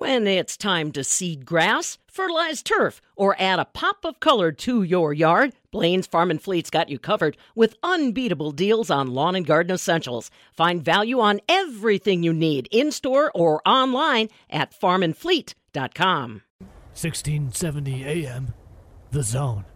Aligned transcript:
When 0.00 0.26
it's 0.26 0.56
time 0.56 0.92
to 0.92 1.04
seed 1.04 1.44
grass, 1.44 1.98
fertilize 2.06 2.62
turf, 2.62 3.02
or 3.16 3.36
add 3.38 3.58
a 3.58 3.66
pop 3.66 4.06
of 4.06 4.18
color 4.18 4.50
to 4.50 4.82
your 4.82 5.12
yard, 5.12 5.52
Blain's 5.70 6.06
Farm 6.06 6.30
and 6.30 6.40
Fleet's 6.40 6.70
got 6.70 6.88
you 6.88 6.98
covered 6.98 7.36
with 7.54 7.76
unbeatable 7.82 8.52
deals 8.52 8.90
on 8.90 9.12
lawn 9.12 9.34
and 9.34 9.44
garden 9.44 9.74
essentials. 9.74 10.30
Find 10.54 10.82
value 10.82 11.20
on 11.20 11.42
everything 11.50 12.22
you 12.22 12.32
need 12.32 12.66
in 12.70 12.92
store 12.92 13.30
or 13.34 13.60
online 13.68 14.30
at 14.48 14.72
farmandfleet.com. 14.72 16.42
1670 16.94 18.04
AM, 18.06 18.54
The 19.10 19.22
Zone. 19.22 19.66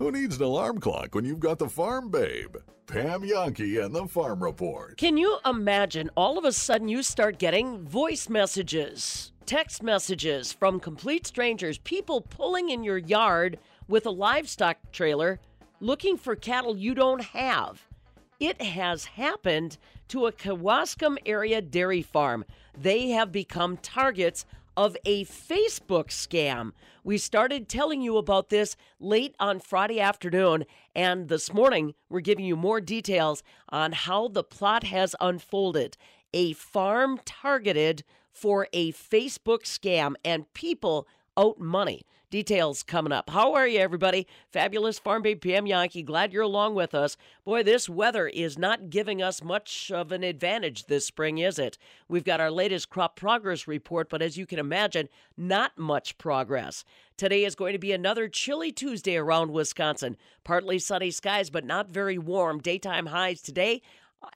Who 0.00 0.10
needs 0.10 0.38
an 0.38 0.42
alarm 0.42 0.80
clock 0.80 1.14
when 1.14 1.24
you've 1.24 1.38
got 1.38 1.60
the 1.60 1.68
Farm 1.68 2.10
Babe? 2.10 2.56
Pam 2.88 3.22
Jahnke 3.22 3.84
and 3.84 3.94
the 3.94 4.08
Farm 4.08 4.42
Report. 4.42 4.96
Can 4.96 5.16
you 5.18 5.38
imagine 5.46 6.10
all 6.16 6.36
of 6.36 6.44
a 6.44 6.50
sudden 6.50 6.88
you 6.88 7.04
start 7.04 7.38
getting 7.38 7.86
voice 7.86 8.28
messages, 8.28 9.30
text 9.48 9.82
messages 9.82 10.52
from 10.52 10.78
complete 10.78 11.26
strangers, 11.26 11.78
people 11.78 12.20
pulling 12.20 12.68
in 12.68 12.84
your 12.84 12.98
yard 12.98 13.58
with 13.88 14.04
a 14.04 14.10
livestock 14.10 14.76
trailer 14.92 15.40
looking 15.80 16.18
for 16.18 16.36
cattle 16.36 16.76
you 16.76 16.94
don't 16.94 17.22
have? 17.22 17.86
It 18.38 18.60
has 18.60 19.06
happened 19.06 19.78
to 20.08 20.26
a 20.26 20.32
Kewaskum 20.32 21.16
area 21.24 21.62
dairy 21.62 22.02
farm. 22.02 22.44
They 22.78 23.08
have 23.08 23.32
become 23.32 23.78
targets 23.78 24.44
of 24.76 24.98
a 25.06 25.24
Facebook 25.24 26.08
scam. 26.08 26.72
We 27.02 27.16
started 27.16 27.70
telling 27.70 28.02
you 28.02 28.18
about 28.18 28.50
this 28.50 28.76
late 29.00 29.34
on 29.40 29.60
Friday 29.60 29.98
afternoon, 29.98 30.66
and 30.94 31.28
this 31.28 31.54
morning 31.54 31.94
we're 32.10 32.20
giving 32.20 32.44
you 32.44 32.54
more 32.54 32.82
details 32.82 33.42
on 33.70 33.92
how 33.92 34.28
the 34.28 34.44
plot 34.44 34.84
has 34.84 35.16
unfolded. 35.22 35.96
A 36.34 36.52
farm 36.52 37.18
targeted 37.24 38.04
for 38.38 38.68
a 38.72 38.92
Facebook 38.92 39.62
scam, 39.64 40.14
and 40.24 40.52
people 40.54 41.08
out 41.36 41.58
money. 41.58 42.04
Details 42.30 42.82
coming 42.82 43.10
up. 43.10 43.30
How 43.30 43.54
are 43.54 43.66
you, 43.66 43.80
everybody? 43.80 44.26
Fabulous 44.52 44.98
Farm 44.98 45.22
Babe 45.22 45.40
Pam 45.40 45.64
Jahnke. 45.64 46.04
Glad 46.04 46.30
you're 46.30 46.42
along 46.42 46.74
with 46.74 46.94
us. 46.94 47.16
Boy, 47.42 47.62
this 47.62 47.88
weather 47.88 48.28
is 48.28 48.58
not 48.58 48.90
giving 48.90 49.22
us 49.22 49.42
much 49.42 49.90
of 49.90 50.12
an 50.12 50.22
advantage 50.22 50.84
this 50.84 51.06
spring, 51.06 51.38
is 51.38 51.58
it? 51.58 51.78
We've 52.06 52.24
got 52.24 52.38
our 52.38 52.50
latest 52.50 52.90
crop 52.90 53.16
progress 53.16 53.66
report, 53.66 54.10
but 54.10 54.20
as 54.20 54.36
you 54.36 54.44
can 54.44 54.58
imagine, 54.58 55.08
not 55.38 55.78
much 55.78 56.18
progress. 56.18 56.84
Today 57.16 57.44
is 57.44 57.54
going 57.54 57.72
to 57.72 57.78
be 57.78 57.92
another 57.92 58.28
chilly 58.28 58.72
Tuesday 58.72 59.16
around 59.16 59.50
Wisconsin. 59.50 60.18
Partly 60.44 60.78
sunny 60.78 61.10
skies, 61.10 61.48
but 61.48 61.64
not 61.64 61.88
very 61.88 62.18
warm. 62.18 62.60
Daytime 62.60 63.06
highs 63.06 63.40
today 63.40 63.80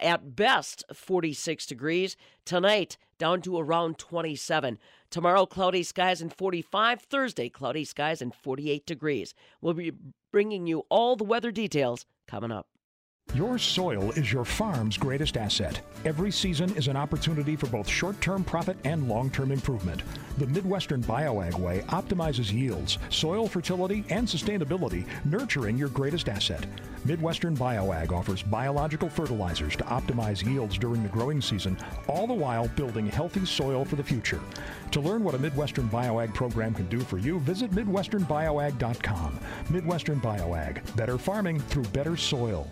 at 0.01 0.35
best 0.35 0.85
46 0.95 1.67
degrees. 1.67 2.17
Tonight, 2.45 2.97
down 3.23 3.41
to 3.41 3.57
around 3.57 3.99
27. 3.99 4.81
Tomorrow, 5.09 5.47
cloudy 5.47 5.85
skies 5.85 6.21
and 6.21 6.35
45. 6.37 7.03
Thursday, 7.03 7.49
cloudy 7.49 7.85
skies 7.85 8.21
and 8.21 8.35
48 8.35 8.85
degrees. 8.85 9.33
We'll 9.61 9.75
be 9.75 9.93
bringing 10.33 10.67
you 10.67 10.87
all 10.89 11.15
the 11.15 11.23
weather 11.23 11.53
details 11.53 12.05
coming 12.27 12.51
up. 12.51 12.67
Your 13.35 13.57
soil 13.57 14.11
is 14.11 14.31
your 14.31 14.45
farm's 14.45 14.99
greatest 14.99 15.39
asset. 15.39 15.81
Every 16.05 16.31
season 16.31 16.77
is 16.77 16.89
an 16.89 16.97
opportunity 16.97 17.57
for 17.57 17.67
both 17.69 17.89
short 17.89 18.21
term 18.21 18.45
profit 18.45 18.77
and 18.85 19.09
long 19.09 19.31
term 19.31 19.51
improvement. 19.51 20.03
The 20.37 20.47
Midwestern 20.49 21.03
BioAg 21.05 21.59
Way 21.59 21.81
optimizes 21.89 22.53
yields, 22.53 22.99
soil 23.09 23.49
fertility, 23.49 24.05
and 24.11 24.29
sustainability, 24.29 25.07
nurturing 25.25 25.79
your 25.79 25.89
greatest 25.89 26.29
asset. 26.29 26.67
Midwestern 27.07 27.57
BioAg 27.57 28.13
offers 28.13 28.43
biological 28.43 29.09
fertilizers 29.09 29.77
to 29.77 29.85
optimize 29.85 30.45
yields 30.45 30.77
during 30.77 31.03
the 31.03 31.09
growing 31.09 31.41
season, 31.41 31.79
all 32.09 32.27
the 32.27 32.35
while 32.35 32.69
building 32.69 33.07
healthy 33.07 33.47
soil 33.47 33.83
for 33.83 33.97
the 33.97 34.05
future. 34.05 34.41
To 34.91 35.01
learn 35.01 35.25
what 35.25 35.35
a 35.35 35.39
Midwestern 35.39 35.89
BioAg 35.89 36.35
program 36.35 36.75
can 36.75 36.87
do 36.89 37.01
for 37.01 37.17
you, 37.17 37.39
visit 37.39 37.71
MidwesternBioAg.com. 37.71 39.41
Midwestern 39.71 40.21
BioAg, 40.21 40.97
better 40.97 41.17
farming 41.17 41.61
through 41.61 41.85
better 41.85 42.15
soil. 42.15 42.69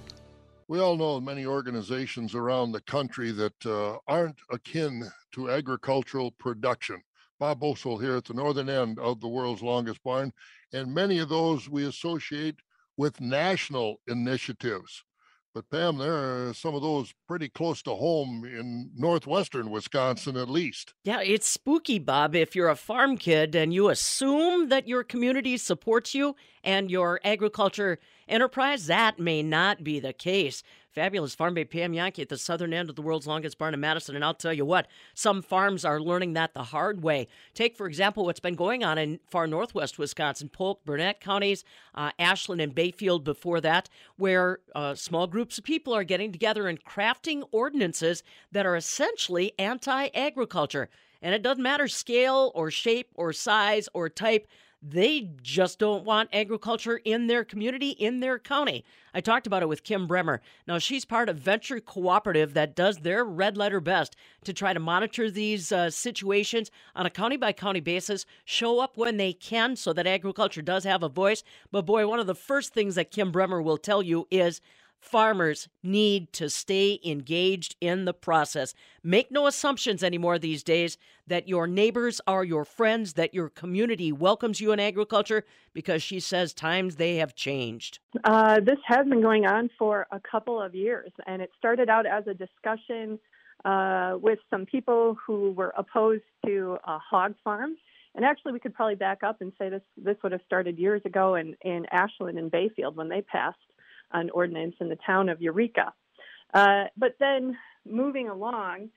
We 0.71 0.79
all 0.79 0.97
know 0.97 1.21
many 1.21 1.47
organizations 1.47 2.37
around 2.37 2.71
the 2.71 2.81
country 2.83 3.33
that 3.33 3.67
uh, 3.67 3.99
aren't 4.07 4.39
akin 4.53 5.03
to 5.33 5.51
agricultural 5.51 6.31
production. 6.31 7.03
Bob 7.41 7.59
Bosold 7.59 8.01
here 8.01 8.15
at 8.15 8.25
the 8.25 8.35
northern 8.35 8.69
end 8.69 9.01
of 9.01 9.21
the 9.21 9.27
world's 9.27 9.63
longest 9.63 10.01
barn, 10.05 10.33
and 10.73 10.95
many 10.95 11.19
of 11.19 11.29
those 11.29 11.69
we 11.69 11.87
associate 11.87 12.55
with 12.97 13.21
national 13.21 13.97
initiatives. 14.07 15.03
But 15.53 15.69
Pam, 15.69 15.99
there 15.99 16.49
are 16.49 16.55
some 16.55 16.77
of 16.77 16.83
those 16.83 17.13
pretty 17.27 17.49
close 17.49 17.83
to 17.83 17.91
home 17.97 18.45
in 18.45 18.93
northwestern 18.95 19.71
Wisconsin, 19.71 20.37
at 20.37 20.49
least. 20.49 20.95
Yeah, 21.03 21.21
it's 21.21 21.49
spooky, 21.49 21.99
Bob. 21.99 22.37
If 22.37 22.55
you're 22.55 22.69
a 22.69 22.77
farm 22.77 23.17
kid 23.17 23.57
and 23.57 23.75
you 23.75 23.89
assume 23.89 24.69
that 24.69 24.87
your 24.87 25.03
community 25.03 25.57
supports 25.57 26.15
you 26.15 26.37
and 26.63 26.89
your 26.89 27.21
agriculture 27.25 27.99
enterprise, 28.31 28.87
that 28.87 29.19
may 29.19 29.43
not 29.43 29.85
be 29.85 30.01
the 30.01 30.13
case. 30.13 30.63
Fabulous 30.93 31.37
Farm 31.37 31.55
Babe 31.55 31.71
Pam 31.71 31.93
Jahnke 31.93 32.19
at 32.19 32.29
the 32.29 32.37
southern 32.37 32.75
end 32.75 32.91
of 32.91 32.97
the 32.97 33.03
world's 33.03 33.27
longest 33.27 33.59
barn 33.59 33.75
in 33.75 33.81
Madison. 33.81 34.17
And 34.17 34.25
I'll 34.25 34.35
tell 34.35 34.53
you 34.53 34.65
what, 34.65 34.89
some 35.15 35.41
farms 35.41 35.85
are 35.85 36.01
learning 36.01 36.33
that 36.33 36.53
the 36.53 36.65
hard 36.65 37.03
way. 37.03 37.29
Take, 37.55 37.77
for 37.77 37.87
example, 37.87 38.25
what's 38.25 38.41
been 38.41 38.57
going 38.57 38.83
on 38.83 38.99
in 38.99 39.21
far 39.31 39.47
northwest 39.47 39.99
Wisconsin, 39.99 40.49
Polk, 40.49 40.85
Burnett 40.85 41.21
counties, 41.21 41.65
uh, 41.95 42.11
Ashland, 42.19 42.61
and 42.61 42.75
Bayfield 42.75 43.23
before 43.23 43.61
that, 43.61 43.89
where 44.17 44.59
uh, 44.75 44.95
small 44.97 45.29
groups 45.29 45.59
of 45.59 45.65
people 45.65 45.95
are 45.95 46.05
getting 46.05 46.33
together 46.33 46.67
and 46.67 46.85
crafting 46.85 47.45
ordinances 47.53 48.25
that 48.51 48.67
are 48.67 48.75
essentially 48.75 49.53
anti 49.59 50.09
agriculture. 50.09 50.89
And 51.23 51.35
it 51.35 51.43
doesn't 51.43 51.63
matter 51.63 51.87
scale 51.87 52.51
or 52.55 52.71
shape 52.71 53.11
or 53.15 53.33
size 53.33 53.89
or 53.95 54.09
type. 54.09 54.49
They 54.83 55.31
just 55.43 55.79
don't 55.79 56.07
want 56.07 56.31
agriculture 56.33 57.01
in 57.05 57.27
their 57.27 57.45
community, 57.45 57.91
in 57.91 58.21
their 58.21 58.39
county. 58.39 58.83
I 59.13 59.21
talked 59.21 59.47
about 59.47 59.63
it 59.63 59.69
with 59.69 59.85
Kim 59.85 60.07
Bremer. 60.07 60.41
Now, 60.67 60.79
she's 60.79 61.05
part 61.05 61.29
of 61.29 61.37
Venture 61.37 61.81
Cooperative 61.81 62.55
that 62.55 62.75
does 62.75 62.99
their 62.99 63.23
red 63.23 63.59
letter 63.59 63.81
best 63.81 64.17
to 64.45 64.55
try 64.55 64.73
to 64.73 64.81
monitor 64.81 65.31
these 65.31 65.71
uh, 65.71 65.91
situations 65.91 66.71
on 66.97 67.05
a 67.05 67.11
county 67.11 67.37
by 67.37 67.53
county 67.53 67.81
basis, 67.81 68.25
show 68.47 68.81
up 68.81 68.97
when 68.97 69.19
they 69.19 69.35
can 69.35 69.77
so 69.77 69.93
that 69.93 70.07
agriculture 70.07 70.63
does 70.63 70.85
have 70.85 71.03
a 71.03 71.11
voice. 71.11 71.45
But 71.71 71.85
boy, 71.85 72.07
one 72.07 72.21
of 72.21 72.27
the 72.27 72.35
first 72.35 72.73
things 72.73 72.95
that 72.95 73.11
Kim 73.11 73.31
Bremer 73.31 73.61
will 73.61 73.79
tell 73.79 74.03
you 74.03 74.29
is 74.31 74.63
farmers 75.01 75.69
need 75.83 76.33
to 76.35 76.49
stay 76.51 77.01
engaged 77.05 77.75
in 77.81 78.05
the 78.05 78.13
process. 78.13 78.75
Make 79.03 79.33
no 79.33 79.47
assumptions 79.47 80.05
anymore 80.05 80.39
these 80.39 80.63
days 80.63 80.99
that 81.27 81.49
your 81.49 81.67
neighbors 81.67 82.21
are 82.27 82.45
your 82.45 82.65
friends, 82.65 83.15
that 83.15 83.35
your 83.35 83.49
community 83.49 84.13
welcomes 84.13 84.61
you 84.61 84.73
in 84.73 84.81
agriculture, 84.81 85.45
because 85.73 86.03
she 86.03 86.21
says 86.21 86.53
times 86.53 86.97
they 86.97 87.17
have 87.17 87.35
changed. 87.35 87.99
Uh, 88.25 88.61
this 88.61 88.79
has 88.85 89.07
been 89.07 89.23
going 89.23 89.47
on 89.47 89.71
for 89.79 90.07
a 90.13 90.21
couple 90.21 90.61
of 90.61 90.75
years, 90.75 91.11
and 91.27 91.41
it 91.41 91.51
started 91.57 91.89
out 91.89 92.07
as 92.07 92.27
a 92.27 92.35
discussion 92.35 93.19
uh, 93.65 94.17
with 94.21 94.39
some 94.51 94.67
people 94.67 95.17
who 95.27 95.53
were 95.53 95.73
opposed 95.77 96.23
to 96.45 96.77
a 96.85 96.99
hog 96.99 97.35
farm. 97.43 97.77
And 98.15 98.25
actually, 98.25 98.53
we 98.53 98.59
could 98.59 98.75
probably 98.75 98.97
back 98.97 99.23
up 99.23 99.41
and 99.41 99.53
say 99.57 99.69
this 99.69 99.83
this 99.97 100.17
would 100.23 100.33
have 100.33 100.41
started 100.45 100.79
years 100.79 101.01
ago 101.05 101.37
in, 101.37 101.55
in 101.63 101.87
Ashland 101.93 102.39
and 102.39 102.51
Bayfield 102.51 102.97
when 102.97 103.09
they 103.09 103.23
passed 103.23 103.59
an 104.13 104.31
ordinance 104.31 104.75
in 104.81 104.89
the 104.89 104.99
town 105.07 105.29
of 105.29 105.41
Eureka. 105.41 105.93
Uh, 106.53 106.85
but 106.97 107.17
then 107.21 107.57
moving 107.89 108.29
along 108.29 108.91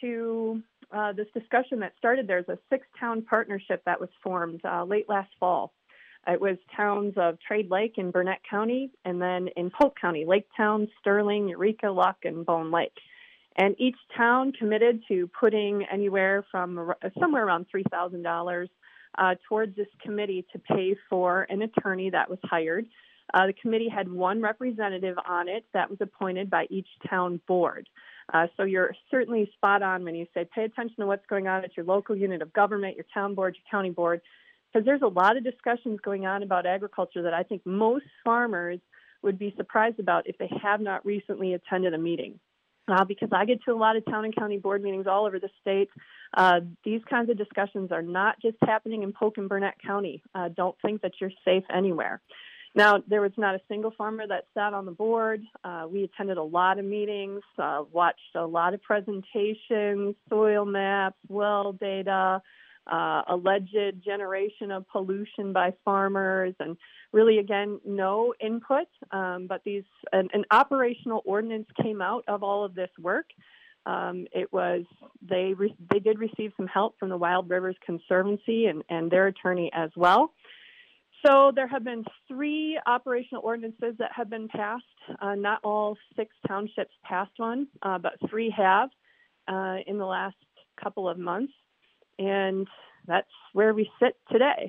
to 0.00 0.62
uh, 0.92 1.12
this 1.12 1.26
discussion 1.34 1.80
that 1.80 1.92
started, 1.98 2.26
there's 2.26 2.48
a 2.48 2.58
six 2.70 2.86
town 2.98 3.22
partnership 3.22 3.82
that 3.86 4.00
was 4.00 4.10
formed 4.22 4.60
uh, 4.64 4.84
late 4.84 5.08
last 5.08 5.30
fall. 5.40 5.72
It 6.26 6.40
was 6.40 6.56
towns 6.76 7.14
of 7.16 7.38
Trade 7.40 7.68
Lake 7.70 7.94
in 7.96 8.12
Burnett 8.12 8.40
County, 8.48 8.92
and 9.04 9.20
then 9.20 9.48
in 9.56 9.70
Polk 9.70 9.94
County, 10.00 10.24
Lake 10.24 10.46
Town, 10.56 10.86
Sterling, 11.00 11.48
Eureka, 11.48 11.90
Luck, 11.90 12.18
and 12.24 12.46
Bone 12.46 12.70
Lake. 12.70 12.96
And 13.56 13.74
each 13.78 13.96
town 14.16 14.52
committed 14.52 15.02
to 15.08 15.28
putting 15.38 15.84
anywhere 15.92 16.44
from 16.50 16.92
somewhere 17.18 17.44
around 17.44 17.66
$3,000 17.74 18.68
uh, 19.18 19.34
towards 19.48 19.76
this 19.76 19.88
committee 20.02 20.46
to 20.52 20.58
pay 20.58 20.94
for 21.10 21.46
an 21.50 21.62
attorney 21.62 22.10
that 22.10 22.30
was 22.30 22.38
hired 22.44 22.86
uh, 23.34 23.46
the 23.46 23.52
committee 23.52 23.88
had 23.88 24.10
one 24.10 24.42
representative 24.42 25.16
on 25.26 25.48
it 25.48 25.64
that 25.72 25.88
was 25.88 25.98
appointed 26.00 26.50
by 26.50 26.66
each 26.70 26.88
town 27.08 27.40
board. 27.46 27.88
Uh, 28.32 28.46
so 28.56 28.62
you're 28.62 28.94
certainly 29.10 29.50
spot 29.54 29.82
on 29.82 30.04
when 30.04 30.14
you 30.14 30.26
say 30.34 30.46
pay 30.54 30.64
attention 30.64 30.96
to 31.00 31.06
what's 31.06 31.26
going 31.26 31.48
on 31.48 31.64
at 31.64 31.76
your 31.76 31.86
local 31.86 32.16
unit 32.16 32.42
of 32.42 32.52
government, 32.52 32.96
your 32.96 33.06
town 33.12 33.34
board, 33.34 33.56
your 33.56 33.64
county 33.70 33.90
board, 33.90 34.20
because 34.72 34.84
there's 34.84 35.02
a 35.02 35.06
lot 35.06 35.36
of 35.36 35.44
discussions 35.44 35.98
going 36.04 36.26
on 36.26 36.42
about 36.42 36.66
agriculture 36.66 37.22
that 37.22 37.34
I 37.34 37.42
think 37.42 37.62
most 37.64 38.04
farmers 38.24 38.78
would 39.22 39.38
be 39.38 39.54
surprised 39.56 39.98
about 39.98 40.28
if 40.28 40.36
they 40.38 40.50
have 40.62 40.80
not 40.80 41.04
recently 41.04 41.54
attended 41.54 41.94
a 41.94 41.98
meeting. 41.98 42.38
Uh, 42.88 43.04
because 43.04 43.28
I 43.32 43.44
get 43.44 43.62
to 43.62 43.70
a 43.72 43.76
lot 43.76 43.94
of 43.94 44.04
town 44.06 44.24
and 44.24 44.34
county 44.34 44.58
board 44.58 44.82
meetings 44.82 45.06
all 45.06 45.24
over 45.24 45.38
the 45.38 45.48
state. 45.60 45.88
Uh, 46.36 46.60
these 46.84 47.00
kinds 47.08 47.30
of 47.30 47.38
discussions 47.38 47.92
are 47.92 48.02
not 48.02 48.40
just 48.42 48.56
happening 48.60 49.04
in 49.04 49.12
Polk 49.12 49.38
and 49.38 49.48
Burnett 49.48 49.76
County. 49.86 50.20
Uh, 50.34 50.48
don't 50.48 50.74
think 50.82 51.00
that 51.02 51.12
you're 51.20 51.30
safe 51.44 51.62
anywhere. 51.72 52.20
Now, 52.74 53.02
there 53.06 53.20
was 53.20 53.32
not 53.36 53.54
a 53.54 53.60
single 53.68 53.90
farmer 53.90 54.26
that 54.26 54.46
sat 54.54 54.72
on 54.72 54.86
the 54.86 54.92
board. 54.92 55.42
Uh, 55.62 55.86
we 55.90 56.04
attended 56.04 56.38
a 56.38 56.42
lot 56.42 56.78
of 56.78 56.86
meetings, 56.86 57.42
uh, 57.58 57.82
watched 57.92 58.34
a 58.34 58.46
lot 58.46 58.72
of 58.72 58.82
presentations, 58.82 60.14
soil 60.30 60.64
maps, 60.64 61.18
well 61.28 61.72
data, 61.72 62.40
uh, 62.90 63.22
alleged 63.28 64.02
generation 64.02 64.70
of 64.70 64.88
pollution 64.88 65.52
by 65.52 65.74
farmers, 65.84 66.54
and 66.60 66.76
really, 67.12 67.38
again, 67.38 67.78
no 67.84 68.34
input. 68.40 68.88
Um, 69.10 69.46
but 69.46 69.62
these 69.64 69.84
an, 70.12 70.28
an, 70.32 70.44
operational 70.50 71.22
ordinance 71.24 71.68
came 71.80 72.00
out 72.00 72.24
of 72.26 72.42
all 72.42 72.64
of 72.64 72.74
this 72.74 72.90
work. 72.98 73.26
Um, 73.84 74.26
it 74.32 74.52
was 74.52 74.84
they 75.28 75.54
re- 75.56 75.76
they 75.92 75.98
did 75.98 76.18
receive 76.18 76.52
some 76.56 76.66
help 76.66 76.98
from 76.98 77.08
the 77.08 77.16
Wild 77.16 77.50
Rivers 77.50 77.76
Conservancy 77.84 78.66
and, 78.66 78.82
and 78.88 79.10
their 79.10 79.26
attorney 79.26 79.70
as 79.74 79.90
well. 79.94 80.32
So 81.24 81.52
there 81.54 81.68
have 81.68 81.84
been 81.84 82.04
three 82.26 82.78
operational 82.86 83.42
ordinances 83.44 83.94
that 83.98 84.10
have 84.14 84.28
been 84.28 84.48
passed. 84.48 84.84
Uh, 85.20 85.34
not 85.34 85.60
all 85.62 85.96
six 86.16 86.34
townships 86.46 86.92
passed 87.04 87.32
one, 87.36 87.68
uh, 87.82 87.98
but 87.98 88.14
three 88.28 88.50
have 88.56 88.90
uh, 89.48 89.76
in 89.86 89.98
the 89.98 90.04
last 90.04 90.36
couple 90.82 91.08
of 91.08 91.18
months. 91.18 91.52
And 92.18 92.66
that's 93.06 93.28
where 93.52 93.72
we 93.72 93.88
sit 94.00 94.16
today. 94.30 94.68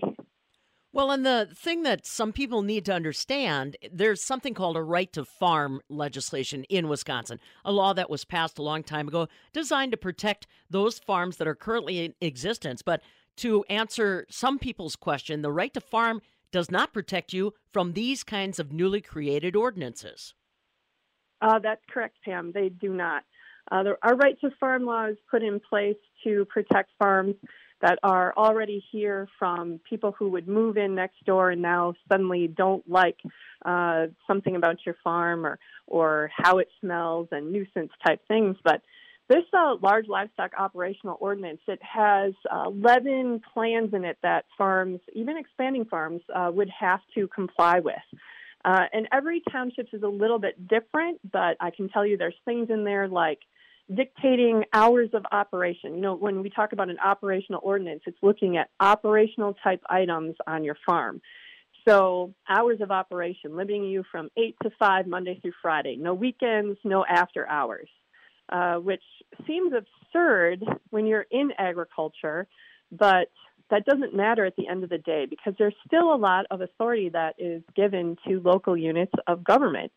Well, 0.91 1.09
and 1.09 1.25
the 1.25 1.49
thing 1.55 1.81
that 1.83 2.05
some 2.05 2.31
people 2.31 2.61
need 2.61 2.85
to 2.85 2.93
understand, 2.93 3.77
there's 3.91 4.21
something 4.21 4.53
called 4.53 4.77
a 4.77 4.83
right 4.83 5.11
to 5.13 5.25
farm 5.25 5.81
legislation 5.89 6.65
in 6.65 6.87
Wisconsin, 6.87 7.39
a 7.65 7.71
law 7.71 7.93
that 7.93 8.11
was 8.11 8.25
passed 8.25 8.59
a 8.59 8.63
long 8.63 8.83
time 8.83 9.07
ago 9.07 9.27
designed 9.53 9.91
to 9.93 9.97
protect 9.97 10.45
those 10.69 10.99
farms 10.99 11.37
that 11.37 11.47
are 11.47 11.55
currently 11.55 12.05
in 12.05 12.13
existence. 12.21 12.83
But 12.83 13.01
to 13.37 13.63
answer 13.69 14.27
some 14.29 14.59
people's 14.59 14.95
question, 14.95 15.41
the 15.41 15.51
right 15.51 15.73
to 15.73 15.81
farm 15.81 16.21
does 16.53 16.71
not 16.71 16.93
protect 16.93 17.33
you 17.33 17.53
from 17.73 17.91
these 17.91 18.23
kinds 18.23 18.59
of 18.59 18.71
newly 18.71 19.01
created 19.01 19.57
ordinances. 19.57 20.35
Uh, 21.41 21.59
that's 21.59 21.81
correct, 21.91 22.15
Pam. 22.23 22.53
They 22.53 22.69
do 22.69 22.93
not. 22.93 23.23
Uh, 23.69 23.83
our 24.01 24.15
right 24.15 24.39
to 24.41 24.49
farm 24.59 24.85
law 24.85 25.07
is 25.07 25.17
put 25.29 25.43
in 25.43 25.59
place 25.59 25.97
to 26.23 26.45
protect 26.45 26.91
farms 26.97 27.35
that 27.81 27.99
are 28.03 28.33
already 28.37 28.81
here 28.91 29.27
from 29.37 29.79
people 29.89 30.15
who 30.17 30.29
would 30.29 30.47
move 30.47 30.77
in 30.77 30.95
next 30.95 31.23
door 31.25 31.49
and 31.49 31.61
now 31.61 31.93
suddenly 32.09 32.47
don't 32.47 32.89
like 32.89 33.17
uh, 33.65 34.05
something 34.25 34.55
about 34.55 34.77
your 34.85 34.95
farm 35.03 35.45
or 35.45 35.59
or 35.87 36.31
how 36.33 36.59
it 36.59 36.69
smells 36.79 37.27
and 37.31 37.51
nuisance 37.51 37.91
type 38.05 38.21
things. 38.27 38.55
But 38.63 38.81
this 39.29 39.43
uh, 39.53 39.75
large 39.81 40.07
livestock 40.07 40.51
operational 40.57 41.17
ordinance 41.19 41.61
it 41.67 41.79
has 41.81 42.33
uh, 42.51 42.65
11 42.67 43.41
plans 43.53 43.93
in 43.93 44.03
it 44.03 44.17
that 44.21 44.45
farms, 44.57 44.99
even 45.13 45.37
expanding 45.37 45.85
farms, 45.85 46.21
uh, 46.33 46.51
would 46.53 46.69
have 46.69 46.99
to 47.15 47.27
comply 47.29 47.79
with. 47.79 47.95
Uh, 48.65 48.85
and 48.93 49.07
every 49.11 49.41
township 49.51 49.87
is 49.93 50.03
a 50.03 50.07
little 50.07 50.39
bit 50.39 50.67
different, 50.67 51.19
but 51.31 51.57
I 51.59 51.71
can 51.71 51.89
tell 51.89 52.05
you 52.05 52.17
there's 52.17 52.35
things 52.45 52.69
in 52.69 52.83
there 52.83 53.07
like 53.07 53.39
dictating 53.93 54.63
hours 54.71 55.09
of 55.13 55.25
operation. 55.31 55.95
You 55.95 56.01
know, 56.01 56.15
when 56.15 56.41
we 56.41 56.49
talk 56.49 56.71
about 56.71 56.89
an 56.89 56.97
operational 57.03 57.61
ordinance, 57.63 58.01
it's 58.05 58.17
looking 58.21 58.57
at 58.57 58.69
operational 58.79 59.55
type 59.63 59.81
items 59.89 60.35
on 60.47 60.63
your 60.63 60.77
farm. 60.85 61.21
So, 61.85 62.33
hours 62.47 62.79
of 62.79 62.91
operation, 62.91 63.57
limiting 63.57 63.83
you 63.83 64.05
from 64.09 64.29
8 64.37 64.55
to 64.63 64.69
5 64.79 65.07
Monday 65.07 65.37
through 65.41 65.51
Friday, 65.61 65.97
no 65.97 66.13
weekends, 66.13 66.77
no 66.85 67.03
after 67.05 67.47
hours, 67.49 67.89
uh, 68.51 68.75
which 68.75 69.03
seems 69.47 69.73
absurd 69.73 70.63
when 70.89 71.05
you're 71.05 71.25
in 71.31 71.51
agriculture, 71.57 72.47
but 72.91 73.29
that 73.69 73.85
doesn't 73.85 74.15
matter 74.15 74.45
at 74.45 74.55
the 74.55 74.67
end 74.67 74.83
of 74.83 74.89
the 74.89 74.97
day 74.97 75.25
because 75.29 75.53
there's 75.57 75.75
still 75.87 76.13
a 76.13 76.17
lot 76.17 76.45
of 76.51 76.61
authority 76.61 77.09
that 77.09 77.35
is 77.37 77.63
given 77.75 78.17
to 78.27 78.39
local 78.41 78.77
units 78.77 79.13
of 79.27 79.43
government. 79.43 79.91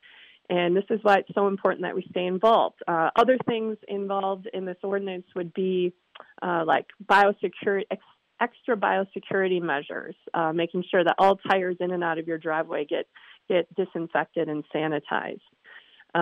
And 0.48 0.76
this 0.76 0.84
is 0.90 1.00
why 1.02 1.18
it's 1.18 1.34
so 1.34 1.48
important 1.48 1.82
that 1.82 1.94
we 1.94 2.06
stay 2.10 2.24
involved. 2.24 2.76
Uh, 2.86 3.10
other 3.16 3.36
things 3.46 3.76
involved 3.88 4.48
in 4.52 4.64
this 4.64 4.76
ordinance 4.82 5.26
would 5.34 5.52
be 5.52 5.92
uh, 6.40 6.62
like 6.64 6.86
biosecurity, 7.04 7.82
ex- 7.90 8.02
extra 8.40 8.76
biosecurity 8.76 9.60
measures, 9.60 10.14
uh, 10.34 10.52
making 10.52 10.84
sure 10.90 11.02
that 11.02 11.16
all 11.18 11.36
tires 11.36 11.76
in 11.80 11.90
and 11.90 12.04
out 12.04 12.18
of 12.18 12.28
your 12.28 12.38
driveway 12.38 12.84
get 12.84 13.06
get 13.48 13.72
disinfected 13.74 14.48
and 14.48 14.64
sanitized. 14.74 15.40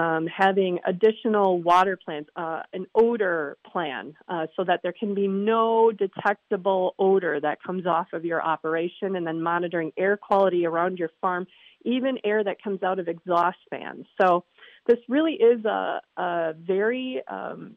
Um, 0.01 0.27
having 0.27 0.73
additional 0.93 1.63
water 1.63 1.97
plans, 2.05 2.27
uh, 2.35 2.63
an 2.73 2.85
odor 2.95 3.57
plan, 3.71 4.05
uh, 4.33 4.47
so 4.57 4.65
that 4.65 4.81
there 4.83 4.97
can 5.01 5.15
be 5.15 5.29
no 5.29 5.93
detectable 5.93 6.85
odor 6.99 7.39
that 7.47 7.57
comes 7.67 7.85
off 7.87 8.09
of 8.13 8.23
your 8.25 8.43
operation, 8.55 9.15
and 9.17 9.25
then 9.29 9.39
monitoring 9.41 9.91
air 9.97 10.17
quality 10.17 10.67
around 10.67 10.99
your 10.99 11.11
farm 11.21 11.47
even 11.85 12.19
air 12.25 12.43
that 12.43 12.63
comes 12.63 12.83
out 12.83 12.99
of 12.99 13.09
exhaust 13.09 13.59
fans. 13.71 14.07
So 14.21 14.45
this 14.87 14.99
really 15.09 15.35
is 15.35 15.65
a, 15.65 16.01
a 16.17 16.55
very 16.59 17.23
um, 17.29 17.77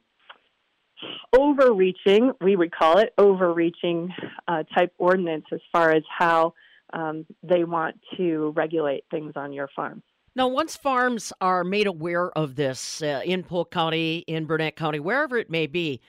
overreaching, 1.37 2.31
we 2.41 2.55
would 2.55 2.71
call 2.71 2.97
it 2.97 3.13
overreaching 3.17 4.13
uh, 4.47 4.63
type 4.75 4.93
ordinance 4.97 5.45
as 5.51 5.59
far 5.71 5.91
as 5.91 6.03
how 6.17 6.53
um, 6.93 7.25
they 7.43 7.63
want 7.63 7.99
to 8.17 8.53
regulate 8.55 9.03
things 9.11 9.33
on 9.35 9.53
your 9.53 9.69
farm. 9.75 10.01
Now, 10.37 10.47
once 10.47 10.75
farms 10.77 11.33
are 11.41 11.63
made 11.63 11.87
aware 11.87 12.29
of 12.37 12.53
this 12.53 13.01
uh, 13.01 13.21
in 13.25 13.41
Polk 13.41 13.71
County, 13.71 14.19
in 14.27 14.45
Burnett 14.45 14.75
County, 14.75 14.99
wherever 14.99 15.35
it 15.35 15.49
may 15.49 15.65
be, 15.65 15.99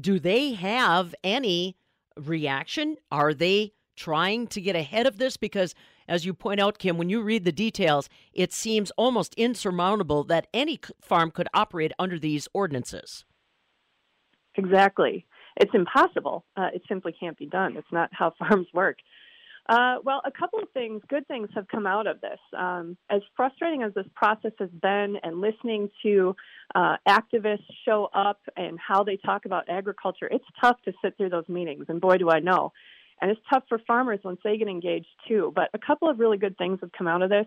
do 0.00 0.20
they 0.20 0.52
have 0.52 1.16
any 1.24 1.76
reaction? 2.16 2.96
Are 3.10 3.34
they 3.34 3.72
trying 3.96 4.46
to 4.46 4.60
get 4.60 4.76
ahead 4.76 5.08
of 5.08 5.18
this? 5.18 5.36
Because 5.36 5.74
as 6.06 6.24
you 6.24 6.32
point 6.32 6.60
out, 6.60 6.78
Kim, 6.78 6.96
when 6.96 7.08
you 7.08 7.22
read 7.22 7.44
the 7.44 7.50
details, 7.50 8.08
it 8.32 8.52
seems 8.52 8.92
almost 8.92 9.34
insurmountable 9.34 10.22
that 10.22 10.46
any 10.54 10.78
farm 11.00 11.32
could 11.32 11.48
operate 11.52 11.90
under 11.98 12.20
these 12.20 12.46
ordinances. 12.54 13.24
Exactly. 14.54 15.26
It's 15.56 15.74
impossible. 15.74 16.44
Uh, 16.56 16.68
it 16.72 16.82
simply 16.88 17.16
can't 17.18 17.36
be 17.36 17.46
done. 17.46 17.76
It's 17.76 17.90
not 17.90 18.10
how 18.12 18.32
farms 18.38 18.68
work. 18.72 18.98
Uh, 19.68 19.96
well, 20.04 20.20
a 20.24 20.30
couple 20.30 20.58
of 20.58 20.68
things, 20.74 21.00
good 21.08 21.26
things 21.28 21.48
have 21.54 21.68
come 21.68 21.86
out 21.86 22.06
of 22.06 22.20
this. 22.20 22.38
Um, 22.56 22.96
as 23.08 23.20
frustrating 23.36 23.82
as 23.82 23.94
this 23.94 24.06
process 24.14 24.52
has 24.58 24.70
been, 24.70 25.16
and 25.22 25.40
listening 25.40 25.88
to 26.02 26.34
uh, 26.74 26.96
activists 27.08 27.64
show 27.84 28.08
up 28.12 28.40
and 28.56 28.78
how 28.78 29.04
they 29.04 29.16
talk 29.16 29.44
about 29.44 29.68
agriculture, 29.68 30.28
it's 30.30 30.44
tough 30.60 30.76
to 30.84 30.92
sit 31.02 31.16
through 31.16 31.30
those 31.30 31.48
meetings. 31.48 31.86
And 31.88 32.00
boy, 32.00 32.18
do 32.18 32.28
I 32.28 32.40
know. 32.40 32.72
And 33.20 33.30
it's 33.30 33.40
tough 33.48 33.62
for 33.68 33.78
farmers 33.86 34.18
once 34.24 34.40
they 34.42 34.56
get 34.56 34.66
engaged 34.66 35.06
too. 35.28 35.52
But 35.54 35.70
a 35.74 35.78
couple 35.78 36.10
of 36.10 36.18
really 36.18 36.38
good 36.38 36.58
things 36.58 36.80
have 36.80 36.90
come 36.90 37.06
out 37.06 37.22
of 37.22 37.30
this. 37.30 37.46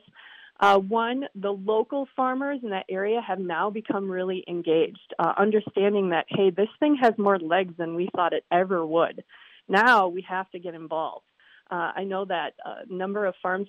Uh, 0.58 0.80
one, 0.80 1.26
the 1.36 1.52
local 1.52 2.08
farmers 2.16 2.62
in 2.64 2.70
that 2.70 2.86
area 2.90 3.20
have 3.20 3.40
now 3.40 3.70
become 3.70 4.10
really 4.10 4.42
engaged, 4.48 5.14
uh, 5.20 5.34
understanding 5.38 6.12
that, 6.12 6.26
hey, 6.30 6.50
this 6.50 6.70
thing 6.80 6.96
has 7.02 7.14
more 7.18 7.38
legs 7.38 7.74
than 7.78 7.94
we 7.94 8.08
thought 8.16 8.32
it 8.32 8.46
ever 8.50 8.86
would. 8.86 9.22
Now 9.68 10.08
we 10.08 10.26
have 10.30 10.50
to 10.52 10.60
get 10.60 10.74
involved. 10.74 11.26
Uh, 11.72 11.92
I 11.96 12.04
know 12.04 12.26
that 12.26 12.54
a 12.64 12.94
number 12.94 13.26
of 13.26 13.34
farms 13.42 13.68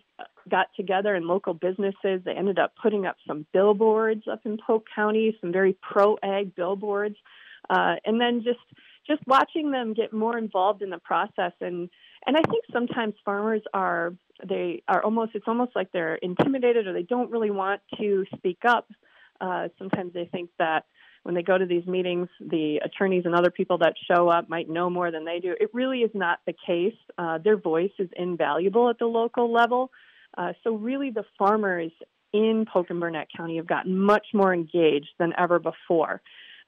got 0.48 0.66
together 0.76 1.14
and 1.14 1.26
local 1.26 1.54
businesses. 1.54 2.20
They 2.24 2.32
ended 2.32 2.58
up 2.58 2.74
putting 2.80 3.06
up 3.06 3.16
some 3.26 3.46
billboards 3.52 4.24
up 4.30 4.40
in 4.44 4.58
Polk 4.64 4.84
County, 4.94 5.36
some 5.40 5.50
very 5.50 5.76
pro 5.80 6.18
ag 6.22 6.54
billboards. 6.54 7.16
Uh, 7.70 7.96
and 8.04 8.20
then 8.20 8.42
just 8.44 8.58
just 9.06 9.22
watching 9.26 9.70
them 9.70 9.94
get 9.94 10.12
more 10.12 10.36
involved 10.36 10.82
in 10.82 10.90
the 10.90 10.98
process 10.98 11.52
and 11.60 11.88
and 12.26 12.36
I 12.36 12.42
think 12.42 12.64
sometimes 12.72 13.14
farmers 13.24 13.62
are 13.72 14.12
they 14.44 14.82
are 14.88 15.02
almost 15.02 15.32
it's 15.34 15.48
almost 15.48 15.72
like 15.74 15.90
they're 15.92 16.16
intimidated 16.16 16.86
or 16.86 16.92
they 16.92 17.02
don't 17.02 17.30
really 17.30 17.50
want 17.50 17.80
to 17.98 18.24
speak 18.36 18.58
up. 18.66 18.88
Uh, 19.40 19.68
sometimes 19.78 20.12
they 20.12 20.26
think 20.26 20.50
that 20.58 20.84
when 21.26 21.34
they 21.34 21.42
go 21.42 21.58
to 21.58 21.66
these 21.66 21.84
meetings, 21.86 22.28
the 22.38 22.80
attorneys 22.84 23.24
and 23.24 23.34
other 23.34 23.50
people 23.50 23.78
that 23.78 23.94
show 24.06 24.28
up 24.28 24.48
might 24.48 24.68
know 24.68 24.88
more 24.88 25.10
than 25.10 25.24
they 25.24 25.40
do. 25.40 25.56
It 25.58 25.70
really 25.74 26.02
is 26.02 26.10
not 26.14 26.38
the 26.46 26.54
case. 26.64 26.94
Uh, 27.18 27.38
their 27.38 27.56
voice 27.56 27.90
is 27.98 28.08
invaluable 28.16 28.88
at 28.90 29.00
the 29.00 29.06
local 29.06 29.52
level. 29.52 29.90
Uh, 30.38 30.52
so 30.62 30.76
really, 30.76 31.10
the 31.10 31.24
farmers 31.36 31.90
in 32.32 32.64
Polk 32.72 32.90
and 32.90 33.00
Burnett 33.00 33.26
County 33.36 33.56
have 33.56 33.66
gotten 33.66 33.98
much 33.98 34.28
more 34.34 34.54
engaged 34.54 35.08
than 35.18 35.32
ever 35.36 35.58
before. 35.58 36.22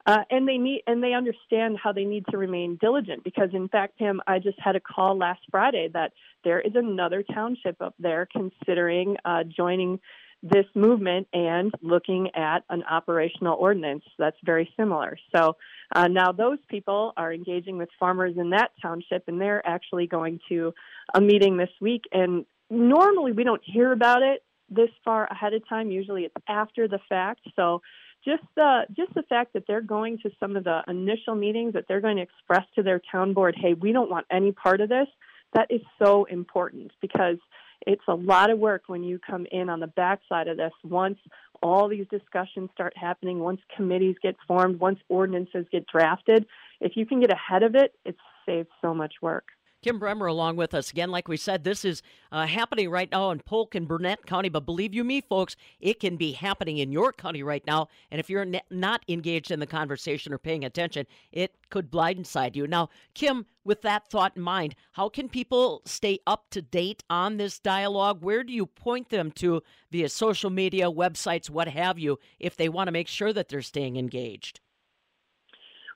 Uh, 0.07 0.25
and 0.29 0.49
they 0.49 0.59
need 0.59 0.83
and 0.89 1.05
they 1.05 1.13
understand 1.13 1.79
how 1.81 1.93
they 1.93 2.05
need 2.05 2.25
to 2.31 2.37
remain 2.37 2.79
diligent 2.81 3.23
because 3.25 3.51
in 3.53 3.69
fact 3.69 3.99
pam 3.99 4.23
i 4.27 4.39
just 4.39 4.59
had 4.59 4.75
a 4.75 4.81
call 4.81 5.19
last 5.19 5.41
friday 5.51 5.89
that 5.93 6.13
there 6.45 6.61
is 6.61 6.73
another 6.77 7.23
township 7.35 7.83
up 7.83 7.95
there 7.99 8.27
considering 8.33 9.17
uh, 9.25 9.43
joining 9.45 9.99
this 10.43 10.67
movement 10.75 11.27
and 11.33 11.73
looking 11.83 12.31
at 12.35 12.61
an 12.71 12.85
operational 12.85 13.57
ordinance 13.59 14.05
that's 14.19 14.37
very 14.45 14.73
similar. 14.77 15.19
So 15.35 15.57
uh, 15.95 16.07
now 16.07 16.33
those 16.33 16.59
people 16.69 17.13
are 17.17 17.33
engaging 17.33 17.77
with 17.77 17.89
farmers 17.99 18.35
in 18.37 18.51
that 18.51 18.71
township 18.81 19.25
and 19.27 19.41
they're 19.41 19.67
actually 19.67 20.07
going 20.07 20.39
to 20.49 20.73
a 21.15 21.21
meeting 21.21 21.57
this 21.57 21.71
week. 21.81 22.05
And 22.13 22.47
normally 22.71 23.33
we 23.33 23.43
don't 23.43 23.63
hear 23.65 23.91
about 23.93 24.23
it 24.23 24.45
this 24.71 24.91
far 25.05 25.27
ahead 25.31 25.55
of 25.55 25.69
time. 25.69 25.91
Usually 25.91 26.23
it's 26.23 26.35
after 26.49 26.87
the 26.87 27.01
fact. 27.09 27.41
So 27.57 27.83
just 28.25 28.43
the 28.57 28.83
just 28.97 29.15
the 29.15 29.23
fact 29.23 29.55
that 29.55 29.65
they're 29.67 29.81
going 29.81 30.19
to 30.19 30.31
some 30.39 30.57
of 30.57 30.65
the 30.65 30.83
initial 30.87 31.35
meetings 31.35 31.73
that 31.73 31.87
they're 31.89 32.01
going 32.01 32.17
to 32.17 32.23
express 32.23 32.65
to 32.75 32.83
their 32.83 33.01
town 33.11 33.33
board, 33.33 33.57
hey, 33.59 33.75
we 33.75 33.93
don't 33.93 34.11
want 34.11 34.27
any 34.31 34.53
part 34.53 34.81
of 34.81 34.89
this. 34.89 35.07
That 35.55 35.69
is 35.71 35.81
so 36.03 36.25
important 36.25 36.93
because 37.01 37.39
it's 37.87 38.03
a 38.09 38.15
lot 38.15 38.51
of 38.51 38.59
work 38.59 38.83
when 38.87 39.03
you 39.03 39.19
come 39.19 39.47
in 39.51 39.69
on 39.69 39.81
the 39.81 39.87
backside 39.87 40.49
of 40.49 40.57
this. 40.57 40.73
Once 40.85 41.19
all 41.63 41.89
these 41.89 42.07
discussions 42.11 42.71
start 42.73 42.97
happening, 42.97 43.41
once 43.41 43.61
committees 43.75 44.17
get 44.23 44.37
formed, 44.47 44.81
once 44.81 44.99
ordinances 45.09 45.67
get 45.71 45.87
drafted, 45.87 46.47
if 46.81 46.93
you 46.97 47.07
can 47.07 47.21
get 47.21 47.33
ahead 47.33 47.63
of 47.63 47.75
it, 47.75 47.95
it 48.05 48.17
saves 48.47 48.69
so 48.81 48.95
much 48.95 49.15
work. 49.21 49.47
Kim 49.83 49.99
Bremer 49.99 50.27
along 50.27 50.57
with 50.57 50.75
us 50.75 50.91
again. 50.91 51.11
Like 51.11 51.29
we 51.29 51.37
said, 51.37 51.63
this 51.63 51.85
is 51.85 52.03
uh, 52.33 52.47
happening 52.47 52.91
right 52.91 53.11
now 53.11 53.31
in 53.31 53.39
Polk 53.41 53.75
and 53.75 53.87
Burnett 53.87 54.27
County, 54.27 54.49
but 54.49 54.67
believe 54.67 54.93
you 54.93 55.05
me, 55.05 55.21
folks, 55.21 55.57
it 55.81 56.01
can 56.01 56.17
be 56.17 56.33
happening 56.33 56.79
in 56.79 56.91
your 56.91 57.13
county 57.13 57.43
right 57.43 57.65
now. 57.67 57.89
And 58.11 58.19
if 58.19 58.29
you're 58.29 58.47
not 58.71 59.05
engaged 59.09 59.51
in 59.51 59.61
the 59.61 59.67
conversation 59.67 60.33
or 60.33 60.39
paying 60.39 60.65
attention, 60.65 61.07
it 61.31 61.55
could 61.71 61.91
blindside 61.91 62.57
you. 62.57 62.67
Now, 62.67 62.89
Kim, 63.15 63.47
with 63.65 63.83
that 63.83 64.09
thought 64.09 64.37
in 64.37 64.43
mind, 64.43 64.75
how 64.93 65.09
can 65.09 65.29
people 65.29 65.83
stay 65.85 66.19
up 66.27 66.47
to 66.51 66.63
date 66.63 67.05
on 67.09 67.37
this 67.37 67.59
dialogue? 67.59 68.23
Where 68.23 68.43
do 68.43 68.53
you 68.53 68.67
point 68.67 69.11
them 69.11 69.31
to 69.33 69.63
via 69.93 70.09
social 70.09 70.51
media, 70.51 70.91
websites, 70.91 71.49
what 71.49 71.69
have 71.69 71.99
you, 71.99 72.19
if 72.41 72.57
they 72.57 72.69
want 72.69 72.89
to 72.89 72.93
make 72.93 73.09
sure 73.09 73.33
that 73.33 73.49
they're 73.49 73.63
staying 73.63 73.97
engaged? 73.97 74.61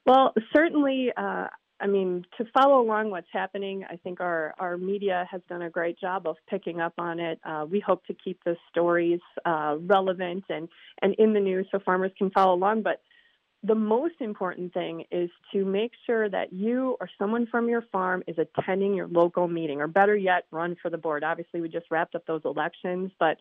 Well, 0.05 0.35
certainly, 0.53 1.13
uh, 1.17 1.47
I 1.83 1.89
mean, 1.89 2.25
to 2.39 2.45
follow 2.55 2.81
along 2.81 3.11
what's 3.11 3.27
happening, 3.33 3.85
I 3.91 3.97
think 3.97 4.21
our, 4.21 4.55
our 4.59 4.79
media 4.79 5.27
has 5.29 5.41
done 5.49 5.63
a 5.63 5.71
great 5.71 5.99
job 5.99 6.29
of 6.29 6.37
picking 6.49 6.81
up 6.81 6.95
on 6.97 7.19
it. 7.19 7.41
Uh, 7.45 7.67
we 7.69 7.81
hope 7.81 8.07
to 8.07 8.15
keep 8.15 8.39
the 8.45 8.57
stories 8.71 9.19
uh, 9.45 9.77
relevant 9.81 10.45
and, 10.49 10.69
and 11.03 11.15
in 11.19 11.33
the 11.33 11.41
news 11.41 11.67
so 11.73 11.81
farmers 11.81 12.13
can 12.17 12.31
follow 12.31 12.55
along. 12.55 12.83
But 12.83 13.03
the 13.65 13.75
most 13.75 14.15
important 14.21 14.73
thing 14.73 15.05
is 15.11 15.29
to 15.53 15.65
make 15.65 15.91
sure 16.07 16.29
that 16.29 16.53
you 16.53 16.97
or 17.01 17.09
someone 17.19 17.47
from 17.47 17.69
your 17.69 17.83
farm 17.91 18.23
is 18.29 18.37
attending 18.39 18.95
your 18.95 19.09
local 19.09 19.49
meeting, 19.49 19.81
or 19.81 19.89
better 19.89 20.17
yet, 20.17 20.47
run 20.53 20.77
for 20.81 20.89
the 20.89 20.99
board. 20.99 21.25
Obviously, 21.25 21.61
we 21.61 21.69
just 21.69 21.87
wrapped 21.91 22.15
up 22.15 22.27
those 22.27 22.43
elections, 22.45 23.11
but 23.19 23.39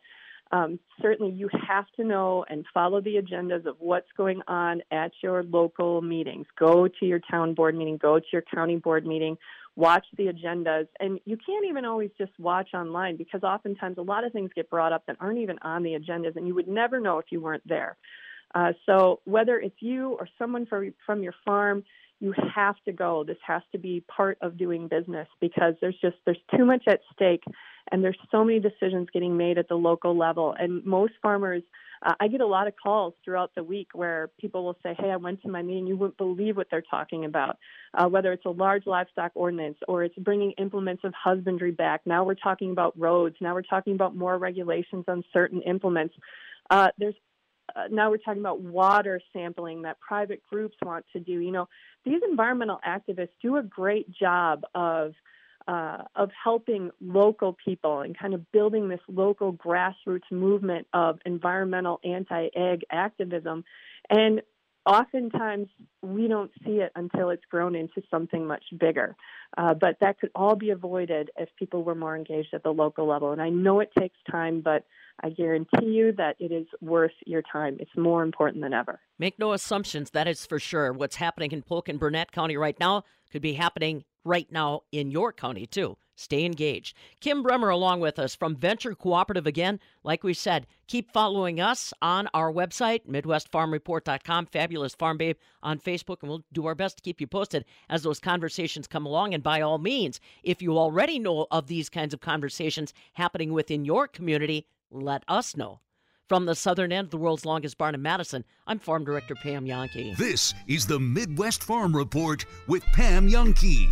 um, 0.51 0.79
certainly 1.01 1.31
you 1.31 1.50
have 1.67 1.86
to 1.96 2.03
know 2.03 2.46
and 2.50 2.65
follow 2.74 3.01
the 3.01 3.15
agendas 3.15 3.65
of 3.65 3.77
what's 3.79 4.10
going 4.17 4.41
on 4.48 4.81
at 4.91 5.12
your 5.24 5.43
local 5.43 6.01
meetings. 6.01 6.46
Go 6.60 6.88
to 6.88 7.05
your 7.05 7.20
town 7.20 7.53
board 7.53 7.75
meeting, 7.75 7.98
go 7.98 8.20
to 8.20 8.25
your 8.34 8.43
county 8.53 8.75
board 8.75 9.05
meeting, 9.05 9.38
watch 9.75 10.05
the 10.17 10.25
agendas. 10.25 10.88
And 11.00 11.20
you 11.25 11.38
can't 11.38 11.65
even 11.65 11.86
always 11.86 12.12
just 12.17 12.31
watch 12.38 12.70
online 12.74 13.15
because 13.15 13.43
oftentimes 13.43 13.98
a 13.98 14.01
lot 14.01 14.25
of 14.25 14.34
things 14.34 14.51
get 14.53 14.70
brought 14.70 14.91
up 14.91 15.05
that 15.08 15.17
aren't 15.20 15.39
even 15.39 15.58
on 15.62 15.84
the 15.84 15.91
agendas, 15.91 16.36
and 16.36 16.48
you 16.48 16.55
would 16.55 16.67
never 16.67 17.00
know 17.00 17.20
if 17.20 17.25
you 17.29 17.39
weren't 17.39 17.67
there. 17.67 17.98
Uh, 18.53 18.74
so 18.86 19.22
whether 19.24 19.58
it's 19.58 19.77
you 19.79 20.17
or 20.20 20.27
someone 20.38 20.65
from, 20.65 20.93
from 21.05 21.24
your 21.24 21.34
farm, 21.46 21.84
you 22.22 22.34
have 22.54 22.75
to 22.86 22.92
go. 22.94 23.24
This 23.25 23.38
has 23.46 23.63
to 23.72 23.80
be 23.80 24.06
part 24.08 24.38
of 24.42 24.56
doing 24.56 24.88
business 24.88 25.28
because 25.42 25.74
there's 25.82 25.98
just 26.00 26.16
there's 26.25 26.38
too 26.56 26.66
much 26.66 26.84
at 26.88 27.01
stake 27.13 27.44
and 27.92 28.04
there's 28.04 28.18
so 28.30 28.46
many 28.46 28.60
decisions 28.60 29.08
getting 29.12 29.36
made 29.36 29.58
at 29.58 29.68
the 29.68 29.75
local 29.75 30.16
level. 30.16 30.56
And 30.58 30.86
most 30.86 31.13
farmers, 31.20 31.63
uh, 32.06 32.13
I 32.20 32.28
get 32.28 32.40
a 32.40 32.46
lot 32.46 32.68
of 32.68 32.74
calls 32.82 33.16
throughout 33.25 33.51
the 33.56 33.63
week 33.63 33.88
where 33.94 34.30
people 34.40 34.63
will 34.63 34.78
say, 34.84 34.96
"Hey, 35.00 35.10
I 35.10 35.16
went 35.16 35.42
to 35.42 35.50
my 35.50 35.63
meeting. 35.63 35.88
You 35.88 35.98
wouldn't 35.98 36.18
believe 36.18 36.58
what 36.58 36.68
they're 36.70 36.84
talking 36.84 37.25
about. 37.25 37.58
Uh, 37.96 38.08
whether 38.08 38.32
it's 38.32 38.46
a 38.46 38.51
large 38.51 38.86
livestock 38.86 39.32
ordinance 39.34 39.80
or 39.88 40.04
it's 40.04 40.16
bringing 40.20 40.51
implements 40.51 41.04
of 41.04 41.13
husbandry 41.16 41.72
back. 41.72 42.01
Now 42.06 42.24
we're 42.24 42.36
talking 42.36 42.72
about 42.72 42.98
roads. 43.00 43.36
Now 43.42 43.56
we're 43.56 43.63
talking 43.63 43.94
about 43.96 44.16
more 44.16 44.38
regulations 44.38 45.06
on 45.08 45.24
certain 45.34 45.63
implements. 45.63 46.13
Uh, 46.70 46.90
there's 47.00 47.16
uh, 47.75 47.88
now 47.90 48.10
we're 48.10 48.18
talking 48.18 48.42
about 48.42 48.62
water 48.62 49.22
sampling 49.34 49.84
that 49.84 50.00
private 50.00 50.42
groups 50.50 50.75
want 50.84 51.06
to 51.13 51.20
do. 51.20 51.34
You 51.34 51.51
know, 51.51 51.70
these 52.06 52.22
environmental 52.30 52.80
activists 52.88 53.30
do 53.42 53.58
a 53.58 53.63
great 53.63 54.12
job 54.12 54.63
of 54.75 55.13
uh, 55.68 56.04
of 56.16 56.32
helping 56.44 56.90
local 57.00 57.54
people 57.54 58.01
and 58.01 58.18
kind 58.18 58.34
of 58.34 58.51
building 58.51 58.90
this 58.90 59.00
local 59.08 59.54
grassroots 59.54 60.30
movement 60.32 60.88
of 60.94 61.20
environmental 61.25 62.00
anti-ag 62.04 62.84
activism. 62.92 63.63
And 64.10 64.42
oftentimes 64.85 65.67
we 66.01 66.27
don't 66.27 66.51
see 66.63 66.77
it 66.77 66.91
until 66.95 67.29
it's 67.29 67.43
grown 67.50 67.75
into 67.75 68.01
something 68.09 68.45
much 68.47 68.63
bigger. 68.79 69.15
Uh, 69.57 69.73
but 69.73 69.97
that 70.00 70.19
could 70.19 70.31
all 70.33 70.55
be 70.55 70.69
avoided 70.69 71.29
if 71.38 71.50
people 71.57 71.83
were 71.83 71.95
more 71.95 72.15
engaged 72.15 72.53
at 72.53 72.63
the 72.63 72.71
local 72.71 73.07
level. 73.07 73.31
And 73.31 73.41
I 73.41 73.50
know 73.50 73.79
it 73.79 73.91
takes 73.97 74.17
time, 74.29 74.61
but 74.61 74.85
I 75.23 75.29
guarantee 75.29 75.88
you 75.88 76.13
that 76.13 76.35
it 76.39 76.51
is 76.51 76.65
worth 76.79 77.11
your 77.25 77.43
time. 77.51 77.77
It's 77.79 77.91
more 77.95 78.23
important 78.23 78.63
than 78.63 78.73
ever. 78.73 79.00
Make 79.19 79.38
no 79.38 79.53
assumptions, 79.53 80.11
that 80.11 80.27
is 80.27 80.45
for 80.45 80.57
sure. 80.57 80.93
What's 80.93 81.17
happening 81.17 81.51
in 81.51 81.61
Polk 81.61 81.89
and 81.89 82.00
Burnett 82.00 82.31
County 82.31 82.57
right 82.57 82.79
now 82.79 83.03
could 83.31 83.41
be 83.41 83.53
happening 83.53 84.03
right 84.24 84.51
now 84.51 84.82
in 84.92 85.12
your 85.12 85.34
county, 85.34 85.66
too. 85.66 85.98
Stay 86.16 86.46
engaged. 86.46 86.96
Kim 87.20 87.42
Bremer 87.42 87.70
along 87.70 88.00
with 88.00 88.20
us 88.20 88.36
from 88.36 88.56
Venture 88.56 88.94
Cooperative 88.94 89.48
again. 89.48 89.80
Like 90.04 90.24
we 90.24 90.36
said, 90.36 90.68
keep 90.88 91.12
following 91.12 91.60
us 91.60 91.94
on 92.00 92.30
our 92.36 92.54
website, 92.54 93.08
MidwestFarmReport.com, 93.08 94.46
Fabulous 94.46 94.94
Farm 94.94 95.18
Babe 95.18 95.38
on 95.63 95.80
Facebook, 95.80 96.18
and 96.22 96.30
we'll 96.30 96.44
do 96.54 96.68
our 96.68 96.75
best 96.75 96.98
to 96.98 97.01
keep 97.01 97.20
you 97.20 97.25
posted 97.25 97.66
as 97.90 98.04
those 98.04 98.20
conversations 98.20 98.86
come 98.86 99.08
along. 99.08 99.34
And 99.34 99.42
by 99.42 99.62
all 99.62 99.80
means, 99.80 100.20
if 100.44 100.62
you 100.62 100.78
already 100.78 101.18
know 101.18 101.48
of 101.50 101.66
these 101.66 101.90
kinds 101.90 102.13
of 102.13 102.22
conversations 102.22 102.94
happening 103.13 103.51
within 103.51 103.84
your 103.84 104.08
community, 104.08 104.68
let 104.92 105.24
us 105.28 105.58
know. 105.58 105.80
From 106.28 106.46
the 106.46 106.56
southern 106.56 106.92
end 106.92 107.06
of 107.06 107.12
the 107.12 107.18
world's 107.18 107.46
longest 107.46 107.78
barn 107.78 107.96
in 107.96 108.01
Madison, 108.01 108.46
I'm 108.68 108.80
Farm 108.80 109.04
Director 109.04 109.36
Pam 109.36 109.66
Jahnke. 109.66 110.16
This 110.18 110.54
is 110.68 110.86
the 110.86 111.00
Midwest 111.00 111.63
Farm 111.63 111.96
Report 111.96 112.46
with 112.68 112.84
Pam 112.94 113.28
Jahnke. 113.28 113.90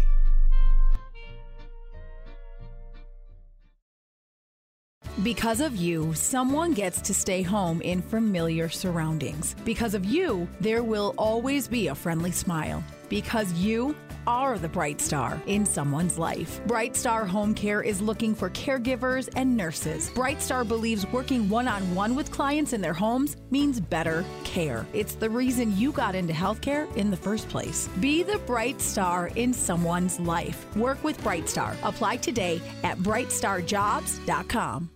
Because 5.23 5.59
of 5.59 5.75
you, 5.75 6.13
someone 6.13 6.73
gets 6.73 7.01
to 7.01 7.13
stay 7.13 7.41
home 7.41 7.81
in 7.81 8.01
familiar 8.01 8.69
surroundings. 8.69 9.55
Because 9.65 9.93
of 9.93 10.05
you, 10.05 10.47
there 10.61 10.83
will 10.83 11.13
always 11.17 11.67
be 11.67 11.87
a 11.87 11.95
friendly 11.95 12.31
smile. 12.31 12.83
Because 13.09 13.51
you 13.53 13.95
are 14.27 14.59
the 14.59 14.69
bright 14.69 15.01
star 15.01 15.41
in 15.47 15.65
someone's 15.65 16.17
life. 16.17 16.61
Bright 16.67 16.95
Star 16.95 17.25
Home 17.25 17.53
Care 17.55 17.81
is 17.81 18.01
looking 18.01 18.35
for 18.35 18.49
caregivers 18.51 19.27
and 19.35 19.57
nurses. 19.57 20.11
Bright 20.11 20.41
Star 20.41 20.63
believes 20.63 21.05
working 21.07 21.49
one 21.49 21.67
on 21.67 21.95
one 21.95 22.15
with 22.15 22.31
clients 22.31 22.73
in 22.73 22.81
their 22.81 22.93
homes 22.93 23.35
means 23.49 23.79
better 23.79 24.23
care. 24.43 24.85
It's 24.93 25.15
the 25.15 25.29
reason 25.29 25.75
you 25.75 25.91
got 25.91 26.15
into 26.15 26.33
healthcare 26.33 26.95
in 26.95 27.09
the 27.09 27.17
first 27.17 27.49
place. 27.49 27.89
Be 27.99 28.21
the 28.23 28.37
bright 28.39 28.79
star 28.79 29.31
in 29.35 29.53
someone's 29.53 30.19
life. 30.19 30.65
Work 30.75 31.03
with 31.03 31.21
Bright 31.23 31.49
Star. 31.49 31.75
Apply 31.83 32.17
today 32.17 32.61
at 32.83 32.97
brightstarjobs.com. 32.99 34.91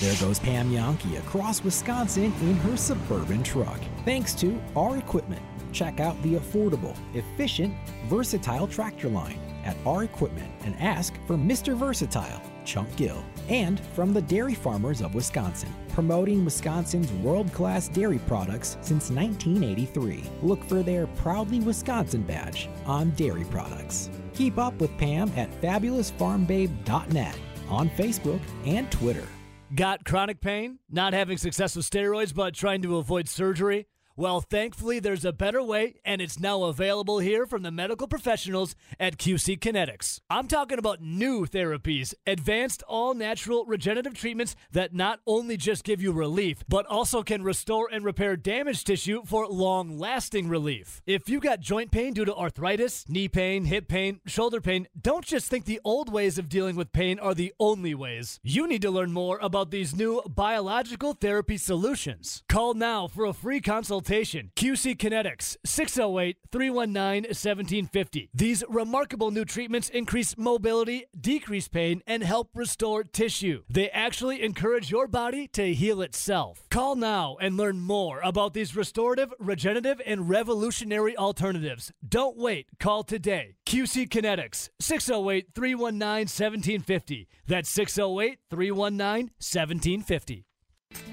There 0.00 0.16
goes 0.20 0.38
Pam 0.38 0.70
Jahnke 0.70 1.18
across 1.18 1.64
Wisconsin 1.64 2.32
in 2.40 2.54
her 2.56 2.76
suburban 2.76 3.42
truck. 3.42 3.80
Thanks 4.04 4.34
to 4.36 4.60
our 4.76 4.96
equipment. 4.96 5.42
Check 5.72 6.00
out 6.00 6.20
the 6.22 6.34
affordable, 6.34 6.96
efficient, 7.14 7.74
versatile 8.06 8.66
tractor 8.66 9.08
line 9.08 9.38
at 9.64 9.76
our 9.84 10.04
equipment 10.04 10.50
and 10.64 10.74
ask 10.80 11.14
for 11.26 11.36
Mr. 11.36 11.76
Versatile, 11.76 12.40
Chunk 12.64 12.94
Gill. 12.96 13.22
And 13.48 13.80
from 13.94 14.12
the 14.12 14.22
Dairy 14.22 14.54
Farmers 14.54 15.00
of 15.00 15.14
Wisconsin, 15.14 15.74
promoting 15.92 16.44
Wisconsin's 16.44 17.10
world 17.24 17.52
class 17.52 17.88
dairy 17.88 18.20
products 18.20 18.78
since 18.80 19.10
1983. 19.10 20.22
Look 20.42 20.62
for 20.64 20.82
their 20.82 21.06
Proudly 21.06 21.60
Wisconsin 21.60 22.22
badge 22.22 22.68
on 22.86 23.10
dairy 23.10 23.44
products. 23.44 24.10
Keep 24.34 24.58
up 24.58 24.74
with 24.80 24.96
Pam 24.96 25.32
at 25.36 25.50
fabulousfarmbabe.net 25.60 27.38
on 27.68 27.90
Facebook 27.90 28.40
and 28.64 28.90
Twitter. 28.90 29.26
Got 29.74 30.06
chronic 30.06 30.40
pain? 30.40 30.78
Not 30.90 31.12
having 31.12 31.36
success 31.36 31.76
with 31.76 31.88
steroids 31.88 32.34
but 32.34 32.54
trying 32.54 32.80
to 32.82 32.96
avoid 32.96 33.28
surgery? 33.28 33.86
Well, 34.18 34.40
thankfully, 34.40 34.98
there's 34.98 35.24
a 35.24 35.32
better 35.32 35.62
way, 35.62 36.00
and 36.04 36.20
it's 36.20 36.40
now 36.40 36.64
available 36.64 37.20
here 37.20 37.46
from 37.46 37.62
the 37.62 37.70
medical 37.70 38.08
professionals 38.08 38.74
at 38.98 39.16
QC 39.16 39.60
Kinetics. 39.60 40.18
I'm 40.28 40.48
talking 40.48 40.76
about 40.76 41.00
new 41.00 41.46
therapies, 41.46 42.14
advanced 42.26 42.82
all 42.88 43.14
natural 43.14 43.64
regenerative 43.64 44.14
treatments 44.14 44.56
that 44.72 44.92
not 44.92 45.20
only 45.24 45.56
just 45.56 45.84
give 45.84 46.02
you 46.02 46.10
relief, 46.10 46.64
but 46.68 46.84
also 46.86 47.22
can 47.22 47.44
restore 47.44 47.88
and 47.92 48.04
repair 48.04 48.34
damaged 48.34 48.88
tissue 48.88 49.22
for 49.24 49.46
long 49.46 49.96
lasting 49.96 50.48
relief. 50.48 51.00
If 51.06 51.28
you've 51.28 51.44
got 51.44 51.60
joint 51.60 51.92
pain 51.92 52.12
due 52.12 52.24
to 52.24 52.34
arthritis, 52.34 53.04
knee 53.08 53.28
pain, 53.28 53.66
hip 53.66 53.86
pain, 53.86 54.18
shoulder 54.26 54.60
pain, 54.60 54.88
don't 55.00 55.24
just 55.24 55.48
think 55.48 55.64
the 55.64 55.80
old 55.84 56.12
ways 56.12 56.38
of 56.38 56.48
dealing 56.48 56.74
with 56.74 56.90
pain 56.90 57.20
are 57.20 57.34
the 57.34 57.54
only 57.60 57.94
ways. 57.94 58.40
You 58.42 58.66
need 58.66 58.82
to 58.82 58.90
learn 58.90 59.12
more 59.12 59.38
about 59.40 59.70
these 59.70 59.94
new 59.94 60.22
biological 60.22 61.12
therapy 61.12 61.56
solutions. 61.56 62.42
Call 62.48 62.74
now 62.74 63.06
for 63.06 63.24
a 63.24 63.32
free 63.32 63.60
consultation 63.60 64.07
QC 64.56 64.96
Kinetics, 64.96 65.58
608 65.66 66.38
319 66.50 67.24
1750. 67.24 68.30
These 68.32 68.64
remarkable 68.66 69.30
new 69.30 69.44
treatments 69.44 69.90
increase 69.90 70.34
mobility, 70.38 71.04
decrease 71.20 71.68
pain, 71.68 72.02
and 72.06 72.22
help 72.22 72.48
restore 72.54 73.04
tissue. 73.04 73.64
They 73.68 73.90
actually 73.90 74.42
encourage 74.42 74.90
your 74.90 75.08
body 75.08 75.46
to 75.48 75.74
heal 75.74 76.00
itself. 76.00 76.62
Call 76.70 76.96
now 76.96 77.36
and 77.38 77.58
learn 77.58 77.80
more 77.80 78.20
about 78.24 78.54
these 78.54 78.74
restorative, 78.74 79.34
regenerative, 79.38 80.00
and 80.06 80.30
revolutionary 80.30 81.14
alternatives. 81.14 81.92
Don't 82.08 82.38
wait. 82.38 82.68
Call 82.80 83.02
today. 83.02 83.56
QC 83.66 84.08
Kinetics, 84.08 84.70
608 84.80 85.48
319 85.54 86.00
1750. 86.00 87.28
That's 87.46 87.68
608 87.68 88.38
319 88.48 89.24
1750. 89.36 90.47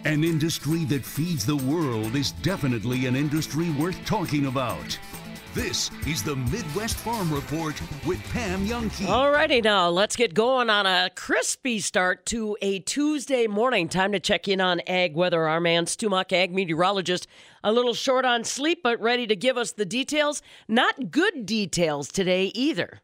An 0.05 0.23
industry 0.23 0.85
that 0.85 1.03
feeds 1.03 1.47
the 1.47 1.55
world 1.55 2.15
is 2.15 2.33
definitely 2.43 3.07
an 3.07 3.15
industry 3.15 3.71
worth 3.71 3.97
talking 4.05 4.45
about. 4.45 4.99
This 5.55 5.89
is 6.05 6.21
the 6.21 6.35
Midwest 6.35 6.95
Farm 6.97 7.33
Report 7.33 7.81
with 8.05 8.23
Pam 8.31 8.67
Jahnke. 8.67 9.07
Alrighty 9.07 9.63
now, 9.63 9.89
let's 9.89 10.15
get 10.15 10.35
going 10.35 10.69
on 10.69 10.85
a 10.85 11.09
crispy 11.15 11.79
start 11.79 12.27
to 12.27 12.55
a 12.61 12.79
Tuesday 12.79 13.47
morning. 13.47 13.89
Time 13.89 14.11
to 14.11 14.19
check 14.19 14.47
in 14.47 14.61
on 14.61 14.79
ag 14.85 15.15
weather. 15.15 15.47
Our 15.47 15.59
man 15.59 15.87
Stu 15.87 16.09
Muck, 16.09 16.31
ag 16.31 16.53
meteorologist, 16.53 17.25
a 17.63 17.71
little 17.71 17.95
short 17.95 18.25
on 18.25 18.43
sleep, 18.43 18.81
but 18.83 19.01
ready 19.01 19.25
to 19.25 19.35
give 19.35 19.57
us 19.57 19.71
the 19.71 19.85
details. 19.85 20.43
Not 20.67 21.09
good 21.09 21.47
details 21.47 22.09
today 22.09 22.51
either. 22.53 23.01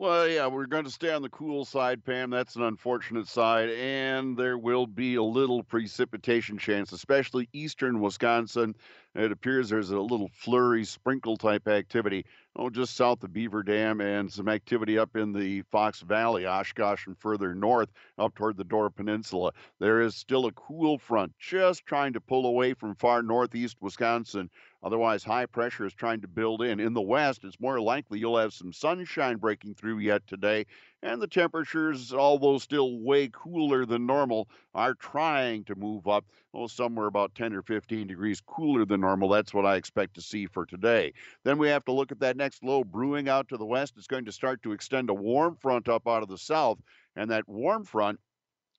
Well, 0.00 0.26
yeah, 0.26 0.46
we're 0.46 0.64
going 0.64 0.84
to 0.84 0.90
stay 0.90 1.12
on 1.12 1.20
the 1.20 1.28
cool 1.28 1.66
side, 1.66 2.02
Pam. 2.02 2.30
That's 2.30 2.56
an 2.56 2.62
unfortunate 2.62 3.28
side. 3.28 3.68
And 3.68 4.34
there 4.34 4.56
will 4.56 4.86
be 4.86 5.16
a 5.16 5.22
little 5.22 5.62
precipitation 5.62 6.56
chance, 6.56 6.92
especially 6.92 7.50
eastern 7.52 8.00
Wisconsin. 8.00 8.74
It 9.14 9.30
appears 9.30 9.68
there's 9.68 9.90
a 9.90 10.00
little 10.00 10.30
flurry, 10.32 10.86
sprinkle 10.86 11.36
type 11.36 11.68
activity, 11.68 12.24
oh, 12.56 12.70
just 12.70 12.96
south 12.96 13.22
of 13.24 13.34
Beaver 13.34 13.62
Dam, 13.62 14.00
and 14.00 14.32
some 14.32 14.48
activity 14.48 14.96
up 14.96 15.16
in 15.16 15.34
the 15.34 15.60
Fox 15.70 16.00
Valley, 16.00 16.46
Oshkosh, 16.46 17.06
and 17.06 17.18
further 17.18 17.54
north 17.54 17.90
up 18.16 18.34
toward 18.34 18.56
the 18.56 18.64
Door 18.64 18.92
Peninsula. 18.92 19.52
There 19.80 20.00
is 20.00 20.14
still 20.14 20.46
a 20.46 20.52
cool 20.52 20.96
front 20.96 21.34
just 21.38 21.84
trying 21.84 22.14
to 22.14 22.22
pull 22.22 22.46
away 22.46 22.72
from 22.72 22.94
far 22.94 23.22
northeast 23.22 23.76
Wisconsin 23.82 24.48
Otherwise, 24.82 25.22
high 25.22 25.44
pressure 25.44 25.84
is 25.84 25.92
trying 25.92 26.22
to 26.22 26.28
build 26.28 26.62
in. 26.62 26.80
In 26.80 26.94
the 26.94 27.02
west, 27.02 27.44
it's 27.44 27.60
more 27.60 27.78
likely 27.78 28.18
you'll 28.18 28.38
have 28.38 28.54
some 28.54 28.72
sunshine 28.72 29.36
breaking 29.36 29.74
through 29.74 29.98
yet 29.98 30.26
today. 30.26 30.64
And 31.02 31.20
the 31.20 31.26
temperatures, 31.26 32.14
although 32.14 32.56
still 32.58 32.98
way 32.98 33.28
cooler 33.30 33.84
than 33.84 34.06
normal, 34.06 34.48
are 34.74 34.94
trying 34.94 35.64
to 35.64 35.74
move 35.74 36.08
up. 36.08 36.24
Oh, 36.54 36.66
somewhere 36.66 37.06
about 37.06 37.34
10 37.34 37.52
or 37.52 37.62
15 37.62 38.06
degrees 38.06 38.40
cooler 38.40 38.84
than 38.84 39.02
normal. 39.02 39.28
That's 39.28 39.52
what 39.52 39.66
I 39.66 39.76
expect 39.76 40.14
to 40.14 40.22
see 40.22 40.46
for 40.46 40.64
today. 40.64 41.12
Then 41.44 41.58
we 41.58 41.68
have 41.68 41.84
to 41.84 41.92
look 41.92 42.10
at 42.10 42.20
that 42.20 42.36
next 42.36 42.64
low 42.64 42.82
brewing 42.82 43.28
out 43.28 43.48
to 43.48 43.56
the 43.56 43.66
west. 43.66 43.94
It's 43.96 44.06
going 44.06 44.24
to 44.24 44.32
start 44.32 44.62
to 44.62 44.72
extend 44.72 45.10
a 45.10 45.14
warm 45.14 45.56
front 45.56 45.88
up 45.88 46.08
out 46.08 46.22
of 46.22 46.28
the 46.28 46.38
south. 46.38 46.78
And 47.16 47.30
that 47.30 47.48
warm 47.48 47.84
front 47.84 48.18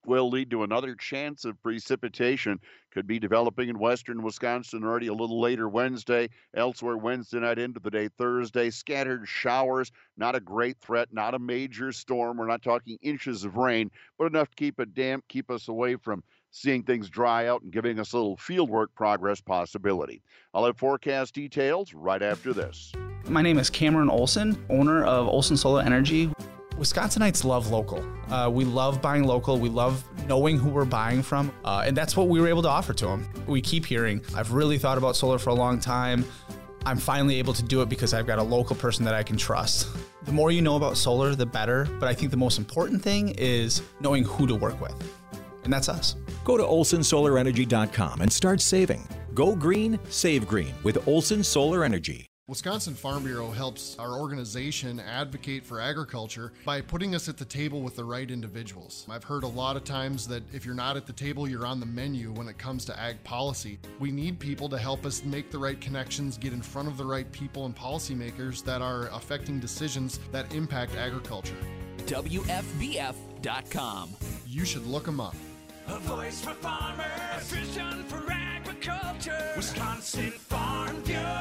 will 0.05 0.29
lead 0.29 0.49
to 0.51 0.63
another 0.63 0.95
chance 0.95 1.45
of 1.45 1.61
precipitation. 1.61 2.59
Could 2.91 3.07
be 3.07 3.19
developing 3.19 3.69
in 3.69 3.79
western 3.79 4.21
Wisconsin 4.21 4.83
already 4.83 5.07
a 5.07 5.13
little 5.13 5.39
later 5.39 5.69
Wednesday. 5.69 6.29
Elsewhere, 6.55 6.97
Wednesday 6.97 7.39
night 7.39 7.59
into 7.59 7.79
the 7.79 7.91
day, 7.91 8.09
Thursday. 8.17 8.69
Scattered 8.69 9.27
showers, 9.27 9.91
not 10.17 10.35
a 10.35 10.39
great 10.39 10.77
threat, 10.79 11.09
not 11.11 11.33
a 11.33 11.39
major 11.39 11.91
storm. 11.91 12.37
We're 12.37 12.47
not 12.47 12.63
talking 12.63 12.97
inches 13.01 13.43
of 13.43 13.57
rain, 13.57 13.91
but 14.17 14.25
enough 14.25 14.49
to 14.49 14.55
keep 14.55 14.79
it 14.79 14.93
damp, 14.93 15.23
keep 15.27 15.49
us 15.49 15.67
away 15.67 15.95
from 15.95 16.23
seeing 16.51 16.83
things 16.83 17.09
dry 17.09 17.47
out 17.47 17.61
and 17.61 17.71
giving 17.71 17.99
us 17.99 18.11
a 18.11 18.17
little 18.17 18.37
fieldwork 18.37 18.87
progress 18.95 19.39
possibility. 19.39 20.21
I'll 20.53 20.65
have 20.65 20.77
forecast 20.77 21.33
details 21.33 21.93
right 21.93 22.21
after 22.21 22.53
this. 22.53 22.91
My 23.29 23.41
name 23.41 23.57
is 23.57 23.69
Cameron 23.69 24.09
Olson, 24.09 24.63
owner 24.69 25.05
of 25.05 25.27
Olson 25.27 25.55
Solar 25.55 25.81
Energy. 25.81 26.29
Wisconsinites 26.81 27.43
love 27.43 27.69
local. 27.69 28.03
Uh, 28.31 28.49
we 28.51 28.65
love 28.65 29.03
buying 29.03 29.23
local. 29.23 29.59
We 29.59 29.69
love 29.69 30.03
knowing 30.25 30.57
who 30.57 30.67
we're 30.67 30.83
buying 30.83 31.21
from. 31.21 31.53
Uh, 31.63 31.83
and 31.85 31.95
that's 31.95 32.17
what 32.17 32.27
we 32.27 32.41
were 32.41 32.47
able 32.47 32.63
to 32.63 32.69
offer 32.69 32.91
to 32.91 33.05
them. 33.05 33.29
We 33.45 33.61
keep 33.61 33.85
hearing, 33.85 34.19
I've 34.35 34.51
really 34.51 34.79
thought 34.79 34.97
about 34.97 35.15
solar 35.15 35.37
for 35.37 35.51
a 35.51 35.53
long 35.53 35.79
time. 35.79 36.25
I'm 36.87 36.97
finally 36.97 37.37
able 37.37 37.53
to 37.53 37.61
do 37.61 37.83
it 37.83 37.89
because 37.89 38.15
I've 38.15 38.25
got 38.25 38.39
a 38.39 38.43
local 38.43 38.75
person 38.75 39.05
that 39.05 39.13
I 39.13 39.21
can 39.21 39.37
trust. 39.37 39.89
The 40.23 40.31
more 40.31 40.49
you 40.49 40.63
know 40.63 40.75
about 40.75 40.97
solar, 40.97 41.35
the 41.35 41.45
better. 41.45 41.87
But 41.99 42.09
I 42.09 42.15
think 42.15 42.31
the 42.31 42.37
most 42.37 42.57
important 42.57 43.03
thing 43.03 43.35
is 43.37 43.83
knowing 43.99 44.23
who 44.23 44.47
to 44.47 44.55
work 44.55 44.81
with. 44.81 44.95
And 45.63 45.71
that's 45.71 45.87
us. 45.87 46.15
Go 46.43 46.57
to 46.57 46.63
olsonsolarenergy.com 46.63 48.21
and 48.21 48.33
start 48.33 48.59
saving. 48.59 49.07
Go 49.35 49.55
green, 49.55 49.99
save 50.09 50.47
green 50.47 50.73
with 50.81 51.07
Olson 51.07 51.43
Solar 51.43 51.83
Energy. 51.83 52.30
Wisconsin 52.51 52.93
Farm 52.95 53.23
Bureau 53.23 53.49
helps 53.49 53.97
our 53.97 54.19
organization 54.19 54.99
advocate 54.99 55.65
for 55.65 55.79
agriculture 55.79 56.51
by 56.65 56.81
putting 56.81 57.15
us 57.15 57.29
at 57.29 57.37
the 57.37 57.45
table 57.45 57.81
with 57.81 57.95
the 57.95 58.03
right 58.03 58.29
individuals. 58.29 59.07
I've 59.09 59.23
heard 59.23 59.43
a 59.43 59.47
lot 59.47 59.77
of 59.77 59.85
times 59.85 60.27
that 60.27 60.43
if 60.53 60.65
you're 60.65 60.75
not 60.75 60.97
at 60.97 61.07
the 61.07 61.13
table, 61.13 61.47
you're 61.47 61.65
on 61.65 61.79
the 61.79 61.85
menu 61.85 62.33
when 62.33 62.49
it 62.49 62.57
comes 62.57 62.83
to 62.85 62.99
ag 62.99 63.23
policy. 63.23 63.79
We 64.01 64.11
need 64.11 64.37
people 64.37 64.67
to 64.67 64.77
help 64.77 65.05
us 65.05 65.23
make 65.23 65.49
the 65.49 65.59
right 65.59 65.79
connections, 65.79 66.37
get 66.37 66.51
in 66.51 66.61
front 66.61 66.89
of 66.89 66.97
the 66.97 67.05
right 67.05 67.31
people 67.31 67.65
and 67.65 67.73
policymakers 67.73 68.65
that 68.65 68.81
are 68.81 69.07
affecting 69.13 69.61
decisions 69.61 70.19
that 70.33 70.53
impact 70.53 70.97
agriculture. 70.97 71.55
WFBF.com. 71.99 74.09
You 74.45 74.65
should 74.65 74.85
look 74.85 75.05
them 75.05 75.21
up. 75.21 75.37
A 75.87 75.97
voice 75.99 76.41
for 76.41 76.53
farmers, 76.55 77.05
a 77.33 77.39
vision 77.45 78.03
for 78.09 78.21
agriculture. 78.29 79.53
Wisconsin 79.55 80.31
Farm 80.31 80.99
Bureau. 81.03 81.40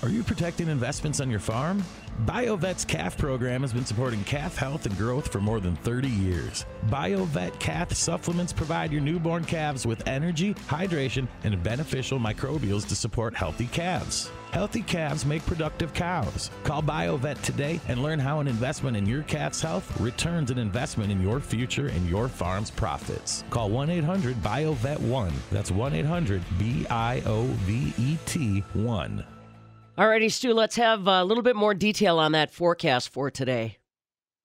Are 0.00 0.08
you 0.08 0.22
protecting 0.22 0.68
investments 0.68 1.20
on 1.20 1.28
your 1.28 1.40
farm? 1.40 1.82
BioVet's 2.24 2.84
calf 2.84 3.18
program 3.18 3.62
has 3.62 3.72
been 3.72 3.84
supporting 3.84 4.22
calf 4.22 4.56
health 4.56 4.86
and 4.86 4.96
growth 4.96 5.32
for 5.32 5.40
more 5.40 5.58
than 5.58 5.74
30 5.74 6.08
years. 6.08 6.66
BioVet 6.86 7.58
calf 7.58 7.92
supplements 7.92 8.52
provide 8.52 8.92
your 8.92 9.00
newborn 9.00 9.44
calves 9.44 9.86
with 9.86 10.06
energy, 10.06 10.54
hydration, 10.68 11.26
and 11.42 11.60
beneficial 11.64 12.20
microbials 12.20 12.86
to 12.86 12.94
support 12.94 13.34
healthy 13.34 13.66
calves. 13.66 14.30
Healthy 14.52 14.82
calves 14.82 15.26
make 15.26 15.44
productive 15.46 15.92
cows. 15.94 16.52
Call 16.62 16.80
BioVet 16.80 17.42
today 17.42 17.80
and 17.88 18.00
learn 18.00 18.20
how 18.20 18.38
an 18.38 18.46
investment 18.46 18.96
in 18.96 19.04
your 19.04 19.24
calf's 19.24 19.60
health 19.60 20.00
returns 20.00 20.52
an 20.52 20.58
investment 20.58 21.10
in 21.10 21.20
your 21.20 21.40
future 21.40 21.88
and 21.88 22.08
your 22.08 22.28
farm's 22.28 22.70
profits. 22.70 23.42
Call 23.50 23.68
1 23.68 23.90
800 23.90 24.36
BioVet 24.36 25.00
1. 25.00 25.32
That's 25.50 25.72
1 25.72 25.92
800 25.92 26.40
B 26.56 26.86
I 26.88 27.20
O 27.26 27.42
V 27.42 27.92
E 27.98 28.16
T 28.26 28.60
1. 28.74 29.24
Alrighty, 29.98 30.30
Stu, 30.30 30.54
let's 30.54 30.76
have 30.76 31.08
a 31.08 31.24
little 31.24 31.42
bit 31.42 31.56
more 31.56 31.74
detail 31.74 32.20
on 32.20 32.30
that 32.30 32.52
forecast 32.52 33.08
for 33.08 33.32
today. 33.32 33.77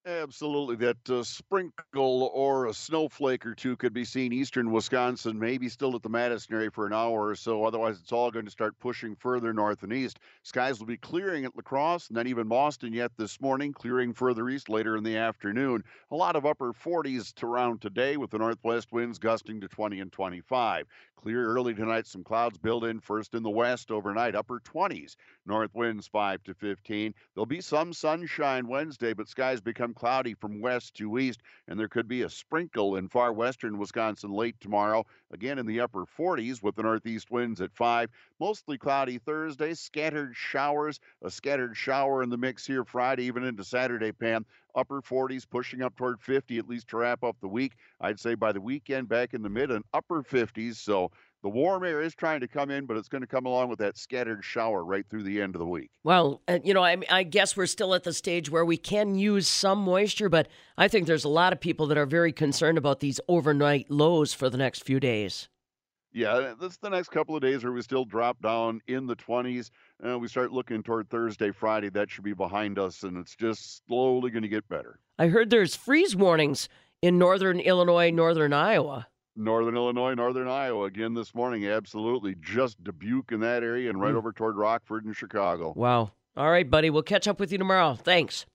Absolutely. 0.06 0.76
That 0.76 1.10
uh, 1.10 1.24
sprinkle 1.24 2.30
or 2.34 2.66
a 2.66 2.74
snowflake 2.74 3.46
or 3.46 3.56
two 3.56 3.78
could 3.78 3.94
be 3.94 4.04
seen 4.04 4.34
eastern 4.34 4.70
Wisconsin, 4.70 5.40
maybe 5.40 5.70
still 5.70 5.96
at 5.96 6.02
the 6.04 6.10
Madison 6.10 6.56
area 6.56 6.72
for 6.72 6.86
an 6.86 6.92
hour 6.92 7.28
or 7.30 7.36
so. 7.36 7.64
Otherwise, 7.64 8.02
it's 8.02 8.12
all 8.12 8.30
going 8.30 8.44
to 8.44 8.52
start 8.52 8.78
pushing 8.80 9.16
further 9.16 9.54
north 9.54 9.82
and 9.84 9.94
east. 9.94 10.20
Skies 10.44 10.80
will 10.80 10.88
be 10.88 10.98
clearing 10.98 11.46
at 11.46 11.56
Lacrosse 11.56 12.12
not 12.12 12.28
even 12.28 12.50
Boston 12.50 12.92
yet 12.92 13.12
this 13.16 13.40
morning, 13.40 13.72
clearing 13.72 14.14
further 14.14 14.50
east 14.50 14.68
later 14.68 14.98
in 14.98 15.06
the 15.06 15.16
afternoon. 15.16 15.84
A 16.12 16.16
lot 16.18 16.36
of 16.36 16.46
upper 16.46 16.74
40s 16.74 17.32
to 17.34 17.46
around 17.46 17.82
today 17.82 18.18
with 18.18 18.32
the 18.32 18.40
northwest 18.40 18.92
winds 18.92 19.20
gusting 19.20 19.62
to 19.62 19.70
20 19.70 20.02
and 20.02 20.12
25. 20.12 20.86
Clear 21.16 21.46
early 21.46 21.74
tonight, 21.74 22.08
some 22.08 22.24
clouds 22.24 22.58
build 22.58 22.84
in 22.84 23.00
first 23.00 23.34
in 23.34 23.44
the 23.44 23.50
west 23.50 23.92
overnight, 23.92 24.36
upper 24.36 24.60
20s. 24.60 25.16
North 25.46 25.74
winds 25.74 26.08
5 26.08 26.44
to 26.44 26.54
15. 26.54 27.14
There'll 27.34 27.46
be 27.46 27.62
some 27.62 27.94
sunshine 27.94 28.68
Wednesday, 28.68 29.14
but 29.14 29.28
skies 29.30 29.62
become 29.62 29.93
cloudy 29.94 30.34
from 30.34 30.62
west 30.62 30.96
to 30.96 31.18
east, 31.18 31.42
and 31.68 31.80
there 31.80 31.88
could 31.88 32.08
be 32.08 32.24
a 32.24 32.30
sprinkle 32.30 32.96
in 32.96 33.08
far 33.08 33.34
western 33.34 33.78
Wisconsin 33.78 34.32
late 34.32 34.56
tomorrow. 34.60 35.06
Again 35.32 35.60
in 35.60 35.66
the 35.66 35.80
upper 35.80 36.06
40s 36.06 36.62
with 36.62 36.76
the 36.76 36.84
northeast 36.84 37.32
winds 37.32 37.62
at 37.62 37.74
5. 37.74 38.10
Mostly 38.40 38.78
cloudy 38.78 39.18
Thursday, 39.18 39.74
scattered 39.74 40.36
showers, 40.36 41.00
a 41.22 41.32
scattered 41.32 41.76
shower 41.78 42.24
in 42.24 42.30
the 42.30 42.38
mix 42.38 42.66
here 42.66 42.84
Friday, 42.84 43.24
even 43.24 43.44
into 43.44 43.64
Saturday, 43.64 44.12
Pam. 44.12 44.46
Upper 44.76 45.02
40s, 45.02 45.48
pushing 45.48 45.84
up 45.84 45.96
toward 45.96 46.20
50 46.20 46.58
at 46.58 46.68
least 46.68 46.88
to 46.88 46.98
wrap 46.98 47.24
up 47.24 47.38
the 47.40 47.48
week. 47.48 47.74
I'd 48.02 48.20
say 48.20 48.34
by 48.34 48.52
the 48.52 48.62
weekend, 48.62 49.08
back 49.08 49.36
in 49.36 49.44
the 49.44 49.50
mid 49.50 49.70
and 49.70 49.86
upper 49.94 50.24
50s. 50.24 50.78
So 50.78 51.12
the 51.44 51.50
warm 51.50 51.84
air 51.84 52.02
is 52.02 52.16
trying 52.16 52.40
to 52.40 52.48
come 52.48 52.72
in, 52.72 52.86
but 52.86 52.96
it's 52.96 53.10
going 53.10 53.22
to 53.22 53.28
come 53.28 53.46
along 53.46 53.68
with 53.70 53.80
that 53.80 53.98
scattered 53.98 54.44
shower 54.44 54.84
right 54.84 55.06
through 55.10 55.24
the 55.24 55.42
end 55.42 55.56
of 55.56 55.60
the 55.60 55.66
week. 55.66 55.90
Well, 56.04 56.42
uh, 56.48 56.60
you 56.64 56.74
know, 56.74 56.84
I, 56.84 56.98
I 57.10 57.24
guess 57.24 57.58
we're 57.58 57.66
still 57.66 57.94
at 57.94 58.04
the 58.04 58.14
stage 58.14 58.50
where 58.50 58.64
we 58.64 58.78
can 58.78 59.16
use 59.16 59.48
some 59.48 59.80
moisture, 59.80 60.30
but 60.30 60.48
I 60.78 60.88
think 60.88 61.06
there's 61.06 61.26
a 61.26 61.30
lot 61.30 61.52
of 61.52 61.60
people 61.60 61.86
that 61.88 61.98
are 61.98 62.06
very 62.06 62.32
concerned 62.32 62.78
about 62.78 63.02
these 63.02 63.20
overnight 63.28 63.92
lows 63.92 64.34
for 64.34 64.50
the 64.50 64.58
next 64.58 64.86
few 64.86 65.02
days. 65.02 65.50
Yeah, 66.14 66.54
this 66.60 66.78
the 66.78 66.92
next 66.92 67.10
couple 67.10 67.36
of 67.36 67.42
days 67.42 67.64
where 67.64 67.74
we 67.74 67.82
still 67.82 68.06
drop 68.06 68.40
down 68.42 68.82
in 68.88 69.08
the 69.08 69.16
20s. 69.16 69.72
Uh, 70.08 70.20
we 70.20 70.28
start 70.28 70.52
looking 70.52 70.84
toward 70.84 71.10
Thursday, 71.10 71.52
Friday. 71.52 71.90
That 71.90 72.10
should 72.10 72.24
be 72.24 72.34
behind 72.34 72.78
us, 72.78 73.02
and 73.02 73.18
it's 73.18 73.36
just 73.36 73.84
slowly 73.88 74.30
going 74.30 74.44
to 74.44 74.48
get 74.48 74.68
better. 74.70 75.00
I 75.18 75.28
heard 75.28 75.50
there's 75.50 75.76
freeze 75.76 76.16
warnings 76.16 76.70
in 77.02 77.18
northern 77.18 77.60
Illinois, 77.60 78.12
northern 78.12 78.54
Iowa. 78.54 79.08
Northern 79.36 79.76
Illinois, 79.76 80.14
Northern 80.14 80.48
Iowa 80.48 80.86
again 80.86 81.14
this 81.14 81.34
morning. 81.34 81.66
Absolutely. 81.68 82.36
Just 82.40 82.84
Dubuque 82.84 83.32
in 83.32 83.40
that 83.42 83.64
area 83.64 83.90
and 83.90 84.00
right 84.00 84.14
Mm. 84.14 84.18
over 84.18 84.32
toward 84.32 84.56
Rockford 84.58 85.06
and 85.06 85.16
Chicago. 85.16 85.74
Wow. 85.76 86.12
All 86.38 86.50
right, 86.52 86.70
buddy. 86.70 86.90
We'll 86.90 87.04
catch 87.04 87.28
up 87.28 87.40
with 87.40 87.52
you 87.52 87.58
tomorrow. 87.58 87.96
Thanks. 87.96 88.46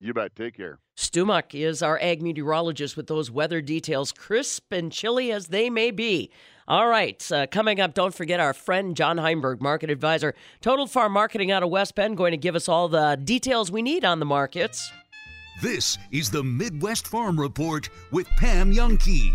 You 0.00 0.12
bet. 0.12 0.34
Take 0.34 0.56
care. 0.56 0.78
Stu 0.96 1.24
Muck 1.24 1.54
is 1.54 1.82
our 1.82 1.98
ag 2.02 2.22
meteorologist 2.22 2.96
with 2.96 3.06
those 3.06 3.30
weather 3.30 3.60
details, 3.60 4.10
crisp 4.12 4.72
and 4.72 4.90
chilly 4.90 5.30
as 5.32 5.46
they 5.48 5.70
may 5.70 5.90
be. 5.90 6.30
All 6.68 6.86
right, 6.88 7.30
uh, 7.32 7.46
coming 7.48 7.80
up, 7.80 7.92
don't 7.94 8.14
forget 8.14 8.38
our 8.40 8.52
friend 8.52 8.96
John 8.96 9.16
Heinberg, 9.18 9.60
market 9.60 9.90
advisor, 9.90 10.34
Total 10.60 10.86
Farm 10.86 11.12
Marketing 11.12 11.50
out 11.50 11.62
of 11.62 11.70
West 11.70 11.94
Bend, 11.94 12.16
going 12.16 12.30
to 12.32 12.36
give 12.36 12.54
us 12.54 12.68
all 12.68 12.88
the 12.88 13.18
details 13.22 13.70
we 13.70 13.82
need 13.82 14.04
on 14.04 14.20
the 14.20 14.26
markets. 14.26 14.90
This 15.60 15.98
is 16.12 16.30
the 16.30 16.42
Midwest 16.42 17.06
Farm 17.08 17.38
Report 17.38 17.88
with 18.10 18.26
Pam 18.36 18.72
Jahnke. 18.72 19.32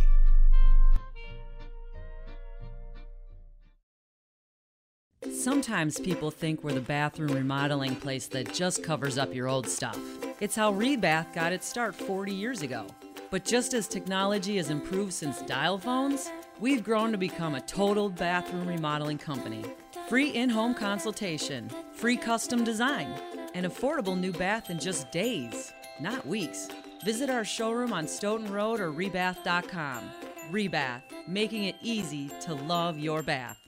Sometimes 5.26 6.00
people 6.00 6.30
think 6.30 6.64
we're 6.64 6.74
the 6.74 6.82
bathroom 6.82 7.34
remodeling 7.34 7.96
place 7.96 8.28
that 8.28 8.54
just 8.54 8.84
covers 8.84 9.18
up 9.18 9.34
your 9.34 9.48
old 9.48 9.68
stuff. 9.68 10.00
It's 10.40 10.56
how 10.56 10.72
Rebath 10.72 11.34
got 11.34 11.52
its 11.52 11.68
start 11.68 11.96
40 11.96 12.32
years 12.32 12.62
ago. 12.62 12.86
But 13.32 13.44
just 13.44 13.74
as 13.74 13.88
technology 13.88 14.58
has 14.58 14.70
improved 14.70 15.12
since 15.12 15.42
dial 15.42 15.80
phones, 15.80 16.32
we've 16.60 16.84
grown 16.84 17.12
to 17.12 17.18
become 17.18 17.56
a 17.56 17.62
total 17.62 18.10
bathroom 18.10 18.68
remodeling 18.68 19.18
company. 19.18 19.66
Free 20.08 20.30
in 20.30 20.50
home 20.50 20.76
consultation, 20.76 21.70
free 21.94 22.16
custom 22.16 22.64
design, 22.64 23.08
an 23.56 23.64
affordable 23.64 24.18
new 24.18 24.32
bath 24.32 24.70
in 24.70 24.80
just 24.80 25.12
days, 25.12 25.74
not 26.00 26.26
weeks. 26.28 26.68
Visit 27.04 27.30
our 27.32 27.44
showroom 27.44 27.92
on 27.92 28.08
Stoughton 28.08 28.52
Road 28.52 28.80
or 28.80 28.92
rebath.com. 28.92 30.10
Rebath, 30.52 31.02
making 31.28 31.64
it 31.64 31.76
easy 31.82 32.30
to 32.42 32.54
love 32.54 33.00
your 33.00 33.24
bath. 33.24 33.67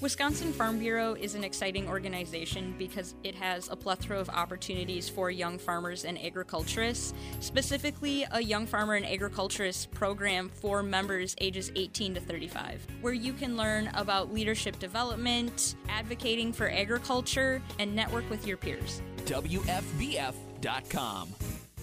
Wisconsin 0.00 0.52
Farm 0.52 0.78
Bureau 0.78 1.14
is 1.14 1.34
an 1.34 1.44
exciting 1.44 1.88
organization 1.88 2.74
because 2.78 3.14
it 3.24 3.34
has 3.34 3.68
a 3.70 3.76
plethora 3.76 4.18
of 4.18 4.28
opportunities 4.28 5.08
for 5.08 5.30
young 5.30 5.58
farmers 5.58 6.04
and 6.04 6.22
agriculturists, 6.22 7.14
specifically 7.40 8.26
a 8.32 8.42
Young 8.42 8.66
Farmer 8.66 8.94
and 8.94 9.06
Agriculturist 9.06 9.90
program 9.92 10.50
for 10.50 10.82
members 10.82 11.34
ages 11.40 11.72
18 11.76 12.14
to 12.14 12.20
35, 12.20 12.86
where 13.00 13.14
you 13.14 13.32
can 13.32 13.56
learn 13.56 13.88
about 13.94 14.32
leadership 14.32 14.78
development, 14.78 15.76
advocating 15.88 16.52
for 16.52 16.68
agriculture, 16.68 17.62
and 17.78 17.94
network 17.94 18.28
with 18.28 18.46
your 18.46 18.56
peers. 18.58 19.00
WFBF.com. 19.24 20.34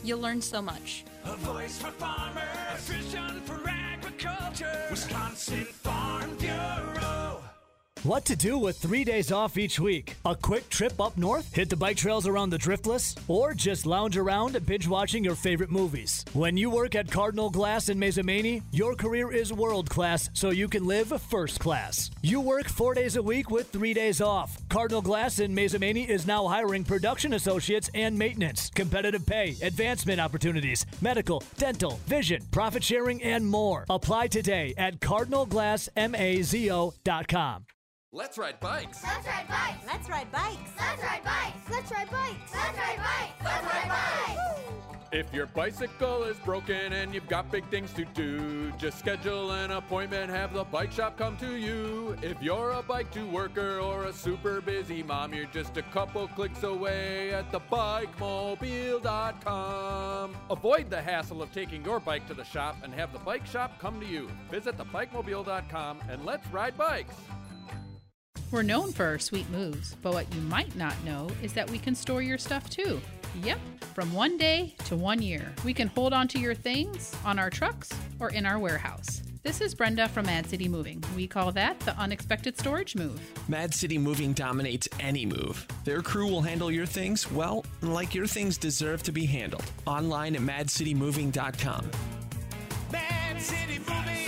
You'll 0.03 0.19
learn 0.19 0.41
so 0.41 0.61
much. 0.61 1.05
A 1.25 1.35
voice 1.37 1.79
for 1.79 1.91
farmers, 1.91 2.43
a 2.73 2.77
vision 2.77 3.41
for 3.41 3.61
agriculture. 3.67 4.87
Wisconsin 4.89 5.65
Farm 5.65 6.35
Bureau. 6.37 7.20
What 8.03 8.25
to 8.25 8.35
do 8.35 8.57
with 8.57 8.79
three 8.79 9.03
days 9.03 9.31
off 9.31 9.59
each 9.59 9.79
week? 9.79 10.15
A 10.25 10.35
quick 10.35 10.67
trip 10.69 10.99
up 10.99 11.19
north? 11.19 11.53
Hit 11.53 11.69
the 11.69 11.75
bike 11.75 11.97
trails 11.97 12.25
around 12.25 12.49
the 12.49 12.57
Driftless? 12.57 13.15
Or 13.27 13.53
just 13.53 13.85
lounge 13.85 14.17
around 14.17 14.65
binge 14.65 14.87
watching 14.87 15.23
your 15.23 15.35
favorite 15.35 15.69
movies? 15.69 16.25
When 16.33 16.57
you 16.57 16.71
work 16.71 16.95
at 16.95 17.11
Cardinal 17.11 17.51
Glass 17.51 17.89
in 17.89 17.99
Mazomanie, 17.99 18.63
your 18.71 18.95
career 18.95 19.31
is 19.31 19.53
world 19.53 19.87
class 19.87 20.31
so 20.33 20.49
you 20.49 20.67
can 20.67 20.87
live 20.87 21.09
first 21.29 21.59
class. 21.59 22.09
You 22.23 22.41
work 22.41 22.67
four 22.67 22.95
days 22.95 23.17
a 23.17 23.21
week 23.21 23.51
with 23.51 23.69
three 23.69 23.93
days 23.93 24.19
off. 24.19 24.57
Cardinal 24.67 25.03
Glass 25.03 25.37
in 25.37 25.55
Mazomanie 25.55 26.09
is 26.09 26.25
now 26.25 26.47
hiring 26.47 26.83
production 26.83 27.33
associates 27.33 27.91
and 27.93 28.17
maintenance, 28.17 28.71
competitive 28.73 29.27
pay, 29.27 29.57
advancement 29.61 30.19
opportunities, 30.19 30.87
medical, 31.01 31.43
dental, 31.59 31.99
vision, 32.07 32.41
profit 32.49 32.83
sharing, 32.83 33.21
and 33.21 33.45
more. 33.45 33.85
Apply 33.91 34.25
today 34.25 34.73
at 34.75 34.99
cardinalglassmazo.com. 35.01 37.65
Let's 38.13 38.37
ride 38.37 38.59
bikes. 38.59 39.01
Let's 39.05 39.25
ride 39.25 39.47
bikes. 39.47 39.85
Let's 39.87 40.09
ride 40.09 40.29
bikes. 40.33 40.69
Let's 40.77 41.01
ride 41.01 41.23
bikes. 41.23 41.69
Let's 41.71 41.89
ride 41.93 42.11
bikes. 42.11 42.53
Let's 42.53 42.77
ride 42.77 42.97
bikes. 42.97 43.41
Let's 43.41 43.63
ride 43.63 43.87
bikes. 43.87 44.41
If 45.13 45.33
your 45.33 45.45
bicycle 45.45 46.23
is 46.23 46.37
broken 46.39 46.91
and 46.91 47.13
you've 47.13 47.29
got 47.29 47.49
big 47.49 47.65
things 47.69 47.93
to 47.93 48.03
do, 48.03 48.73
just 48.73 48.99
schedule 48.99 49.51
an 49.51 49.71
appointment, 49.71 50.29
have 50.29 50.53
the 50.53 50.65
bike 50.65 50.91
shop 50.91 51.17
come 51.17 51.37
to 51.37 51.55
you. 51.55 52.17
If 52.21 52.41
you're 52.41 52.71
a 52.71 52.83
bike 52.83 53.11
to 53.11 53.25
worker 53.29 53.79
or 53.79 54.03
a 54.05 54.13
super 54.13 54.59
busy 54.59 55.03
mom, 55.03 55.33
you're 55.33 55.45
just 55.45 55.77
a 55.77 55.81
couple 55.81 56.27
clicks 56.29 56.63
away 56.63 57.33
at 57.33 57.49
thebikemobile.com. 57.53 60.35
Avoid 60.49 60.89
the 60.89 61.01
hassle 61.01 61.41
of 61.41 61.53
taking 61.53 61.85
your 61.85 62.01
bike 62.01 62.27
to 62.27 62.33
the 62.33 62.43
shop 62.43 62.75
and 62.83 62.93
have 62.93 63.13
the 63.13 63.19
bike 63.19 63.45
shop 63.45 63.79
come 63.79 64.01
to 64.01 64.05
you. 64.05 64.29
Visit 64.49 64.77
thebikemobile.com 64.77 66.01
and 66.09 66.25
let's 66.25 66.45
ride 66.47 66.77
bikes. 66.77 67.15
We're 68.51 68.63
known 68.63 68.91
for 68.91 69.05
our 69.05 69.17
sweet 69.17 69.49
moves, 69.49 69.95
but 70.01 70.13
what 70.13 70.33
you 70.35 70.41
might 70.41 70.75
not 70.75 71.01
know 71.05 71.29
is 71.41 71.53
that 71.53 71.69
we 71.69 71.79
can 71.79 71.95
store 71.95 72.21
your 72.21 72.37
stuff 72.37 72.69
too. 72.69 72.99
Yep, 73.43 73.59
from 73.95 74.11
one 74.11 74.37
day 74.37 74.75
to 74.85 74.97
one 74.97 75.21
year. 75.21 75.53
We 75.63 75.73
can 75.73 75.87
hold 75.87 76.11
on 76.11 76.27
to 76.29 76.39
your 76.39 76.53
things 76.53 77.15
on 77.23 77.39
our 77.39 77.49
trucks 77.49 77.89
or 78.19 78.29
in 78.31 78.45
our 78.45 78.59
warehouse. 78.59 79.21
This 79.41 79.61
is 79.61 79.73
Brenda 79.73 80.09
from 80.09 80.25
Mad 80.25 80.47
City 80.47 80.67
Moving. 80.67 81.01
We 81.15 81.27
call 81.27 81.53
that 81.53 81.79
the 81.79 81.97
unexpected 81.97 82.59
storage 82.59 82.93
move. 82.93 83.21
Mad 83.47 83.73
City 83.73 83.97
Moving 83.97 84.33
dominates 84.33 84.87
any 84.99 85.25
move. 85.25 85.65
Their 85.85 86.01
crew 86.01 86.27
will 86.27 86.41
handle 86.41 86.69
your 86.69 86.85
things, 86.85 87.31
well, 87.31 87.65
like 87.81 88.13
your 88.13 88.27
things 88.27 88.57
deserve 88.57 89.01
to 89.03 89.13
be 89.13 89.25
handled. 89.25 89.63
Online 89.87 90.35
at 90.35 90.41
madcitymoving.com. 90.41 91.89
Mad 92.91 93.41
City 93.41 93.79
Moving. 93.79 94.21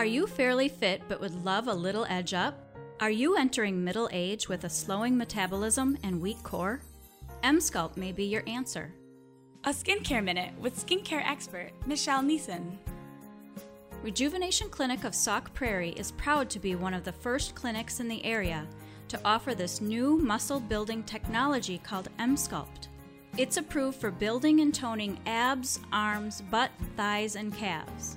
Are 0.00 0.06
you 0.06 0.26
fairly 0.26 0.70
fit 0.70 1.02
but 1.08 1.20
would 1.20 1.44
love 1.44 1.68
a 1.68 1.74
little 1.74 2.06
edge 2.08 2.32
up? 2.32 2.74
Are 3.00 3.10
you 3.10 3.36
entering 3.36 3.84
middle 3.84 4.08
age 4.12 4.48
with 4.48 4.64
a 4.64 4.70
slowing 4.70 5.14
metabolism 5.14 5.98
and 6.02 6.22
weak 6.22 6.42
core? 6.42 6.80
Emsculpt 7.44 7.98
may 7.98 8.10
be 8.10 8.24
your 8.24 8.42
answer. 8.46 8.94
A 9.64 9.74
skincare 9.74 10.24
minute 10.24 10.58
with 10.58 10.74
skincare 10.74 11.22
expert 11.22 11.72
Michelle 11.84 12.22
Neeson. 12.22 12.78
Rejuvenation 14.02 14.70
Clinic 14.70 15.04
of 15.04 15.14
Sauk 15.14 15.52
Prairie 15.52 15.90
is 15.90 16.12
proud 16.12 16.48
to 16.48 16.58
be 16.58 16.76
one 16.76 16.94
of 16.94 17.04
the 17.04 17.12
first 17.12 17.54
clinics 17.54 18.00
in 18.00 18.08
the 18.08 18.24
area 18.24 18.66
to 19.08 19.20
offer 19.22 19.54
this 19.54 19.82
new 19.82 20.16
muscle 20.16 20.60
building 20.60 21.02
technology 21.02 21.76
called 21.76 22.08
Emsculpt. 22.18 22.88
It's 23.36 23.58
approved 23.58 24.00
for 24.00 24.10
building 24.10 24.60
and 24.60 24.74
toning 24.74 25.20
abs, 25.26 25.78
arms, 25.92 26.40
butt, 26.50 26.70
thighs, 26.96 27.36
and 27.36 27.54
calves. 27.54 28.16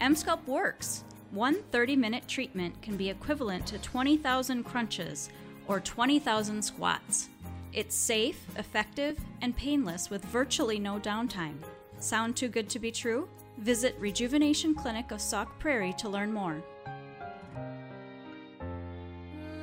Emsculpt 0.00 0.46
works. 0.46 1.04
One 1.32 1.62
30 1.70 1.94
minute 1.94 2.26
treatment 2.26 2.82
can 2.82 2.96
be 2.96 3.08
equivalent 3.08 3.64
to 3.68 3.78
20,000 3.78 4.64
crunches 4.64 5.30
or 5.68 5.78
20,000 5.78 6.60
squats. 6.60 7.28
It's 7.72 7.94
safe, 7.94 8.44
effective, 8.56 9.16
and 9.40 9.56
painless 9.56 10.10
with 10.10 10.24
virtually 10.24 10.80
no 10.80 10.98
downtime. 10.98 11.54
Sound 12.00 12.36
too 12.36 12.48
good 12.48 12.68
to 12.70 12.80
be 12.80 12.90
true? 12.90 13.28
Visit 13.58 13.94
Rejuvenation 14.00 14.74
Clinic 14.74 15.12
of 15.12 15.20
Sauk 15.20 15.56
Prairie 15.60 15.94
to 15.98 16.08
learn 16.08 16.32
more. 16.32 16.60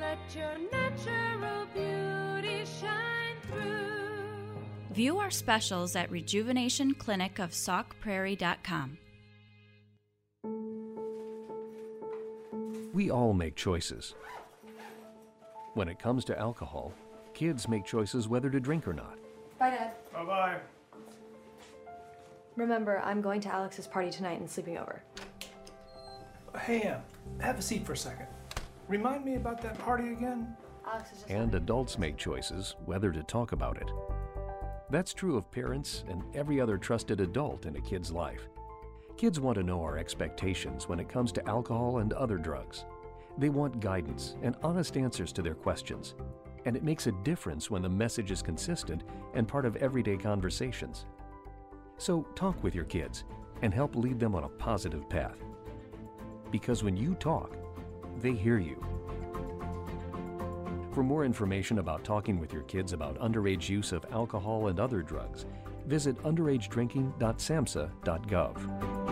Let 0.00 0.18
your 0.34 0.56
natural 0.72 1.66
beauty 1.74 2.64
shine 2.80 3.36
through. 3.42 4.56
View 4.92 5.18
our 5.18 5.30
specials 5.30 5.94
at 5.96 6.10
rejuvenationclinicofsaukprairie.com. 6.10 8.98
We 12.98 13.12
all 13.12 13.32
make 13.32 13.54
choices. 13.54 14.16
When 15.74 15.88
it 15.88 16.00
comes 16.00 16.24
to 16.24 16.36
alcohol, 16.36 16.92
kids 17.32 17.68
make 17.68 17.84
choices 17.84 18.26
whether 18.26 18.50
to 18.50 18.58
drink 18.58 18.88
or 18.88 18.92
not. 18.92 19.16
Bye, 19.56 19.70
Dad. 19.70 19.92
Bye 20.12 20.24
bye. 20.24 20.58
Remember, 22.56 22.98
I'm 23.04 23.20
going 23.20 23.40
to 23.42 23.54
Alex's 23.54 23.86
party 23.86 24.10
tonight 24.10 24.40
and 24.40 24.50
sleeping 24.50 24.78
over. 24.78 25.00
Hey, 26.58 26.80
Em, 26.80 27.00
have 27.38 27.56
a 27.60 27.62
seat 27.62 27.86
for 27.86 27.92
a 27.92 27.96
second. 27.96 28.26
Remind 28.88 29.24
me 29.24 29.36
about 29.36 29.62
that 29.62 29.78
party 29.78 30.10
again? 30.10 30.56
Alex 30.84 31.12
is 31.12 31.18
just. 31.18 31.30
And 31.30 31.54
adults 31.54 32.00
make 32.00 32.16
choices 32.16 32.74
whether 32.84 33.12
to 33.12 33.22
talk 33.22 33.52
about 33.52 33.76
it. 33.76 33.88
That's 34.90 35.14
true 35.14 35.36
of 35.36 35.48
parents 35.52 36.02
and 36.08 36.24
every 36.34 36.60
other 36.60 36.76
trusted 36.76 37.20
adult 37.20 37.64
in 37.64 37.76
a 37.76 37.80
kid's 37.80 38.10
life. 38.10 38.48
Kids 39.18 39.38
want 39.40 39.58
to 39.58 39.64
know 39.64 39.82
our 39.82 39.98
expectations 39.98 40.88
when 40.88 41.00
it 41.00 41.08
comes 41.08 41.32
to 41.32 41.44
alcohol 41.48 41.98
and 41.98 42.12
other 42.12 42.38
drugs. 42.38 42.84
They 43.36 43.48
want 43.48 43.80
guidance 43.80 44.36
and 44.42 44.54
honest 44.62 44.96
answers 44.96 45.32
to 45.32 45.42
their 45.42 45.56
questions. 45.56 46.14
And 46.66 46.76
it 46.76 46.84
makes 46.84 47.08
a 47.08 47.12
difference 47.24 47.68
when 47.68 47.82
the 47.82 47.88
message 47.88 48.30
is 48.30 48.42
consistent 48.42 49.02
and 49.34 49.48
part 49.48 49.66
of 49.66 49.74
everyday 49.76 50.16
conversations. 50.16 51.04
So 51.96 52.28
talk 52.36 52.62
with 52.62 52.76
your 52.76 52.84
kids 52.84 53.24
and 53.62 53.74
help 53.74 53.96
lead 53.96 54.20
them 54.20 54.36
on 54.36 54.44
a 54.44 54.48
positive 54.48 55.10
path. 55.10 55.42
Because 56.52 56.84
when 56.84 56.96
you 56.96 57.16
talk, 57.16 57.56
they 58.20 58.34
hear 58.34 58.60
you. 58.60 58.80
For 60.92 61.02
more 61.02 61.24
information 61.24 61.80
about 61.80 62.04
talking 62.04 62.38
with 62.38 62.52
your 62.52 62.62
kids 62.62 62.92
about 62.92 63.18
underage 63.18 63.68
use 63.68 63.90
of 63.90 64.06
alcohol 64.12 64.68
and 64.68 64.78
other 64.78 65.02
drugs, 65.02 65.44
visit 65.86 66.16
underagedrinking.samhsa.gov. 66.22 69.07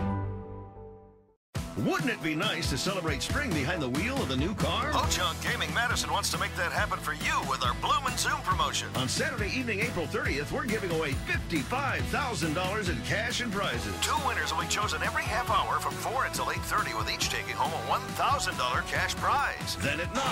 Wouldn't 1.85 2.09
it 2.09 2.23
be 2.23 2.33
nice 2.33 2.71
to 2.71 2.77
celebrate 2.77 3.21
spring 3.21 3.51
behind 3.51 3.83
the 3.83 3.89
wheel 3.89 4.15
of 4.15 4.29
the 4.29 4.35
new 4.35 4.55
car? 4.55 4.91
Ho 4.91 5.07
Chunk 5.11 5.39
Gaming 5.43 5.71
Madison 5.75 6.11
wants 6.11 6.31
to 6.31 6.39
make 6.39 6.55
that 6.55 6.71
happen 6.71 6.97
for 6.97 7.13
you 7.13 7.39
with 7.47 7.63
our 7.63 7.75
Bloomin' 7.75 8.17
Zoom 8.17 8.41
promotion. 8.41 8.87
On 8.95 9.07
Saturday 9.07 9.51
evening, 9.55 9.81
April 9.81 10.07
30th, 10.07 10.51
we're 10.51 10.65
giving 10.65 10.89
away 10.89 11.11
$55,000 11.27 12.89
in 12.89 13.01
cash 13.03 13.41
and 13.41 13.51
prizes. 13.51 13.93
Two 14.01 14.15
winners 14.27 14.51
will 14.51 14.61
be 14.61 14.67
chosen 14.67 15.03
every 15.03 15.21
half 15.21 15.51
hour 15.51 15.79
from 15.79 15.93
4 15.93 16.25
until 16.25 16.45
8.30 16.45 16.97
with 16.97 17.11
each 17.13 17.29
taking 17.29 17.53
home 17.53 17.71
a 17.71 17.93
$1,000 17.93 18.87
cash 18.87 19.15
prize. 19.15 19.77
Then 19.81 19.99
at 19.99 20.11
9, 20.15 20.23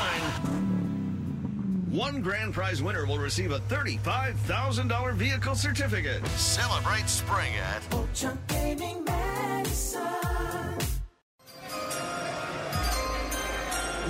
one 1.92 2.24
grand 2.24 2.56
prize 2.56 2.82
winner 2.82 3.06
will 3.06 3.20
receive 3.20 3.52
a 3.52 3.60
$35,000 3.60 5.14
vehicle 5.14 5.54
certificate. 5.54 6.26
Celebrate 6.30 7.08
spring 7.08 7.54
at 7.58 7.84
Ho 7.94 8.08
Chunk 8.16 8.40
Gaming 8.48 9.04
Madison. 9.04 10.25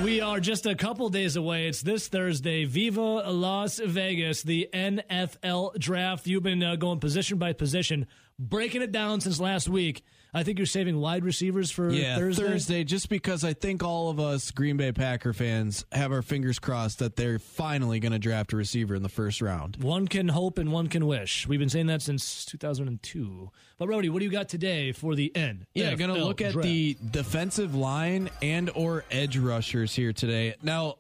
We 0.06 0.22
are 0.22 0.40
just 0.40 0.68
a 0.68 0.76
couple 0.76 1.10
days 1.10 1.36
away. 1.36 1.68
It's 1.68 1.82
this 1.82 2.08
Thursday. 2.08 2.66
Viva 2.66 3.02
Las 3.02 3.80
Vegas, 3.80 4.44
the 4.44 4.70
NFL 4.72 5.80
draft. 5.80 6.28
You've 6.28 6.44
been 6.44 6.62
uh, 6.62 6.76
going 6.76 7.00
position 7.00 7.40
by 7.40 7.54
position, 7.54 8.06
breaking 8.38 8.84
it 8.84 8.92
down 8.92 9.20
since 9.22 9.40
last 9.40 9.68
week. 9.68 10.04
I 10.36 10.44
think 10.44 10.60
you're 10.60 10.66
saving 10.66 11.00
wide 11.00 11.24
receivers 11.24 11.72
for 11.72 11.90
yeah, 11.90 12.18
Thursday. 12.18 12.84
just 12.84 13.08
because 13.08 13.46
I 13.46 13.54
think 13.54 13.84
all 13.84 14.10
of 14.10 14.20
us 14.20 14.52
Green 14.52 14.76
Bay 14.76 14.92
Packer 14.92 15.32
fans 15.32 15.86
have 15.94 16.12
our 16.12 16.22
fingers 16.22 16.60
crossed 16.60 17.00
that 17.00 17.16
they're 17.16 17.40
finally 17.40 18.02
going 18.02 18.12
to 18.12 18.20
draft 18.20 18.52
a 18.52 18.58
receiver 18.58 18.96
in 18.96 19.02
the 19.02 19.08
first 19.08 19.42
round. 19.42 19.78
One 19.78 20.10
can 20.10 20.28
hope 20.28 20.58
and 20.58 20.74
one 20.74 20.88
can 20.88 21.08
wish. 21.08 21.48
We've 21.48 21.58
been 21.58 21.70
saying 21.70 21.88
that 21.88 22.02
since 22.02 22.44
2002. 22.44 23.50
But 23.78 23.88
Rody, 23.88 24.10
what 24.10 24.20
do 24.20 24.26
you 24.26 24.32
got 24.32 24.50
today 24.50 24.92
for 24.92 25.16
the 25.16 25.34
end? 25.34 25.68
Yeah, 25.74 25.96
going 25.96 26.14
to 26.14 26.22
look 26.22 26.42
at 26.42 26.54
the 26.54 26.98
defensive 27.12 27.74
line 27.74 28.30
and 28.42 28.70
or 28.76 29.06
edge 29.10 29.38
rushers 29.38 29.96
here 29.96 30.12
today. 30.12 30.56
Now, 30.62 30.98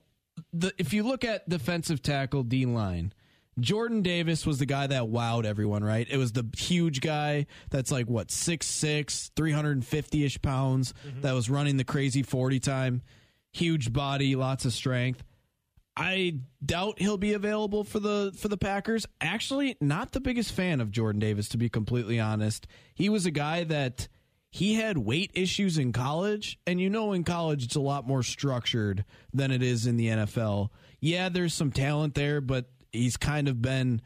the, 0.53 0.71
if 0.77 0.93
you 0.93 1.03
look 1.03 1.25
at 1.25 1.49
defensive 1.49 2.01
tackle 2.01 2.43
D 2.43 2.65
line, 2.65 3.11
Jordan 3.59 4.01
Davis 4.01 4.45
was 4.45 4.59
the 4.59 4.65
guy 4.65 4.87
that 4.87 5.03
wowed 5.03 5.45
everyone, 5.45 5.83
right? 5.83 6.05
It 6.09 6.17
was 6.17 6.33
the 6.33 6.45
huge 6.57 6.99
guy 6.99 7.45
that's 7.69 7.91
like 7.91 8.07
what 8.07 8.27
6'6", 8.27 9.31
350-ish 9.31 10.41
pounds 10.41 10.93
mm-hmm. 11.07 11.21
that 11.21 11.33
was 11.33 11.49
running 11.49 11.77
the 11.77 11.85
crazy 11.85 12.21
40 12.21 12.59
time. 12.59 13.01
Huge 13.53 13.93
body, 13.93 14.35
lots 14.35 14.65
of 14.65 14.73
strength. 14.73 15.23
I 15.97 16.39
doubt 16.65 16.99
he'll 16.99 17.17
be 17.17 17.33
available 17.33 17.85
for 17.85 18.01
the 18.01 18.33
for 18.37 18.49
the 18.49 18.57
Packers. 18.57 19.05
Actually, 19.21 19.77
not 19.79 20.11
the 20.11 20.19
biggest 20.19 20.51
fan 20.51 20.81
of 20.81 20.91
Jordan 20.91 21.19
Davis 21.19 21.47
to 21.49 21.57
be 21.57 21.69
completely 21.69 22.19
honest. 22.19 22.67
He 22.93 23.07
was 23.07 23.25
a 23.25 23.31
guy 23.31 23.63
that 23.63 24.09
he 24.49 24.75
had 24.75 24.97
weight 24.97 25.31
issues 25.33 25.77
in 25.77 25.93
college, 25.93 26.59
and 26.67 26.81
you 26.81 26.89
know 26.89 27.13
in 27.13 27.23
college 27.23 27.63
it's 27.63 27.75
a 27.75 27.81
lot 27.81 28.05
more 28.05 28.23
structured 28.23 29.05
than 29.33 29.51
it 29.51 29.63
is 29.63 29.87
in 29.87 29.95
the 29.95 30.07
NFL. 30.07 30.69
Yeah, 30.99 31.29
there's 31.29 31.53
some 31.53 31.71
talent 31.71 32.15
there, 32.15 32.41
but 32.41 32.69
he's 32.95 33.17
kind 33.17 33.47
of 33.47 33.61
been 33.61 34.01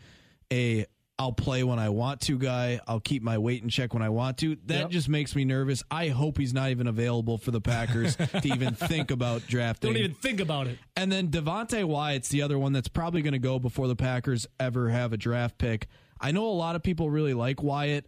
a 0.52 0.86
I'll 1.21 1.34
play 1.34 1.65
when 1.65 1.80
I 1.80 1.89
want 1.89 2.21
to 2.21 2.38
guy. 2.38 2.80
I'll 2.88 3.02
keep 3.02 3.21
my 3.21 3.38
weight 3.39 3.62
in 3.62 3.67
check 3.67 3.93
when 3.93 4.02
I 4.02 4.08
want 4.08 4.38
to. 4.38 4.56
That 4.67 4.80
Yep. 4.84 4.89
just 4.91 5.10
makes 5.10 5.36
me 5.36 5.43
nervous. 5.43 5.84
I 5.91 6.08
hope 6.08 6.38
he's 6.38 6.54
not 6.54 6.69
even 6.69 6.88
available 6.88 7.38
for 7.38 7.52
the 7.52 7.60
Packers 7.60 8.15
to 8.15 8.41
even 8.45 8.73
think 8.75 9.12
about 9.12 9.45
drafting. 9.45 9.89
Don't 9.91 9.97
even 10.02 10.13
think 10.13 10.39
about 10.39 10.67
it. 10.67 10.78
And 10.95 11.12
then 11.12 11.28
Devonte 11.28 11.84
Wyatt's 11.84 12.30
the 12.30 12.41
other 12.41 12.58
one 12.58 12.71
that's 12.71 12.88
probably 12.88 13.21
going 13.21 13.34
to 13.34 13.39
go 13.39 13.60
before 13.60 13.89
the 13.89 13.97
Packers 13.97 14.47
ever 14.62 14.88
have 14.88 15.12
a 15.12 15.17
draft 15.17 15.58
pick. 15.58 15.88
I 16.21 16.32
know 16.32 16.45
a 16.45 16.56
lot 16.56 16.78
of 16.78 16.84
people 16.84 17.10
really 17.10 17.34
like 17.34 17.62
Wyatt, 17.62 18.06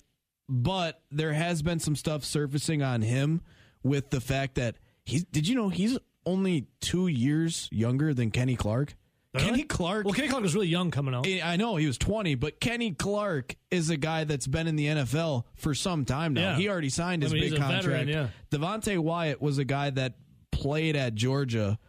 but 0.47 1.01
there 1.11 1.33
has 1.33 1.61
been 1.61 1.79
some 1.79 1.97
stuff 1.97 2.23
surfacing 2.23 2.81
on 2.81 3.01
him 3.01 3.41
with 3.83 4.09
the 4.11 4.21
fact 4.21 4.55
that 4.55 4.77
he's. 5.03 5.25
Did 5.25 5.49
you 5.49 5.55
know 5.55 5.67
he's 5.67 5.97
only 6.25 6.67
two 6.79 7.07
years 7.07 7.67
younger 7.73 8.13
than 8.13 8.31
Kenny 8.31 8.55
Clark? 8.55 8.95
Kenny 9.37 9.63
Clark. 9.63 10.05
Well, 10.05 10.13
Kenny 10.13 10.27
Clark 10.27 10.43
was 10.43 10.53
really 10.53 10.67
young 10.67 10.91
coming 10.91 11.13
out. 11.13 11.25
I 11.27 11.55
know 11.55 11.77
he 11.77 11.87
was 11.87 11.97
20, 11.97 12.35
but 12.35 12.59
Kenny 12.59 12.91
Clark 12.91 13.55
is 13.69 13.89
a 13.89 13.97
guy 13.97 14.25
that's 14.25 14.47
been 14.47 14.67
in 14.67 14.75
the 14.75 14.87
NFL 14.87 15.45
for 15.55 15.73
some 15.73 16.03
time 16.05 16.33
now. 16.33 16.41
Yeah. 16.51 16.55
He 16.57 16.67
already 16.69 16.89
signed 16.89 17.23
I 17.23 17.25
his 17.25 17.33
mean, 17.33 17.41
big 17.51 17.59
contract. 17.59 17.83
veteran, 17.85 18.07
yeah. 18.09 18.27
Devonte 18.51 18.97
Wyatt 18.99 19.41
was 19.41 19.57
a 19.57 19.63
guy 19.63 19.89
that 19.91 20.15
played 20.51 20.95
at 20.97 21.15
Georgia 21.15 21.79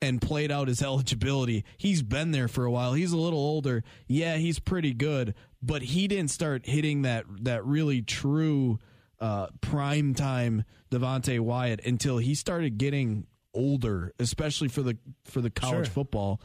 and 0.00 0.20
played 0.22 0.52
out 0.52 0.68
his 0.68 0.80
eligibility. 0.82 1.64
He's 1.76 2.02
been 2.02 2.30
there 2.30 2.46
for 2.48 2.64
a 2.64 2.70
while. 2.70 2.92
He's 2.92 3.12
a 3.12 3.18
little 3.18 3.38
older. 3.40 3.82
Yeah, 4.06 4.36
he's 4.36 4.60
pretty 4.60 4.94
good, 4.94 5.34
but 5.60 5.82
he 5.82 6.06
didn't 6.06 6.30
start 6.30 6.66
hitting 6.66 7.02
that 7.02 7.24
that 7.42 7.64
really 7.64 8.02
true 8.02 8.78
uh, 9.20 9.48
prime 9.60 10.14
time 10.14 10.64
Devonte 10.92 11.40
Wyatt 11.40 11.84
until 11.84 12.18
he 12.18 12.34
started 12.36 12.78
getting 12.78 13.26
older, 13.54 14.12
especially 14.20 14.68
for 14.68 14.82
the 14.82 14.96
for 15.24 15.40
the 15.40 15.50
college 15.50 15.86
Sure. 15.86 15.92
football. 15.94 16.40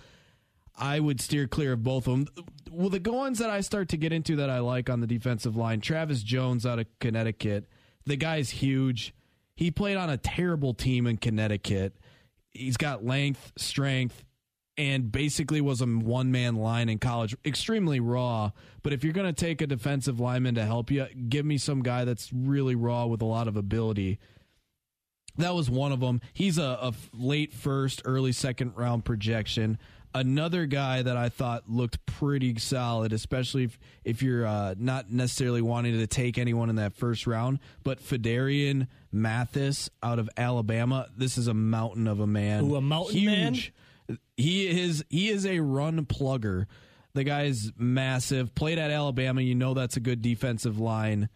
I 0.78 1.00
would 1.00 1.20
steer 1.20 1.48
clear 1.48 1.74
of 1.74 1.84
both 1.84 2.08
of 2.08 2.26
them. 2.26 2.46
Well, 2.72 2.90
the 2.90 3.00
ones 3.12 3.40
that 3.40 3.50
I 3.50 3.62
start 3.62 3.90
to 3.90 3.98
get 3.98 4.14
into 4.14 4.36
that 4.38 4.50
I 4.50 4.60
like 4.60 4.90
on 4.90 5.02
the 5.02 5.08
defensive 5.08 5.56
line, 5.56 5.82
Travis 5.82 6.22
Jones 6.22 6.66
out 6.66 6.80
of 6.80 6.86
Connecticut. 7.00 7.68
The 8.06 8.16
guy's 8.16 8.50
huge. 8.50 9.14
He 9.56 9.72
played 9.72 9.98
on 9.98 10.10
a 10.10 10.18
terrible 10.18 10.74
team 10.74 11.08
in 11.08 11.18
Connecticut. 11.18 11.98
He's 12.52 12.78
got 12.78 13.04
length, 13.04 13.54
strength, 13.58 14.24
and 14.78 15.12
basically 15.12 15.62
was 15.62 15.82
a 15.82 15.88
one 15.88 16.32
man 16.32 16.56
line 16.56 16.90
in 16.90 17.00
college. 17.00 17.36
Extremely 17.44 18.00
raw. 18.00 18.52
But 18.84 18.94
if 18.94 19.04
you're 19.04 19.14
going 19.14 19.34
to 19.34 19.46
take 19.46 19.62
a 19.62 19.68
defensive 19.68 20.20
lineman 20.20 20.56
to 20.56 20.66
help 20.66 20.92
you, 20.92 21.08
give 21.28 21.46
me 21.46 21.58
some 21.58 21.82
guy 21.82 22.06
that's 22.06 22.32
really 22.32 22.76
raw 22.76 23.08
with 23.08 23.22
a 23.24 23.26
lot 23.26 23.48
of 23.48 23.58
ability. 23.58 24.20
That 25.38 25.56
was 25.56 25.70
one 25.70 25.92
of 25.92 26.00
them. 26.00 26.22
He's 26.34 26.58
a, 26.58 26.78
a 26.82 26.94
late 27.14 27.54
first, 27.54 28.04
early 28.06 28.32
second 28.32 28.74
round 28.76 29.06
projection. 29.06 29.80
Another 30.20 30.66
guy 30.66 31.02
that 31.02 31.16
I 31.16 31.30
thought 31.30 31.70
looked 31.70 32.06
pretty 32.06 32.58
solid, 32.58 33.14
especially 33.14 33.66
if, 33.66 33.80
if 34.04 34.24
you're 34.24 34.46
uh, 34.46 34.74
not 34.78 35.12
necessarily 35.12 35.62
wanting 35.62 35.98
to 35.98 36.08
take 36.08 36.38
anyone 36.38 36.70
in 36.70 36.78
that 36.78 36.94
first 36.96 37.28
round, 37.28 37.60
but 37.84 38.00
Phidarian 38.00 38.88
Mathis 39.12 39.90
out 40.02 40.18
of 40.18 40.30
Alabama. 40.36 41.08
This 41.16 41.38
is 41.38 41.48
a 41.48 41.54
mountain 41.54 42.08
of 42.08 42.20
a 42.20 42.28
man. 42.28 42.64
Ooh, 42.66 42.76
a 42.76 42.82
mountain 42.82 43.26
man? 43.26 43.54
Huge. 43.54 43.74
He 44.36 44.68
is 44.68 45.04
he 45.10 45.30
is 45.30 45.46
a 45.46 45.60
run 45.60 46.06
plugger. 46.06 46.66
The 47.14 47.24
guy's 47.24 47.72
massive. 47.78 48.56
Played 48.56 48.80
at 48.80 48.90
Alabama. 48.90 49.42
You 49.42 49.56
know 49.56 49.74
that's 49.74 49.98
a 49.98 50.00
good 50.00 50.22
defensive 50.22 50.80
line. 50.80 51.30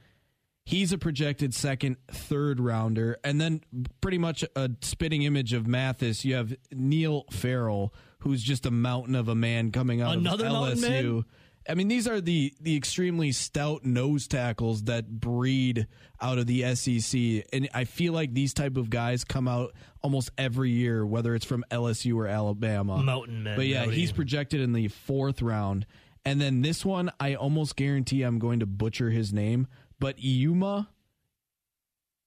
He's 0.64 0.94
a 0.94 0.98
projected 0.98 1.54
second, 1.54 1.98
third 2.10 2.60
rounder. 2.60 3.18
And 3.24 3.42
then 3.42 3.62
pretty 4.00 4.18
much 4.18 4.44
a 4.56 4.72
spitting 4.82 5.24
image 5.24 5.54
of 5.54 5.68
Mathis, 5.68 6.24
you 6.24 6.36
have 6.36 6.56
Neil 6.72 7.26
Farrell, 7.32 7.94
who's 8.20 8.44
just 8.44 8.66
a 8.66 8.72
mountain 8.72 9.16
of 9.16 9.28
a 9.28 9.36
man 9.36 9.72
coming 9.72 10.02
out 10.02 10.16
Another 10.18 10.46
of? 10.46 10.52
LSU. 10.52 11.24
I 11.70 11.76
mean, 11.76 11.88
these 11.88 12.08
are 12.08 12.20
the 12.20 12.54
the 12.60 12.76
extremely 12.76 13.32
stout 13.32 13.86
nose 13.86 14.28
tackles 14.28 14.84
that 14.84 15.08
breed 15.08 15.88
out 16.20 16.40
of 16.40 16.48
the 16.48 16.74
SEC, 16.76 17.46
and 17.54 17.70
I 17.74 17.84
feel 17.84 18.14
like 18.14 18.34
these 18.34 18.54
type 18.56 18.78
of 18.78 18.90
guys 18.90 19.24
come 19.24 19.48
out 19.48 19.74
almost 20.02 20.32
every 20.40 20.72
year, 20.72 21.06
whether 21.06 21.36
it's 21.36 21.46
from 21.46 21.64
LSU 21.70 22.16
or 22.16 22.26
Alabama. 22.26 22.98
Mountain 22.98 23.44
men, 23.44 23.56
But 23.56 23.68
yeah, 23.68 23.86
he's 23.86 24.12
projected 24.12 24.60
in 24.60 24.74
the 24.74 24.88
fourth 24.88 25.44
round, 25.44 25.86
and 26.26 26.42
then 26.42 26.64
this 26.64 26.84
one, 26.84 27.12
I 27.20 27.36
almost 27.36 27.76
guarantee 27.76 28.24
I'm 28.24 28.40
going 28.40 28.60
to 28.62 28.66
butcher 28.66 29.12
his 29.12 29.32
name, 29.32 29.68
but 30.02 30.18
Eyioma 30.18 30.88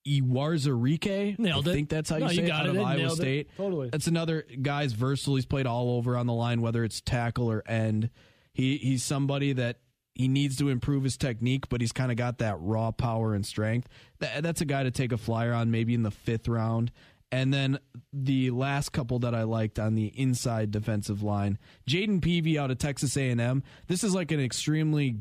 Uwazurike. 0.08 1.38
Nailed 1.38 1.66
I 1.68 1.70
it. 1.70 1.74
think 1.74 1.88
that's 1.88 2.10
how 2.10 2.16
you 2.16 2.22
No, 2.24 2.28
say 2.28 2.34
you 2.36 2.42
it 2.44 2.46
got 2.46 2.60
out 2.60 2.66
it. 2.66 2.70
of 2.70 2.76
It 2.76 2.80
Iowa 2.80 2.96
nailed 2.98 3.12
it. 3.12 3.16
State. 3.16 3.48
Totally. 3.56 3.88
That's 3.90 4.06
another 4.06 4.44
guy's 4.62 4.92
versatile. 4.92 5.36
He's 5.36 5.46
played 5.46 5.66
all 5.66 5.90
over 5.90 6.16
on 6.16 6.26
the 6.26 6.32
line, 6.34 6.60
whether 6.62 6.84
it's 6.84 7.00
tackle 7.00 7.50
or 7.50 7.62
end. 7.68 8.10
He 8.52 8.76
he's 8.78 9.02
somebody 9.02 9.52
that 9.54 9.78
he 10.14 10.28
needs 10.28 10.56
to 10.58 10.68
improve 10.68 11.04
his 11.04 11.16
technique, 11.16 11.68
but 11.68 11.80
he's 11.80 11.90
kind 11.92 12.10
of 12.12 12.16
got 12.16 12.38
that 12.38 12.56
raw 12.60 12.90
power 12.92 13.34
and 13.34 13.44
strength. 13.44 13.88
That, 14.20 14.42
that's 14.44 14.60
a 14.60 14.64
guy 14.64 14.84
to 14.84 14.90
take 14.92 15.10
a 15.10 15.16
flyer 15.18 15.52
on, 15.52 15.70
maybe 15.70 15.92
in 15.94 16.02
the 16.04 16.10
fifth 16.12 16.46
round. 16.48 16.92
And 17.32 17.52
then 17.52 17.80
the 18.12 18.50
last 18.52 18.90
couple 18.92 19.18
that 19.20 19.34
I 19.34 19.42
liked 19.42 19.80
on 19.80 19.96
the 19.96 20.06
inside 20.06 20.70
defensive 20.70 21.24
line, 21.24 21.58
Jayden 21.88 22.20
Peevy 22.20 22.56
out 22.58 22.70
of 22.70 22.78
Texas 22.78 23.16
A&M. 23.16 23.64
This 23.88 24.04
is 24.04 24.14
like 24.14 24.30
an 24.30 24.38
extremely 24.38 25.16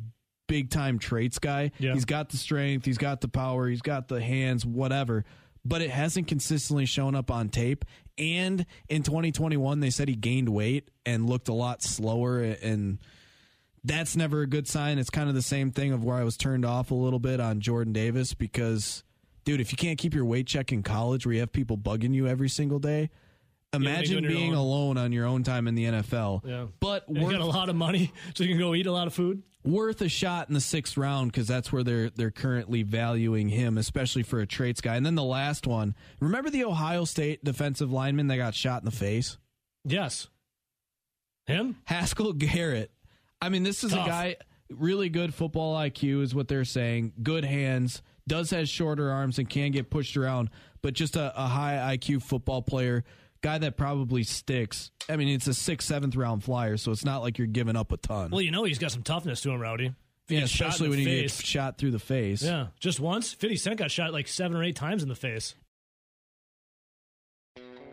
big 0.48 0.70
time 0.70 1.00
traits 1.00 1.40
guy. 1.40 1.72
Yeah. 1.80 1.94
He's 1.94 2.06
got 2.06 2.30
the 2.30 2.38
strength, 2.38 2.86
he's 2.86 2.98
got 2.98 3.22
the 3.22 3.28
power, 3.28 3.68
he's 3.68 3.82
got 3.82 4.08
the 4.08 4.22
hands, 4.22 4.66
whatever. 4.66 5.26
But 5.66 5.82
it 5.82 5.90
hasn't 5.92 6.28
consistently 6.28 6.86
shown 6.86 7.16
up 7.16 7.32
on 7.32 7.50
tape. 7.50 7.86
And 8.18 8.66
in 8.90 9.04
2021, 9.04 9.80
they 9.80 9.90
said 9.90 10.10
he 10.10 10.16
gained 10.16 10.50
weight 10.50 10.92
and 11.06 11.30
looked 11.30 11.48
a 11.48 11.54
lot 11.54 11.82
slower. 11.82 12.42
And 12.42 13.00
that's 13.84 14.18
never 14.18 14.42
a 14.42 14.48
good 14.48 14.68
sign. 14.68 15.00
It's 15.00 15.10
kind 15.10 15.30
of 15.30 15.36
the 15.36 15.42
same 15.42 15.72
thing 15.72 15.94
of 15.94 16.04
where 16.04 16.18
I 16.18 16.26
was 16.26 16.36
turned 16.36 16.66
off 16.66 16.92
a 16.92 16.96
little 16.96 17.20
bit 17.20 17.40
on 17.40 17.62
Jordan 17.62 17.94
Davis 17.94 18.34
because, 18.34 19.06
dude, 19.46 19.62
if 19.62 19.72
you 19.72 19.78
can't 19.78 19.98
keep 19.98 20.14
your 20.14 20.26
weight 20.26 20.48
check 20.48 20.74
in 20.74 20.84
college 20.84 21.26
where 21.26 21.34
you 21.34 21.40
have 21.40 21.54
people 21.54 21.78
bugging 21.78 22.14
you 22.14 22.28
every 22.28 22.50
single 22.50 22.80
day, 22.80 23.10
Imagine 23.74 24.28
being 24.28 24.54
alone 24.54 24.98
on 24.98 25.12
your 25.12 25.26
own 25.26 25.44
time 25.44 25.68
in 25.68 25.76
the 25.76 25.86
NFL. 25.86 26.46
Yeah. 26.46 26.66
But 26.80 27.06
you 27.10 27.30
got 27.30 27.42
a 27.42 27.46
lot 27.46 27.70
of 27.70 27.76
money, 27.76 28.12
so 28.36 28.44
you 28.44 28.52
can 28.52 28.60
go 28.60 28.76
eat 28.76 28.86
a 28.86 28.92
lot 28.92 29.08
of 29.08 29.14
food. 29.14 29.42
Worth 29.64 30.02
a 30.02 30.10
shot 30.10 30.48
in 30.48 30.54
the 30.54 30.62
sixth 30.62 30.98
round 30.98 31.32
because 31.32 31.48
that's 31.48 31.72
where 31.72 31.84
they're 31.84 32.10
they're 32.10 32.32
currently 32.32 32.84
valuing 32.84 33.50
him, 33.50 33.78
especially 33.78 34.24
for 34.24 34.40
a 34.40 34.48
traits 34.48 34.82
guy. 34.82 34.96
And 34.96 35.06
then 35.06 35.16
the 35.16 35.24
last 35.24 35.68
one, 35.68 35.96
remember 36.20 36.50
the 36.50 36.66
Ohio 36.66 37.06
State 37.06 37.44
defensive 37.44 37.92
lineman 37.92 38.28
that 38.28 38.38
got 38.38 38.56
shot 38.56 38.82
in 38.82 38.86
the 38.86 38.92
face? 38.92 39.38
Yes. 39.86 40.28
Him? 41.46 41.78
Haskell 41.86 42.34
Garrett. 42.34 42.92
I 43.42 43.50
mean, 43.50 43.64
this 43.64 43.84
is 43.84 43.92
Tough. 43.92 44.06
a 44.06 44.10
guy 44.10 44.36
really 44.70 45.10
good 45.10 45.34
football 45.34 45.76
IQ 45.76 46.22
is 46.24 46.34
what 46.36 46.48
they're 46.48 46.66
saying. 46.66 47.14
Good 47.22 47.46
hands, 47.46 48.02
does 48.28 48.50
has 48.52 48.70
shorter 48.70 49.10
arms 49.10 49.40
and 49.40 49.50
can 49.50 49.72
get 49.72 49.90
pushed 49.90 50.18
around, 50.18 50.50
but 50.82 50.94
just 50.94 51.16
a, 51.16 51.34
a 51.40 51.48
high 51.48 51.98
IQ 51.98 52.24
football 52.24 52.62
player. 52.62 53.04
Guy 53.44 53.58
that 53.60 53.76
probably 53.78 54.24
sticks. 54.24 54.90
I 55.10 55.18
mean, 55.18 55.28
it's 55.28 55.48
a 55.48 55.54
sixth, 55.54 55.88
seventh 55.90 56.16
round 56.16 56.44
flyer, 56.46 56.78
so 56.78 56.92
it's 56.92 57.04
not 57.06 57.22
like 57.22 57.38
you're 57.38 57.46
giving 57.46 57.76
up 57.76 57.92
a 57.92 57.98
ton. 57.98 58.32
Well, 58.32 58.42
you 58.42 58.52
know 58.52 58.64
he's 58.64 58.80
got 58.80 58.92
some 58.92 59.04
toughness 59.04 59.42
to 59.42 59.52
him, 59.52 59.60
Rowdy. 59.60 59.94
Yeah, 60.30 60.40
gets 60.40 60.54
especially 60.54 60.88
when 60.90 61.00
you 61.00 61.06
get 61.06 61.22
face- 61.30 61.42
shot 61.42 61.78
through 61.78 61.92
the 61.92 62.00
face. 62.00 62.42
Yeah, 62.42 62.68
just 62.80 63.02
once. 63.02 63.34
50 63.34 63.58
Cent 63.58 63.78
got 63.80 63.92
shot 63.92 64.14
like 64.14 64.30
seven 64.30 64.56
or 64.56 64.64
eight 64.64 64.78
times 64.78 65.04
in 65.04 65.10
the 65.10 65.16
face. 65.16 65.56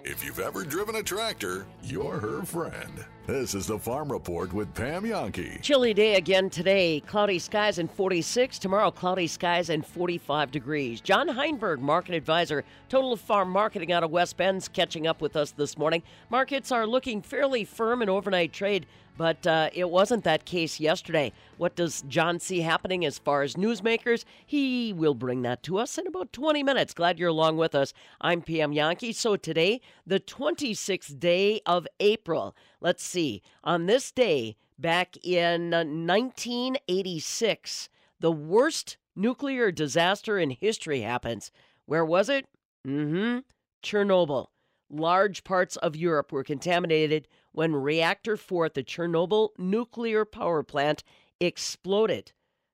If 0.03 0.25
you've 0.25 0.41
ever 0.41 0.65
driven 0.65 0.97
a 0.97 1.03
tractor, 1.03 1.67
you're 1.83 2.19
her 2.19 2.43
friend. 2.43 3.05
This 3.27 3.55
is 3.55 3.67
the 3.67 3.79
Farm 3.79 4.11
Report 4.11 4.51
with 4.53 4.73
Pam 4.75 5.05
Jahnke. 5.05 5.61
Chilly 5.61 5.93
day 5.93 6.15
again 6.15 6.49
today. 6.49 7.01
Cloudy 7.01 7.39
skies 7.39 7.79
and 7.79 7.91
46. 7.91 8.59
Tomorrow, 8.59 8.91
cloudy 8.93 9.27
skies 9.27 9.69
and 9.69 9.85
45 9.85 10.51
degrees. 10.51 11.03
John 11.03 11.29
Heinberg, 11.29 11.81
market 11.81 12.15
advisor, 12.15 12.65
Total 12.89 13.15
Farm 13.15 13.51
Marketing 13.51 13.93
out 13.93 14.03
of 14.03 14.11
West 14.11 14.39
Bend's 14.39 14.69
catching 14.69 15.07
up 15.07 15.21
with 15.21 15.37
us 15.37 15.53
this 15.53 15.77
morning. 15.77 16.03
Markets 16.31 16.73
are 16.73 16.87
looking 16.87 17.21
fairly 17.21 17.65
firm 17.65 18.01
in 18.01 18.09
overnight 18.09 18.55
trade, 18.55 18.87
but 19.17 19.47
uh, 19.47 19.71
it 19.73 19.91
wasn't 19.91 20.25
that 20.25 20.45
case 20.45 20.81
yesterday. 20.81 21.33
What 21.57 21.77
does 21.77 22.03
John 22.09 22.41
see 22.41 22.61
happening 22.61 23.05
as 23.05 23.19
far 23.19 23.43
as 23.43 23.55
newsmakers? 23.55 24.25
He 24.47 24.93
will 24.93 25.15
bring 25.15 25.43
that 25.43 25.63
to 25.65 25.79
us 25.79 25.99
in 25.99 26.07
about 26.07 26.33
20 26.33 26.63
minutes. 26.63 26.95
Glad 26.95 27.19
you're 27.19 27.29
along 27.29 27.57
with 27.57 27.75
us. 27.75 27.93
I'm 28.21 28.43
Pam 28.43 28.73
Jahnke. 28.73 29.15
So 29.15 29.37
today, 29.37 29.81
the 30.07 30.21
26th 30.21 31.19
day 31.19 31.61
of 31.67 31.87
April. 32.01 32.57
Let's 32.81 33.05
see. 33.05 33.43
On 33.63 33.87
this 33.87 34.11
day, 34.11 34.57
back 34.79 35.17
in 35.23 35.75
uh, 35.75 35.85
1986, 35.85 37.89
the 38.21 38.33
worst 38.33 38.97
nuclear 39.15 39.71
disaster 39.71 40.39
in 40.39 40.51
history 40.51 41.03
happens. 41.03 41.51
Where 41.87 42.05
was 42.05 42.29
it? 42.29 42.47
Mm 42.87 43.11
hmm. 43.11 43.39
Chernobyl. 43.83 44.49
Large 44.91 45.45
parts 45.45 45.77
of 45.77 45.97
Europe 45.97 46.33
were 46.33 46.45
contaminated 46.45 47.29
when 47.53 47.75
reactor 47.75 48.37
4 48.37 48.67
at 48.67 48.75
the 48.75 48.83
Chernobyl 48.83 49.51
nuclear 49.59 50.25
power 50.25 50.63
plant 50.63 51.03
exploded. 51.41 52.33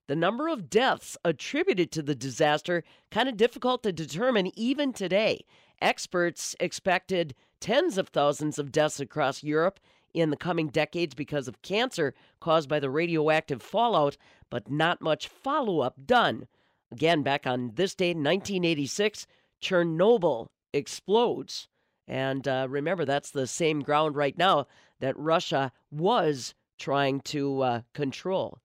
The 0.08 0.16
number 0.16 0.48
of 0.48 0.70
deaths 0.70 1.16
attributed 1.24 1.90
to 1.92 2.02
the 2.02 2.14
disaster 2.14 2.84
kind 3.10 3.28
of 3.28 3.36
difficult 3.36 3.82
to 3.82 3.92
determine 3.92 4.52
even 4.54 4.92
today. 4.92 5.44
Experts 5.82 6.54
expected 6.60 7.34
tens 7.60 7.98
of 7.98 8.08
thousands 8.08 8.58
of 8.58 8.70
deaths 8.70 9.00
across 9.00 9.42
Europe 9.42 9.80
in 10.14 10.30
the 10.30 10.36
coming 10.36 10.68
decades 10.68 11.14
because 11.14 11.48
of 11.48 11.60
cancer 11.62 12.14
caused 12.40 12.68
by 12.68 12.80
the 12.80 12.90
radioactive 12.90 13.62
fallout, 13.62 14.16
but 14.50 14.70
not 14.70 15.00
much 15.02 15.28
follow 15.28 15.80
up 15.80 15.94
done. 16.06 16.46
Again, 16.92 17.22
back 17.22 17.46
on 17.46 17.72
this 17.74 17.94
date, 17.94 18.16
1986, 18.16 19.26
Chernobyl 19.60 20.46
explodes. 20.72 21.68
And 22.08 22.46
uh, 22.46 22.66
remember, 22.68 23.04
that's 23.04 23.30
the 23.30 23.46
same 23.46 23.80
ground 23.80 24.16
right 24.16 24.36
now 24.36 24.66
that 25.00 25.18
Russia 25.18 25.72
was 25.90 26.54
trying 26.78 27.20
to 27.20 27.62
uh, 27.62 27.80
control. 27.94 28.58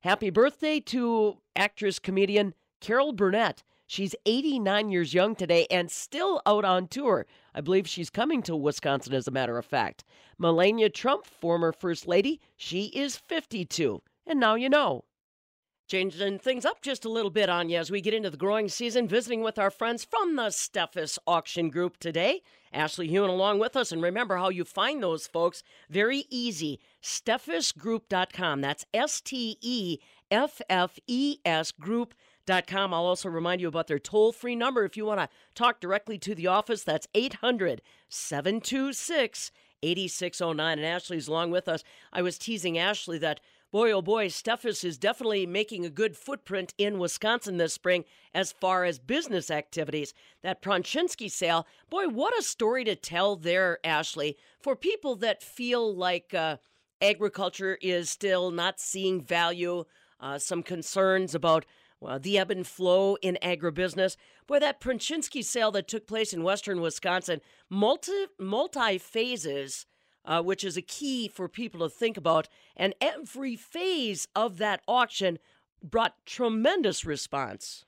Happy 0.00 0.30
birthday 0.30 0.80
to 0.80 1.38
actress 1.56 1.98
comedian 1.98 2.54
Carol 2.80 3.12
Burnett. 3.12 3.62
She's 3.86 4.14
89 4.26 4.90
years 4.90 5.14
young 5.14 5.34
today 5.34 5.66
and 5.70 5.90
still 5.90 6.42
out 6.44 6.64
on 6.64 6.88
tour. 6.88 7.26
I 7.54 7.62
believe 7.62 7.88
she's 7.88 8.10
coming 8.10 8.42
to 8.42 8.54
Wisconsin, 8.54 9.14
as 9.14 9.26
a 9.26 9.32
matter 9.32 9.56
of 9.56 9.64
fact. 9.64 10.04
Melania 10.38 10.90
Trump, 10.90 11.24
former 11.24 11.72
First 11.72 12.06
Lady, 12.06 12.40
she 12.54 12.86
is 12.86 13.16
52. 13.16 14.02
And 14.26 14.38
now 14.38 14.56
you 14.56 14.68
know. 14.68 15.04
Changing 15.88 16.38
things 16.38 16.66
up 16.66 16.82
just 16.82 17.06
a 17.06 17.08
little 17.08 17.30
bit 17.30 17.48
on 17.48 17.70
you 17.70 17.78
as 17.78 17.90
we 17.90 18.02
get 18.02 18.12
into 18.12 18.28
the 18.28 18.36
growing 18.36 18.68
season, 18.68 19.08
visiting 19.08 19.40
with 19.40 19.58
our 19.58 19.70
friends 19.70 20.04
from 20.04 20.36
the 20.36 20.50
Steffes 20.50 21.16
Auction 21.26 21.70
Group 21.70 21.96
today. 21.96 22.42
Ashley 22.74 23.08
Huhn 23.08 23.30
along 23.30 23.58
with 23.58 23.74
us. 23.74 23.90
And 23.90 24.02
remember 24.02 24.36
how 24.36 24.50
you 24.50 24.66
find 24.66 25.02
those 25.02 25.26
folks. 25.26 25.62
Very 25.88 26.26
easy. 26.28 26.78
SteffesGroup.com. 27.02 28.60
That's 28.60 28.84
S 28.92 29.22
T 29.22 29.56
E 29.62 29.96
F 30.30 30.60
F 30.68 30.98
E 31.06 31.38
S 31.46 31.72
Group.com. 31.72 32.92
I'll 32.92 33.06
also 33.06 33.30
remind 33.30 33.62
you 33.62 33.68
about 33.68 33.86
their 33.86 33.98
toll 33.98 34.32
free 34.32 34.56
number 34.56 34.84
if 34.84 34.94
you 34.94 35.06
want 35.06 35.20
to 35.20 35.30
talk 35.54 35.80
directly 35.80 36.18
to 36.18 36.34
the 36.34 36.48
office. 36.48 36.84
That's 36.84 37.08
800 37.14 37.80
726 38.10 39.52
8609. 39.82 40.78
And 40.78 40.86
Ashley's 40.86 41.28
along 41.28 41.50
with 41.50 41.66
us. 41.66 41.82
I 42.12 42.20
was 42.20 42.36
teasing 42.36 42.76
Ashley 42.76 43.16
that 43.18 43.40
boy, 43.70 43.90
oh 43.92 44.02
boy, 44.02 44.28
Steffes 44.28 44.84
is 44.84 44.98
definitely 44.98 45.46
making 45.46 45.84
a 45.84 45.90
good 45.90 46.16
footprint 46.16 46.74
in 46.78 46.98
Wisconsin 46.98 47.56
this 47.56 47.74
spring 47.74 48.04
as 48.34 48.52
far 48.52 48.84
as 48.84 48.98
business 48.98 49.50
activities. 49.50 50.14
That 50.42 50.62
Pronchinsky 50.62 51.30
sale, 51.30 51.66
boy, 51.90 52.08
what 52.08 52.38
a 52.38 52.42
story 52.42 52.84
to 52.84 52.96
tell 52.96 53.36
there, 53.36 53.78
Ashley, 53.84 54.36
for 54.60 54.76
people 54.76 55.16
that 55.16 55.42
feel 55.42 55.94
like 55.94 56.34
uh, 56.34 56.56
agriculture 57.00 57.78
is 57.80 58.10
still 58.10 58.50
not 58.50 58.80
seeing 58.80 59.20
value, 59.20 59.84
uh, 60.20 60.38
some 60.38 60.62
concerns 60.62 61.34
about 61.34 61.64
well, 62.00 62.20
the 62.20 62.38
ebb 62.38 62.50
and 62.52 62.66
flow 62.66 63.16
in 63.22 63.38
agribusiness. 63.42 64.16
Boy, 64.46 64.60
that 64.60 64.80
Pronchinsky 64.80 65.44
sale 65.44 65.72
that 65.72 65.88
took 65.88 66.06
place 66.06 66.32
in 66.32 66.44
western 66.44 66.80
Wisconsin, 66.80 67.40
multi 67.68 68.26
multi 68.38 68.98
phases 68.98 69.84
uh, 70.28 70.42
which 70.42 70.62
is 70.62 70.76
a 70.76 70.82
key 70.82 71.26
for 71.26 71.48
people 71.48 71.80
to 71.80 71.88
think 71.88 72.16
about. 72.16 72.48
And 72.76 72.94
every 73.00 73.56
phase 73.56 74.28
of 74.36 74.58
that 74.58 74.82
auction 74.86 75.38
brought 75.82 76.14
tremendous 76.26 77.04
response. 77.04 77.86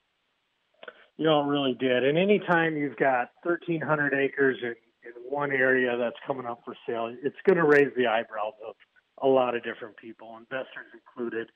You 1.19 1.27
know, 1.27 1.43
it 1.43 1.49
really 1.49 1.75
did. 1.75 2.03
And 2.03 2.17
anytime 2.17 2.77
you've 2.77 2.97
got 2.97 3.31
1,300 3.43 4.15
acres 4.15 4.57
in, 4.63 4.71
in 5.05 5.13
one 5.29 5.53
area 5.53 5.97
that's 5.99 6.17
coming 6.27 6.47
up 6.47 6.63
for 6.65 6.75
sale, 6.89 7.15
it's 7.23 7.37
going 7.47 7.59
to 7.59 7.65
raise 7.65 7.93
the 7.95 8.07
eyebrows 8.07 8.55
of 8.67 8.75
a 9.23 9.27
lot 9.29 9.55
of 9.55 9.63
different 9.63 9.99
people, 9.99 10.39
investors 10.39 10.87
included. 10.95 11.49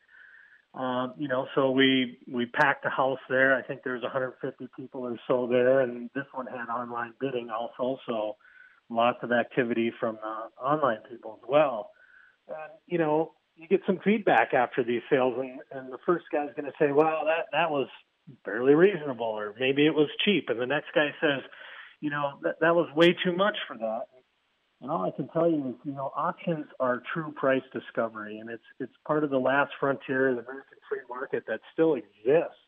Um, 0.74 1.14
you 1.16 1.28
know, 1.28 1.46
so 1.54 1.70
we 1.70 2.18
we 2.30 2.46
packed 2.46 2.84
a 2.84 2.90
house 2.90 3.20
there. 3.30 3.54
I 3.56 3.62
think 3.62 3.82
there's 3.84 4.02
150 4.02 4.68
people 4.76 5.02
or 5.02 5.16
so 5.28 5.46
there, 5.46 5.80
and 5.80 6.10
this 6.14 6.24
one 6.32 6.46
had 6.46 6.68
online 6.68 7.14
bidding 7.20 7.48
also. 7.48 7.98
So 8.06 8.36
lots 8.90 9.18
of 9.22 9.32
activity 9.32 9.92
from 9.98 10.18
uh, 10.24 10.62
online 10.62 10.98
people 11.10 11.38
as 11.42 11.48
well. 11.48 11.90
You 12.86 12.98
know, 12.98 13.32
you 13.56 13.68
get 13.68 13.80
some 13.86 13.98
feedback 14.04 14.52
after 14.52 14.82
these 14.82 15.02
sales, 15.10 15.34
and, 15.38 15.60
and 15.72 15.92
the 15.92 15.98
first 16.04 16.24
guy's 16.32 16.50
going 16.56 16.66
to 16.66 16.72
say, 16.78 16.92
"Well, 16.92 17.24
that 17.24 17.46
that 17.52 17.70
was 17.70 17.88
fairly 18.44 18.74
reasonable," 18.74 19.26
or 19.26 19.54
maybe 19.58 19.86
it 19.86 19.94
was 19.94 20.08
cheap, 20.24 20.46
and 20.48 20.60
the 20.60 20.66
next 20.66 20.88
guy 20.94 21.14
says, 21.20 21.42
"You 22.00 22.10
know, 22.10 22.38
that 22.42 22.56
that 22.60 22.74
was 22.74 22.88
way 22.94 23.14
too 23.24 23.34
much 23.34 23.56
for 23.66 23.76
that." 23.78 24.02
And 24.80 24.90
all 24.90 25.06
I 25.06 25.12
can 25.12 25.28
tell 25.28 25.48
you 25.48 25.68
is, 25.68 25.74
you 25.84 25.92
know, 25.92 26.12
auctions 26.14 26.66
are 26.80 27.02
true 27.12 27.32
price 27.32 27.62
discovery, 27.72 28.38
and 28.38 28.50
it's 28.50 28.64
it's 28.80 28.92
part 29.06 29.24
of 29.24 29.30
the 29.30 29.38
last 29.38 29.72
frontier 29.80 30.30
of 30.30 30.36
the 30.36 30.42
American 30.42 30.78
free 30.88 31.00
market 31.08 31.44
that 31.46 31.60
still 31.72 31.94
exists, 31.94 32.60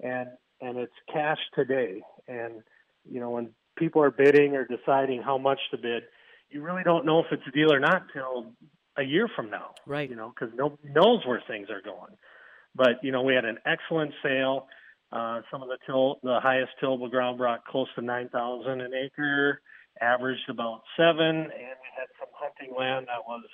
and 0.00 0.28
and 0.60 0.78
it's 0.78 0.92
cash 1.12 1.38
today. 1.54 2.02
And 2.26 2.62
you 3.08 3.20
know, 3.20 3.30
when 3.30 3.50
people 3.76 4.02
are 4.02 4.10
bidding 4.10 4.56
or 4.56 4.66
deciding 4.66 5.22
how 5.22 5.38
much 5.38 5.58
to 5.70 5.78
bid, 5.78 6.04
you 6.50 6.62
really 6.62 6.82
don't 6.82 7.04
know 7.04 7.20
if 7.20 7.26
it's 7.32 7.42
a 7.46 7.50
deal 7.50 7.72
or 7.72 7.80
not 7.80 8.04
till 8.12 8.52
a 8.96 9.02
year 9.02 9.28
from 9.34 9.50
now. 9.50 9.74
Right. 9.86 10.08
You 10.08 10.16
know, 10.16 10.32
because 10.34 10.54
nobody 10.56 10.88
knows 10.90 11.26
where 11.26 11.42
things 11.48 11.68
are 11.70 11.82
going. 11.82 12.16
But 12.74 13.02
you 13.02 13.12
know, 13.12 13.22
we 13.22 13.34
had 13.34 13.44
an 13.44 13.58
excellent 13.66 14.12
sale. 14.22 14.66
Uh, 15.12 15.42
some 15.50 15.62
of 15.62 15.68
the 15.68 15.78
till, 15.86 16.18
the 16.22 16.40
highest 16.42 16.72
tillable 16.80 17.08
ground 17.08 17.38
brought 17.38 17.64
close 17.66 17.88
to 17.94 18.02
nine 18.02 18.28
thousand 18.30 18.80
an 18.80 18.92
acre, 18.94 19.60
averaged 20.00 20.48
about 20.48 20.82
seven, 20.96 21.36
and 21.36 21.48
we 21.50 21.90
had 21.96 22.08
some 22.18 22.28
hunting 22.32 22.74
land 22.76 23.06
that 23.06 23.24
was 23.26 23.44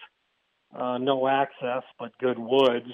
uh, 0.74 0.98
no 0.98 1.28
access 1.28 1.82
but 1.98 2.16
good 2.18 2.38
woods. 2.38 2.90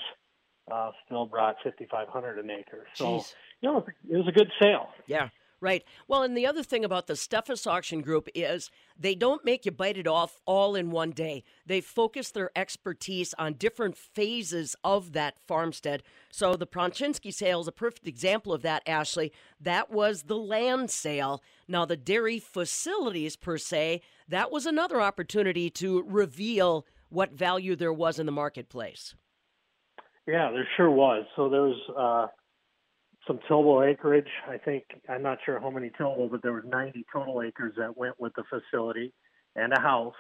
Uh, 0.71 0.91
still 1.05 1.27
brought 1.27 1.55
fifty 1.63 1.87
five 1.89 2.09
hundred 2.09 2.39
an 2.39 2.51
acre. 2.51 2.87
So 2.95 3.19
Jeez. 3.19 3.35
you 3.61 3.71
know, 3.71 3.87
it 4.11 4.17
was 4.17 4.27
a 4.27 4.33
good 4.33 4.51
sale. 4.61 4.89
Yeah. 5.07 5.29
Right. 5.59 5.85
Well, 6.07 6.23
and 6.23 6.37
the 6.37 6.47
other 6.47 6.63
thing 6.63 6.85
about 6.85 7.07
the 7.07 7.15
Steffes 7.15 7.67
Auction 7.67 8.03
Group 8.03 8.29
is 8.35 8.71
they 8.99 9.15
don't 9.15 9.43
make 9.43 9.65
you 9.65 9.73
bite 9.73 9.97
it 9.97 10.07
off 10.07 10.39
all 10.45 10.75
in 10.75 10.91
one 10.91 11.13
day. 11.13 11.45
They 11.65 11.81
focus 11.81 12.31
their 12.31 12.51
expertise 12.55 13.33
on 13.39 13.55
different 13.55 13.97
phases 13.97 14.77
of 14.85 15.13
that 15.13 15.37
farmstead. 15.47 16.03
So 16.31 16.57
the 16.57 16.67
Pronchinsky 16.67 17.33
sale 17.33 17.63
is 17.63 17.69
a 17.69 17.73
perfect 17.73 18.07
example 18.07 18.53
of 18.53 18.61
that, 18.63 18.83
Ashley. 18.87 19.33
That 19.59 19.91
was 19.91 20.25
the 20.25 20.37
land 20.37 20.91
sale. 20.91 21.43
Now, 21.67 21.87
the 21.87 21.97
dairy 21.97 22.39
facilities, 22.39 23.35
per 23.35 23.57
se, 23.57 24.03
that 24.29 24.51
was 24.51 24.67
another 24.67 25.01
opportunity 25.01 25.71
to 25.71 26.03
reveal 26.07 26.87
what 27.09 27.33
value 27.33 27.77
there 27.77 27.95
was 27.95 28.19
in 28.19 28.27
the 28.27 28.33
marketplace. 28.33 29.15
Yeah, 30.27 30.51
there 30.51 30.69
sure 30.77 30.91
was. 30.91 31.25
So 31.35 31.49
there 31.49 31.63
was 31.63 31.81
uh, 31.97 32.27
some 33.27 33.39
tillable 33.49 33.83
acreage. 33.83 34.29
I 34.49 34.59
think 34.59 34.85
I'm 35.09 35.23
not 35.23 35.39
sure 35.45 35.61
how 35.61 35.71
many 35.71 35.91
tillable, 35.91 36.29
but 36.29 36.43
there 36.43 36.53
was 36.53 36.65
90 36.67 37.05
total 37.13 37.43
acres 37.43 37.75
that 37.79 37.97
went 37.97 38.19
with 38.21 38.33
the 38.35 38.45
facility 38.45 39.13
and 39.55 39.73
a 39.73 39.81
house, 39.81 40.15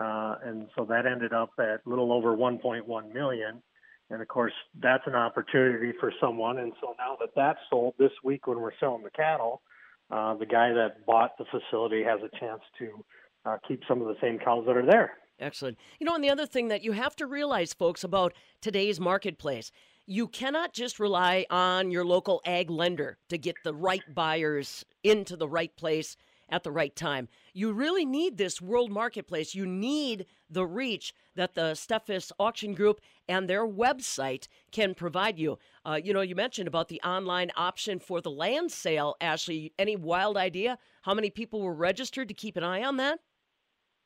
uh, 0.00 0.36
and 0.44 0.68
so 0.76 0.84
that 0.84 1.06
ended 1.06 1.32
up 1.32 1.50
at 1.58 1.80
a 1.86 1.88
little 1.88 2.12
over 2.12 2.36
1.1 2.36 3.14
million. 3.14 3.62
And 4.10 4.22
of 4.22 4.28
course, 4.28 4.52
that's 4.80 5.02
an 5.06 5.14
opportunity 5.14 5.92
for 5.98 6.12
someone. 6.20 6.58
And 6.58 6.72
so 6.80 6.94
now 6.98 7.16
that 7.20 7.30
that's 7.34 7.58
sold 7.70 7.94
this 7.98 8.12
week, 8.22 8.46
when 8.46 8.60
we're 8.60 8.76
selling 8.78 9.02
the 9.02 9.10
cattle, 9.10 9.62
uh, 10.10 10.34
the 10.34 10.46
guy 10.46 10.72
that 10.72 11.04
bought 11.06 11.36
the 11.38 11.44
facility 11.46 12.04
has 12.04 12.20
a 12.22 12.38
chance 12.38 12.60
to 12.78 13.04
uh, 13.44 13.56
keep 13.66 13.82
some 13.88 14.00
of 14.00 14.06
the 14.06 14.16
same 14.20 14.38
cows 14.38 14.64
that 14.66 14.76
are 14.76 14.86
there. 14.86 15.14
Excellent. 15.38 15.76
You 15.98 16.06
know, 16.06 16.14
and 16.14 16.24
the 16.24 16.30
other 16.30 16.46
thing 16.46 16.68
that 16.68 16.82
you 16.82 16.92
have 16.92 17.16
to 17.16 17.26
realize, 17.26 17.72
folks, 17.72 18.04
about 18.04 18.32
today's 18.60 19.00
marketplace, 19.00 19.70
you 20.06 20.28
cannot 20.28 20.72
just 20.72 21.00
rely 21.00 21.44
on 21.50 21.90
your 21.90 22.04
local 22.04 22.40
ag 22.44 22.70
lender 22.70 23.18
to 23.28 23.36
get 23.36 23.56
the 23.64 23.74
right 23.74 24.02
buyers 24.14 24.84
into 25.02 25.36
the 25.36 25.48
right 25.48 25.74
place 25.76 26.16
at 26.48 26.62
the 26.62 26.70
right 26.70 26.94
time. 26.94 27.28
You 27.52 27.72
really 27.72 28.04
need 28.04 28.36
this 28.36 28.62
world 28.62 28.92
marketplace. 28.92 29.54
You 29.54 29.66
need 29.66 30.26
the 30.48 30.64
reach 30.64 31.12
that 31.34 31.54
the 31.54 31.72
Steffes 31.72 32.30
Auction 32.38 32.72
Group 32.72 33.00
and 33.28 33.48
their 33.48 33.66
website 33.66 34.46
can 34.70 34.94
provide 34.94 35.38
you. 35.40 35.58
Uh, 35.84 35.98
you 36.02 36.14
know, 36.14 36.20
you 36.20 36.36
mentioned 36.36 36.68
about 36.68 36.86
the 36.86 37.00
online 37.02 37.50
option 37.56 37.98
for 37.98 38.20
the 38.20 38.30
land 38.30 38.70
sale, 38.70 39.16
Ashley. 39.20 39.72
Any 39.76 39.96
wild 39.96 40.36
idea 40.36 40.78
how 41.02 41.14
many 41.14 41.30
people 41.30 41.62
were 41.62 41.74
registered 41.74 42.28
to 42.28 42.34
keep 42.34 42.56
an 42.56 42.62
eye 42.62 42.84
on 42.84 42.96
that? 42.98 43.18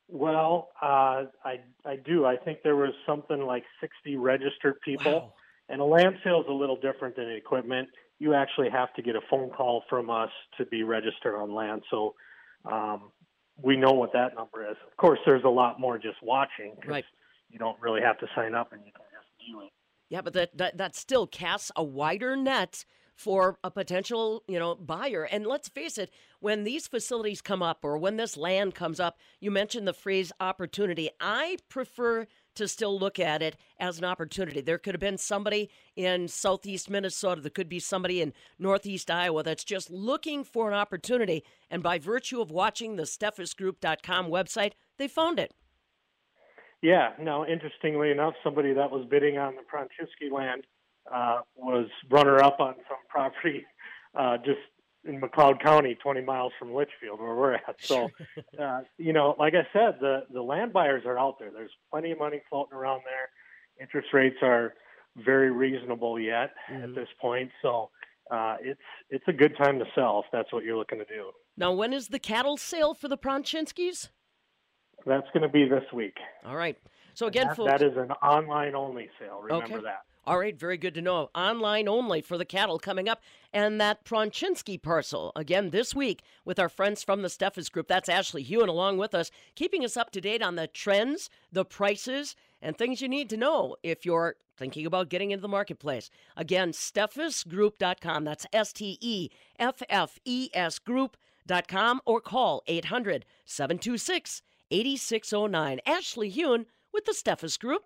Well, 0.09 0.71
uh, 0.83 1.25
I 1.45 1.61
I 1.85 1.97
do. 2.05 2.25
I 2.25 2.37
think 2.37 2.63
there 2.65 2.75
was 2.75 2.93
something 3.07 3.43
like 3.43 3.63
60 3.81 4.17
registered 4.17 4.81
people. 4.81 5.13
Wow. 5.13 5.33
And 5.71 5.81
a 5.81 5.85
land 5.85 6.17
sale 6.25 6.41
is 6.41 6.47
a 6.49 6.53
little 6.53 6.77
different 6.77 7.17
than 7.17 7.31
equipment. 7.31 7.89
You 8.19 8.35
actually 8.35 8.69
have 8.71 8.93
to 8.95 9.03
get 9.03 9.17
a 9.17 9.21
phone 9.31 9.51
call 9.51 9.85
from 9.89 10.11
us 10.11 10.31
to 10.59 10.67
be 10.67 10.83
registered 10.83 11.35
on 11.35 11.55
land. 11.55 11.83
So 11.91 12.15
um, 12.71 13.13
we 13.63 13.77
know 13.77 13.93
what 13.93 14.13
that 14.13 14.35
number 14.35 14.69
is. 14.69 14.77
Of 14.91 14.97
course, 14.97 15.19
there's 15.25 15.45
a 15.45 15.49
lot 15.49 15.79
more 15.81 15.97
just 15.99 16.23
watching. 16.23 16.75
'cause 16.77 16.89
Right. 16.91 17.05
You 17.49 17.59
don't 17.59 17.81
really 17.81 18.01
have 18.01 18.19
to 18.19 18.27
sign 18.35 18.55
up 18.55 18.73
and 18.73 18.85
you 18.87 18.93
can 18.93 19.03
just 19.13 19.27
view 19.45 19.63
it. 19.63 19.71
Yeah, 20.09 20.21
but 20.23 20.33
that, 20.35 20.57
that 20.57 20.77
that 20.79 20.95
still 20.97 21.27
casts 21.27 21.71
a 21.77 21.83
wider 21.83 22.37
net 22.37 22.85
for 23.15 23.59
a 23.63 23.71
potential, 23.71 24.43
you 24.49 24.59
know, 24.59 24.75
buyer. 24.75 25.25
And 25.25 25.47
let's 25.47 25.69
face 25.69 25.99
it, 25.99 26.11
when 26.41 26.65
these 26.65 26.87
facilities 26.87 27.43
come 27.43 27.63
up 27.63 27.81
or 27.85 27.99
when 27.99 28.17
this 28.17 28.37
land 28.37 28.75
comes 28.75 28.99
up, 28.99 29.19
you 29.41 29.51
mentioned 29.51 29.87
the 29.87 29.93
phrase 29.93 30.33
opportunity. 30.41 31.11
I 31.21 31.59
prefer 31.69 32.27
to 32.61 32.69
still 32.69 32.99
look 32.99 33.19
at 33.19 33.43
it 33.43 33.57
as 33.79 33.99
an 33.99 34.05
opportunity. 34.05 34.61
There 34.61 34.79
could 34.79 34.95
have 34.95 35.01
been 35.01 35.19
somebody 35.19 35.71
in 35.97 36.29
southeast 36.29 36.91
Minnesota, 36.91 37.41
there 37.41 37.51
could 37.51 37.69
be 37.69 37.81
somebody 37.81 38.21
in 38.21 38.33
northeast 38.59 39.11
Iowa 39.11 39.43
that's 39.43 39.65
just 39.65 39.91
looking 39.91 40.45
for 40.45 40.69
an 40.69 40.75
opportunity. 40.75 41.43
And 41.71 41.83
by 41.83 41.99
virtue 41.99 42.41
of 42.41 42.51
watching 42.51 42.97
the 42.97 43.05
steffesgroup.com 43.05 44.27
website, 44.27 44.73
they 44.99 45.09
found 45.09 45.39
it. 45.39 45.55
Yeah. 46.83 47.11
Now, 47.19 47.47
interestingly 47.47 48.11
enough, 48.11 48.35
somebody 48.45 48.73
that 48.75 48.91
was 48.91 49.07
bidding 49.11 49.39
on 49.39 49.55
the 49.57 49.63
Pronchinsky 49.63 50.31
land 50.31 50.67
uh, 51.13 51.41
was 51.57 51.87
runner 52.11 52.43
up 52.43 52.61
on 52.61 52.75
some 52.89 52.99
property 53.09 53.67
uh, 54.15 54.37
just 54.39 54.61
in 55.05 55.21
McLeod 55.21 55.63
County, 55.63 55.95
20 56.03 56.21
miles 56.23 56.53
from 56.59 56.75
Litchfield, 56.75 57.21
where 57.21 57.35
we're 57.35 57.55
at. 57.55 57.77
So, 57.81 58.11
uh, 58.59 58.81
you 58.99 59.13
know, 59.13 59.35
like 59.39 59.55
I 59.55 59.67
said, 59.73 59.97
the 60.01 60.25
the 60.33 60.43
land 60.43 60.73
buyers 60.73 61.03
are 61.07 61.19
out 61.19 61.39
there. 61.39 61.51
There's 61.51 61.71
plenty 61.91 62.11
of 62.13 62.19
money 62.19 62.41
floating 62.49 62.77
around 62.77 63.03
there. 63.05 63.31
Interest 63.81 64.09
rates 64.13 64.37
are 64.43 64.75
very 65.17 65.51
reasonable 65.51 66.21
yet 66.21 66.51
at 66.69 66.95
this 66.95 67.09
point. 67.21 67.51
So, 67.63 67.91
uh, 68.31 68.57
it's 68.61 68.81
it's 69.09 69.25
a 69.29 69.33
good 69.33 69.57
time 69.57 69.79
to 69.79 69.85
sell 69.95 70.21
if 70.25 70.27
that's 70.33 70.53
what 70.53 70.65
you're 70.65 70.77
looking 70.77 70.99
to 70.99 71.05
do. 71.07 71.31
Now, 71.57 71.73
when 71.73 71.93
is 71.93 72.09
the 72.09 72.19
cattle 72.19 72.57
sale 72.57 72.95
for 72.95 73.09
the 73.09 73.19
Pronchinskys? 73.19 74.09
That's 75.07 75.27
going 75.33 75.43
to 75.43 75.49
be 75.49 75.67
this 75.67 75.85
week. 75.95 76.17
All 76.45 76.57
right. 76.57 76.77
So 77.15 77.27
again, 77.27 77.49
That- 77.49 77.57
folks, 77.57 77.71
that 77.71 77.83
is 77.83 77.97
an 77.97 78.13
online 78.13 78.75
only 78.75 79.09
sale. 79.19 79.41
Remember 79.43 79.77
Okay. 79.77 79.85
that. 79.85 80.03
All 80.25 80.39
right, 80.39 80.59
very 80.59 80.77
good 80.77 80.95
to 80.95 81.01
know. 81.01 81.31
Online 81.35 81.89
only 81.89 82.21
for 82.21 82.37
the 82.37 82.45
cattle 82.45 82.79
coming 82.79 83.09
up. 83.09 83.23
And 83.53 83.81
that 83.81 84.05
Pronchinsky 84.05 84.81
parcel, 84.81 85.33
again, 85.35 85.71
this 85.71 85.95
week 85.95 86.23
with 86.45 86.59
our 86.59 86.69
friends 86.69 87.03
from 87.03 87.23
the 87.23 87.29
Steffes 87.29 87.71
Group. 87.73 87.89
That's 87.89 88.09
Ashley 88.09 88.45
Huhn 88.45 88.69
along 88.69 88.99
with 88.99 89.15
us, 89.15 89.31
keeping 89.55 89.85
us 89.85 89.97
up 89.97 90.11
to 90.13 90.21
date 90.21 90.43
on 90.43 90.57
the 90.57 90.67
trends, 90.67 91.31
the 91.51 91.65
prices, 91.65 92.37
and 92.61 92.77
things 92.77 93.01
you 93.01 93.09
need 93.09 93.31
to 93.31 93.37
know 93.37 93.77
if 93.83 94.05
you're 94.05 94.37
thinking 94.57 94.85
about 94.85 95.09
getting 95.09 95.31
into 95.31 95.43
the 95.43 95.49
marketplace. 95.49 96.11
Again, 96.37 96.73
steffesgroup.com. 96.73 98.25
That's 98.25 98.47
S 98.53 98.73
T 98.75 98.99
E 99.01 99.31
F 99.59 99.83
F 99.89 100.19
E 100.25 100.51
S 100.53 100.79
group.com 100.79 102.01
or 102.05 102.21
call 102.21 102.63
800 102.67 103.25
726 103.47 104.43
8609. 104.71 105.81
Ashley 105.87 106.31
Huhn 106.31 106.67
with 106.93 107.07
the 107.07 107.13
Steffes 107.13 107.59
Group. 107.59 107.85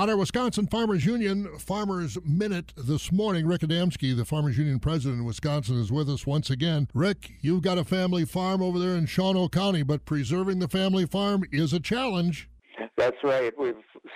On 0.00 0.08
our 0.08 0.16
Wisconsin 0.16 0.66
Farmers 0.66 1.04
Union 1.04 1.46
Farmers 1.58 2.16
Minute 2.24 2.72
this 2.74 3.12
morning, 3.12 3.46
Rick 3.46 3.60
Adamski, 3.60 4.16
the 4.16 4.24
Farmers 4.24 4.56
Union 4.56 4.78
president 4.78 5.20
in 5.20 5.26
Wisconsin, 5.26 5.78
is 5.78 5.92
with 5.92 6.08
us 6.08 6.26
once 6.26 6.48
again. 6.48 6.88
Rick, 6.94 7.32
you've 7.42 7.60
got 7.60 7.76
a 7.76 7.84
family 7.84 8.24
farm 8.24 8.62
over 8.62 8.78
there 8.78 8.94
in 8.96 9.04
Shawano 9.04 9.52
County, 9.52 9.82
but 9.82 10.06
preserving 10.06 10.58
the 10.58 10.68
family 10.68 11.04
farm 11.04 11.42
is 11.52 11.74
a 11.74 11.80
challenge. 11.80 12.48
That's 12.96 13.18
right. 13.22 13.52
We've 13.58 13.74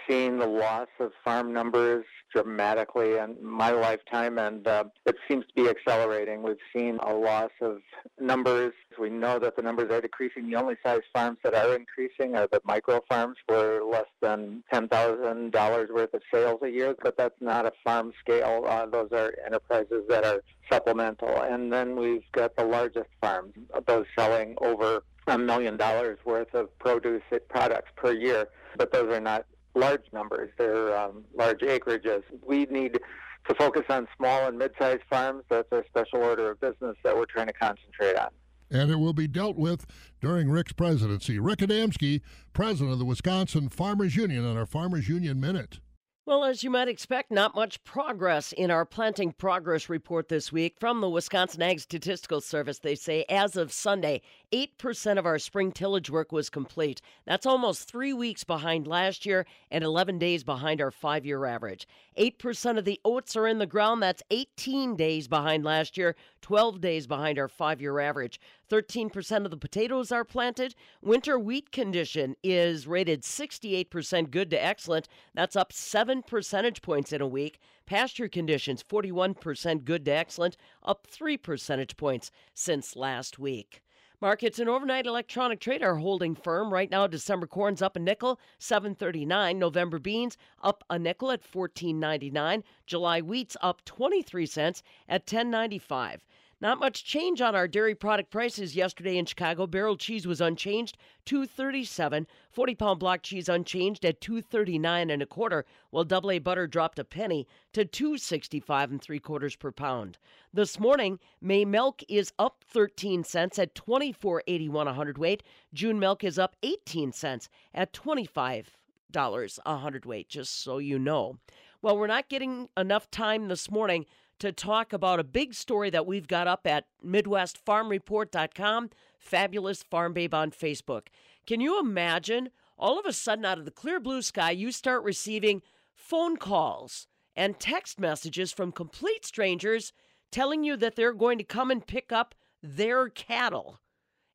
seen 0.08 0.38
the 0.38 0.46
loss 0.46 0.88
of 1.00 1.12
farm 1.24 1.52
numbers 1.52 2.04
dramatically 2.32 3.16
in 3.16 3.36
my 3.40 3.70
lifetime, 3.70 4.38
and 4.38 4.66
uh, 4.66 4.84
it 5.06 5.16
seems 5.28 5.44
to 5.46 5.62
be 5.62 5.68
accelerating. 5.68 6.42
We've 6.42 6.56
seen 6.74 6.98
a 7.02 7.14
loss 7.14 7.50
of 7.60 7.78
numbers. 8.20 8.72
We 8.98 9.10
know 9.10 9.38
that 9.38 9.56
the 9.56 9.62
numbers 9.62 9.90
are 9.92 10.00
decreasing. 10.00 10.50
The 10.50 10.56
only 10.56 10.74
size 10.84 11.02
farms 11.12 11.38
that 11.44 11.54
are 11.54 11.76
increasing 11.76 12.34
are 12.34 12.48
the 12.50 12.60
micro 12.64 13.00
farms 13.08 13.36
for 13.46 13.82
less 13.84 14.08
than 14.20 14.64
$10,000 14.72 15.94
worth 15.94 16.14
of 16.14 16.22
sales 16.32 16.60
a 16.62 16.68
year, 16.68 16.96
but 17.02 17.16
that's 17.16 17.40
not 17.40 17.66
a 17.66 17.72
farm 17.84 18.12
scale. 18.20 18.64
Uh, 18.68 18.86
those 18.86 19.08
are 19.12 19.32
enterprises 19.46 20.02
that 20.08 20.24
are 20.24 20.42
supplemental. 20.70 21.42
And 21.42 21.72
then 21.72 21.96
we've 21.96 22.24
got 22.32 22.56
the 22.56 22.64
largest 22.64 23.10
farms, 23.20 23.54
those 23.86 24.06
selling 24.18 24.56
over 24.60 25.04
a 25.26 25.38
million 25.38 25.76
dollars 25.76 26.18
worth 26.24 26.52
of 26.54 26.76
produce 26.78 27.22
products 27.48 27.90
per 27.96 28.12
year, 28.12 28.46
but 28.76 28.92
those 28.92 29.12
are 29.12 29.20
not 29.20 29.46
large 29.74 30.04
numbers. 30.12 30.50
They're 30.58 30.96
um, 30.96 31.24
large 31.34 31.60
acreages. 31.60 32.22
We 32.46 32.66
need 32.66 33.00
to 33.48 33.54
focus 33.54 33.84
on 33.88 34.08
small 34.16 34.46
and 34.46 34.58
mid-sized 34.58 35.02
farms. 35.10 35.44
That's 35.50 35.68
our 35.72 35.84
special 35.86 36.22
order 36.22 36.50
of 36.50 36.60
business 36.60 36.96
that 37.04 37.16
we're 37.16 37.26
trying 37.26 37.48
to 37.48 37.52
concentrate 37.52 38.16
on. 38.16 38.28
And 38.70 38.90
it 38.90 38.96
will 38.96 39.12
be 39.12 39.28
dealt 39.28 39.56
with 39.56 39.86
during 40.20 40.50
Rick's 40.50 40.72
presidency. 40.72 41.38
Rick 41.38 41.58
Adamski, 41.58 42.22
president 42.52 42.92
of 42.92 42.98
the 42.98 43.04
Wisconsin 43.04 43.68
Farmers 43.68 44.16
Union, 44.16 44.46
on 44.46 44.56
our 44.56 44.66
Farmers 44.66 45.08
Union 45.08 45.38
Minute. 45.38 45.78
Well, 46.26 46.44
as 46.44 46.64
you 46.64 46.70
might 46.70 46.88
expect, 46.88 47.30
not 47.30 47.54
much 47.54 47.84
progress 47.84 48.52
in 48.52 48.70
our 48.70 48.86
planting 48.86 49.32
progress 49.32 49.90
report 49.90 50.30
this 50.30 50.50
week 50.50 50.76
from 50.80 51.02
the 51.02 51.10
Wisconsin 51.10 51.60
Ag 51.60 51.80
Statistical 51.80 52.40
Service. 52.40 52.78
They 52.78 52.94
say 52.94 53.26
as 53.28 53.56
of 53.56 53.70
Sunday, 53.70 54.22
8% 54.54 55.18
of 55.18 55.26
our 55.26 55.40
spring 55.40 55.72
tillage 55.72 56.10
work 56.10 56.30
was 56.30 56.48
complete. 56.48 57.02
That's 57.26 57.44
almost 57.44 57.88
three 57.88 58.12
weeks 58.12 58.44
behind 58.44 58.86
last 58.86 59.26
year 59.26 59.46
and 59.68 59.82
11 59.82 60.20
days 60.20 60.44
behind 60.44 60.80
our 60.80 60.92
five 60.92 61.26
year 61.26 61.44
average. 61.44 61.88
8% 62.16 62.78
of 62.78 62.84
the 62.84 63.00
oats 63.04 63.34
are 63.34 63.48
in 63.48 63.58
the 63.58 63.66
ground. 63.66 64.00
That's 64.00 64.22
18 64.30 64.94
days 64.94 65.26
behind 65.26 65.64
last 65.64 65.98
year, 65.98 66.14
12 66.40 66.80
days 66.80 67.08
behind 67.08 67.36
our 67.36 67.48
five 67.48 67.80
year 67.80 67.98
average. 67.98 68.38
13% 68.70 69.44
of 69.44 69.50
the 69.50 69.56
potatoes 69.56 70.12
are 70.12 70.24
planted. 70.24 70.76
Winter 71.02 71.36
wheat 71.36 71.72
condition 71.72 72.36
is 72.44 72.86
rated 72.86 73.22
68% 73.22 74.30
good 74.30 74.50
to 74.50 74.64
excellent. 74.64 75.08
That's 75.34 75.56
up 75.56 75.72
7 75.72 76.22
percentage 76.22 76.80
points 76.80 77.12
in 77.12 77.20
a 77.20 77.26
week. 77.26 77.58
Pasture 77.86 78.28
conditions 78.28 78.84
41% 78.84 79.84
good 79.84 80.04
to 80.04 80.12
excellent, 80.12 80.56
up 80.84 81.08
3 81.10 81.36
percentage 81.38 81.96
points 81.96 82.30
since 82.54 82.94
last 82.94 83.36
week. 83.36 83.83
Markets 84.24 84.58
and 84.58 84.70
overnight 84.70 85.04
electronic 85.04 85.60
trade 85.60 85.82
are 85.82 85.96
holding 85.96 86.34
firm. 86.34 86.72
Right 86.72 86.90
now, 86.90 87.06
December 87.06 87.46
corn's 87.46 87.82
up 87.82 87.94
a 87.94 87.98
nickel, 87.98 88.40
7.39. 88.58 89.56
November 89.56 89.98
beans 89.98 90.38
up 90.62 90.82
a 90.88 90.98
nickel 90.98 91.30
at 91.30 91.42
14.99. 91.42 92.62
July 92.86 93.20
wheat's 93.20 93.54
up 93.60 93.84
23 93.84 94.46
cents 94.46 94.82
at 95.10 95.26
10.95. 95.26 96.20
Not 96.64 96.80
much 96.80 97.04
change 97.04 97.42
on 97.42 97.54
our 97.54 97.68
dairy 97.68 97.94
product 97.94 98.30
prices 98.30 98.74
yesterday 98.74 99.18
in 99.18 99.26
Chicago. 99.26 99.66
Barrel 99.66 99.98
cheese 99.98 100.26
was 100.26 100.40
unchanged, 100.40 100.96
237. 101.26 102.26
40 102.52 102.74
pound 102.74 103.00
block 103.00 103.22
cheese 103.22 103.50
unchanged 103.50 104.02
at 104.02 104.22
239 104.22 105.10
and 105.10 105.20
a 105.20 105.26
quarter, 105.26 105.66
while 105.90 106.04
double 106.04 106.30
A 106.30 106.38
butter 106.38 106.66
dropped 106.66 106.98
a 106.98 107.04
penny 107.04 107.46
to 107.74 107.84
265 107.84 108.92
and 108.92 109.02
three 109.02 109.18
quarters 109.18 109.56
per 109.56 109.72
pound. 109.72 110.16
This 110.54 110.80
morning, 110.80 111.18
May 111.38 111.66
milk 111.66 112.02
is 112.08 112.32
up 112.38 112.64
13 112.66 113.24
cents 113.24 113.58
at 113.58 113.74
24.81 113.74 114.86
a 114.86 114.94
hundredweight. 114.94 115.42
June 115.74 116.00
milk 116.00 116.24
is 116.24 116.38
up 116.38 116.56
18 116.62 117.12
cents 117.12 117.50
at 117.74 117.92
25 117.92 118.78
dollars 119.10 119.60
a 119.66 119.76
hundredweight. 119.76 120.30
Just 120.30 120.62
so 120.62 120.78
you 120.78 120.98
know. 120.98 121.36
Well, 121.82 121.98
we're 121.98 122.06
not 122.06 122.30
getting 122.30 122.70
enough 122.74 123.10
time 123.10 123.48
this 123.48 123.70
morning 123.70 124.06
to 124.38 124.52
talk 124.52 124.92
about 124.92 125.20
a 125.20 125.24
big 125.24 125.54
story 125.54 125.90
that 125.90 126.06
we've 126.06 126.28
got 126.28 126.46
up 126.46 126.66
at 126.66 126.86
MidwestFarmReport.com, 127.04 128.90
Fabulous 129.18 129.82
Farm 129.82 130.12
Babe 130.12 130.34
on 130.34 130.50
Facebook. 130.50 131.08
Can 131.46 131.60
you 131.60 131.78
imagine 131.78 132.50
all 132.78 132.98
of 132.98 133.06
a 133.06 133.12
sudden 133.12 133.44
out 133.44 133.58
of 133.58 133.64
the 133.64 133.70
clear 133.70 134.00
blue 134.00 134.22
sky, 134.22 134.50
you 134.50 134.72
start 134.72 135.04
receiving 135.04 135.62
phone 135.94 136.36
calls 136.36 137.06
and 137.36 137.58
text 137.58 138.00
messages 138.00 138.52
from 138.52 138.72
complete 138.72 139.24
strangers 139.24 139.92
telling 140.30 140.64
you 140.64 140.76
that 140.76 140.96
they're 140.96 141.12
going 141.12 141.38
to 141.38 141.44
come 141.44 141.70
and 141.70 141.86
pick 141.86 142.12
up 142.12 142.34
their 142.62 143.08
cattle. 143.08 143.80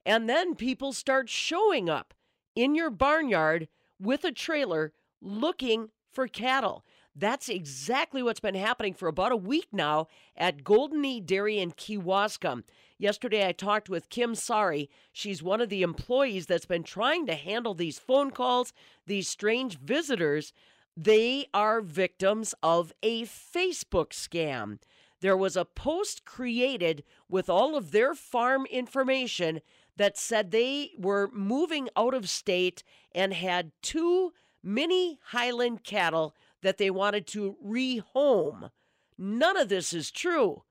And 0.05 0.29
then 0.29 0.55
people 0.55 0.93
start 0.93 1.29
showing 1.29 1.89
up 1.89 2.13
in 2.55 2.75
your 2.75 2.89
barnyard 2.89 3.67
with 3.99 4.23
a 4.23 4.31
trailer 4.31 4.93
looking 5.21 5.89
for 6.11 6.27
cattle. 6.27 6.85
That's 7.15 7.49
exactly 7.49 8.23
what's 8.23 8.39
been 8.39 8.55
happening 8.55 8.93
for 8.93 9.07
about 9.07 9.31
a 9.31 9.37
week 9.37 9.67
now 9.71 10.07
at 10.37 10.63
Golden 10.63 11.03
E 11.03 11.19
Dairy 11.19 11.59
in 11.59 11.71
Kewaskum. 11.71 12.63
Yesterday, 12.97 13.47
I 13.47 13.51
talked 13.51 13.89
with 13.89 14.09
Kim 14.09 14.35
Sari. 14.35 14.89
She's 15.11 15.43
one 15.43 15.61
of 15.61 15.69
the 15.69 15.81
employees 15.81 16.45
that's 16.45 16.65
been 16.65 16.83
trying 16.83 17.25
to 17.27 17.35
handle 17.35 17.73
these 17.73 17.99
phone 17.99 18.31
calls, 18.31 18.73
these 19.05 19.27
strange 19.27 19.79
visitors. 19.79 20.53
They 20.95 21.47
are 21.53 21.81
victims 21.81 22.53
of 22.61 22.93
a 23.01 23.23
Facebook 23.23 24.09
scam. 24.09 24.79
There 25.21 25.37
was 25.37 25.57
a 25.57 25.65
post 25.65 26.25
created 26.25 27.03
with 27.29 27.49
all 27.49 27.75
of 27.75 27.91
their 27.91 28.13
farm 28.15 28.65
information 28.65 29.61
that 29.97 30.17
said 30.17 30.51
they 30.51 30.91
were 30.97 31.29
moving 31.33 31.89
out 31.97 32.13
of 32.13 32.29
state 32.29 32.83
and 33.13 33.33
had 33.33 33.71
two 33.81 34.33
mini 34.63 35.19
Highland 35.27 35.83
cattle 35.83 36.35
that 36.61 36.77
they 36.77 36.89
wanted 36.89 37.27
to 37.27 37.57
rehome. 37.65 38.69
None 39.17 39.57
of 39.57 39.69
this 39.69 39.93
is 39.93 40.11
true. 40.11 40.63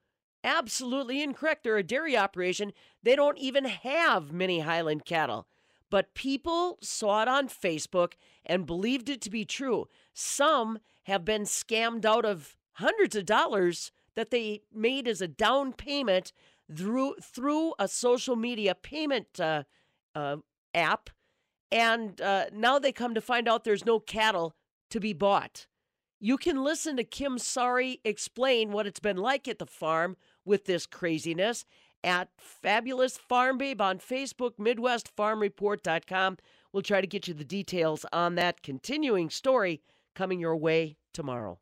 Absolutely 0.45 1.22
incorrect. 1.22 1.64
They're 1.64 1.76
a 1.78 1.82
dairy 1.82 2.16
operation. 2.16 2.72
They 3.03 3.16
don't 3.16 3.39
even 3.39 3.64
have 3.64 4.32
many 4.32 4.61
Highland 4.61 5.05
cattle. 5.05 5.47
But 5.91 6.14
people 6.14 6.78
saw 6.82 7.22
it 7.22 7.28
on 7.28 7.49
Facebook 7.49 8.12
and 8.45 8.66
believed 8.66 9.09
it 9.09 9.20
to 9.22 9.30
be 9.30 9.45
true. 9.45 9.86
Some 10.12 10.78
have 11.05 11.24
been 11.24 11.43
scammed 11.43 12.05
out 12.05 12.24
of 12.24 12.57
hundreds 12.74 13.16
of 13.16 13.24
dollars 13.26 13.91
that 14.14 14.30
they 14.30 14.62
made 14.74 15.09
as 15.09 15.20
a 15.20 15.28
down 15.28 15.72
payment 15.72 16.32
through 16.74 17.14
through 17.22 17.72
a 17.78 17.89
social 17.89 18.36
media 18.36 18.74
payment 18.74 19.41
uh, 19.41 19.62
uh, 20.14 20.36
app, 20.74 21.11
and 21.72 22.20
uh, 22.20 22.47
now 22.53 22.78
they 22.78 22.93
come 22.93 23.14
to 23.14 23.20
find 23.20 23.49
out 23.49 23.64
there's 23.64 23.86
no 23.86 23.99
cattle 23.99 24.55
to 24.91 25.01
be 25.01 25.12
bought. 25.12 25.66
You 26.20 26.36
can 26.36 26.64
listen 26.64 26.96
to 26.96 27.04
Kim 27.04 27.38
Sari 27.38 28.00
explain 28.04 28.72
what 28.72 28.88
it's 28.88 28.98
been 28.98 29.18
like 29.18 29.46
at 29.46 29.60
the 29.60 29.66
farm 29.66 30.16
with 30.44 30.64
this 30.64 30.84
craziness 30.84 31.64
at 32.02 32.28
Fabulous 32.38 33.16
Farm 33.16 33.56
Babe 33.56 33.80
on 33.80 33.98
Facebook, 33.98 34.56
MidwestFarmReport.com. 34.58 36.38
We'll 36.72 36.82
try 36.82 37.00
to 37.00 37.06
get 37.06 37.28
you 37.28 37.34
the 37.34 37.44
details 37.44 38.04
on 38.12 38.34
that 38.34 38.62
continuing 38.62 39.30
story 39.30 39.80
coming 40.16 40.40
your 40.40 40.56
way 40.56 40.96
tomorrow. 41.12 41.58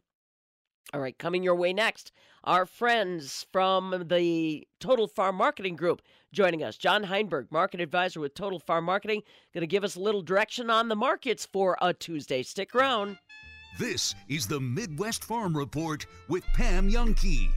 All 0.95 1.01
right, 1.01 1.19
coming 1.19 1.43
your 1.43 1.57
way 1.57 1.75
next, 1.75 2.11
our 2.45 2.65
friends 2.65 3.45
from 3.53 4.05
the 4.09 4.67
Total 4.81 5.07
Farm 5.07 5.37
Marketing 5.37 5.77
Group 5.77 6.01
joining 6.33 6.63
us. 6.63 6.77
John 6.77 7.05
Heinberg, 7.05 7.51
market 7.51 7.81
advisor 7.81 8.21
with 8.21 8.35
Total 8.35 8.61
Farm 8.61 8.85
Marketing, 8.85 9.23
going 9.53 9.63
to 9.63 9.67
give 9.67 9.85
us 9.85 9.97
a 9.97 10.01
little 10.01 10.23
direction 10.23 10.71
on 10.71 10.89
the 10.89 10.97
markets 10.97 11.45
for 11.45 11.77
a 11.83 11.93
Tuesday. 11.93 12.43
Stick 12.43 12.75
around. 12.75 13.19
This 13.79 14.15
is 14.27 14.47
the 14.47 14.59
Midwest 14.59 15.23
Farm 15.23 15.55
Report 15.55 16.07
with 16.29 16.45
Pam 16.55 16.91
Jahnke. 16.91 17.51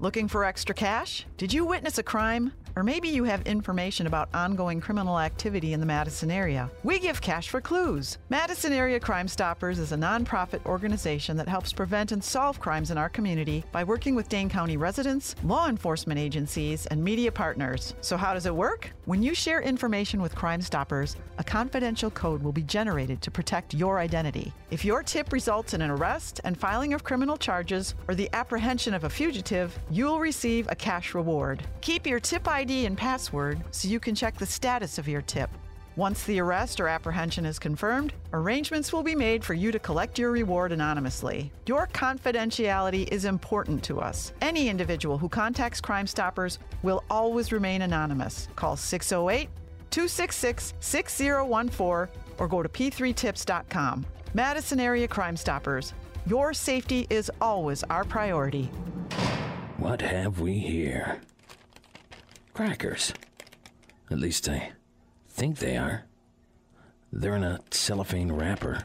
Looking 0.00 0.26
for 0.26 0.44
extra 0.44 0.74
cash? 0.74 1.26
Did 1.36 1.52
you 1.52 1.64
witness 1.64 1.98
a 1.98 2.02
crime? 2.02 2.52
Or 2.76 2.82
maybe 2.82 3.08
you 3.08 3.24
have 3.24 3.46
information 3.46 4.06
about 4.06 4.28
ongoing 4.34 4.80
criminal 4.80 5.18
activity 5.18 5.72
in 5.72 5.80
the 5.80 5.86
Madison 5.86 6.30
area. 6.30 6.70
We 6.84 6.98
give 6.98 7.20
cash 7.20 7.48
for 7.48 7.60
clues. 7.60 8.18
Madison 8.28 8.72
Area 8.72 9.00
Crime 9.00 9.28
Stoppers 9.28 9.78
is 9.78 9.92
a 9.92 9.96
nonprofit 9.96 10.64
organization 10.66 11.36
that 11.36 11.48
helps 11.48 11.72
prevent 11.72 12.12
and 12.12 12.22
solve 12.22 12.60
crimes 12.60 12.90
in 12.90 12.98
our 12.98 13.08
community 13.08 13.64
by 13.72 13.84
working 13.84 14.14
with 14.14 14.28
Dane 14.28 14.48
County 14.48 14.76
residents, 14.76 15.34
law 15.44 15.68
enforcement 15.68 16.18
agencies, 16.18 16.86
and 16.86 17.02
media 17.02 17.32
partners. 17.32 17.94
So, 18.00 18.16
how 18.16 18.34
does 18.34 18.46
it 18.46 18.54
work? 18.54 18.90
When 19.04 19.22
you 19.22 19.34
share 19.34 19.60
information 19.60 20.22
with 20.22 20.34
Crime 20.34 20.62
Stoppers, 20.62 21.16
a 21.38 21.44
confidential 21.44 22.10
code 22.10 22.42
will 22.42 22.52
be 22.52 22.62
generated 22.62 23.20
to 23.22 23.30
protect 23.30 23.74
your 23.74 23.98
identity. 23.98 24.52
If 24.70 24.84
your 24.84 25.02
tip 25.02 25.32
results 25.32 25.74
in 25.74 25.82
an 25.82 25.90
arrest 25.90 26.40
and 26.44 26.56
filing 26.56 26.94
of 26.94 27.02
criminal 27.02 27.36
charges 27.36 27.94
or 28.06 28.14
the 28.14 28.30
apprehension 28.32 28.94
of 28.94 29.04
a 29.04 29.10
fugitive, 29.10 29.76
you'll 29.90 30.20
receive 30.20 30.68
a 30.70 30.76
cash 30.76 31.14
reward. 31.14 31.62
Keep 31.80 32.06
your 32.06 32.20
tip 32.20 32.46
ID 32.46 32.69
and 32.70 32.96
password 32.96 33.62
so 33.70 33.88
you 33.88 34.00
can 34.00 34.14
check 34.14 34.36
the 34.36 34.46
status 34.46 34.98
of 34.98 35.08
your 35.08 35.22
tip. 35.22 35.50
Once 35.96 36.22
the 36.24 36.40
arrest 36.40 36.80
or 36.80 36.86
apprehension 36.86 37.44
is 37.44 37.58
confirmed, 37.58 38.12
arrangements 38.32 38.92
will 38.92 39.02
be 39.02 39.14
made 39.14 39.44
for 39.44 39.54
you 39.54 39.72
to 39.72 39.78
collect 39.78 40.18
your 40.18 40.30
reward 40.30 40.70
anonymously. 40.72 41.50
Your 41.66 41.88
confidentiality 41.88 43.08
is 43.12 43.24
important 43.24 43.82
to 43.84 44.00
us. 44.00 44.32
Any 44.40 44.68
individual 44.68 45.18
who 45.18 45.28
contacts 45.28 45.80
Crime 45.80 46.06
Stoppers 46.06 46.58
will 46.82 47.02
always 47.10 47.52
remain 47.52 47.82
anonymous. 47.82 48.48
Call 48.56 48.76
608 48.76 49.48
266 49.90 50.74
6014 50.78 52.08
or 52.38 52.48
go 52.48 52.62
to 52.62 52.68
p3tips.com. 52.68 54.06
Madison 54.32 54.78
Area 54.80 55.08
Crime 55.08 55.36
Stoppers. 55.36 55.92
Your 56.24 56.54
safety 56.54 57.06
is 57.10 57.30
always 57.40 57.82
our 57.84 58.04
priority. 58.04 58.70
What 59.78 60.00
have 60.00 60.40
we 60.40 60.58
here? 60.58 61.20
Crackers. 62.60 63.14
At 64.10 64.18
least 64.18 64.46
I 64.46 64.72
think 65.30 65.56
they 65.56 65.78
are. 65.78 66.04
They're 67.10 67.34
in 67.36 67.42
a 67.42 67.60
cellophane 67.70 68.32
wrapper. 68.32 68.82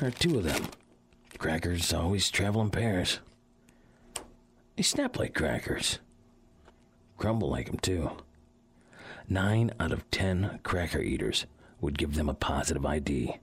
There 0.00 0.08
are 0.08 0.10
two 0.10 0.38
of 0.38 0.42
them. 0.42 0.66
Crackers 1.38 1.92
always 1.92 2.28
travel 2.28 2.60
in 2.60 2.70
pairs. 2.70 3.20
They 4.74 4.82
snap 4.82 5.16
like 5.16 5.32
crackers. 5.32 6.00
Crumble 7.18 7.50
like 7.50 7.66
them, 7.66 7.78
too. 7.78 8.10
Nine 9.28 9.70
out 9.78 9.92
of 9.92 10.10
ten 10.10 10.58
cracker 10.64 11.00
eaters 11.00 11.46
would 11.80 11.98
give 11.98 12.16
them 12.16 12.28
a 12.28 12.34
positive 12.34 12.84
ID. 12.84 13.36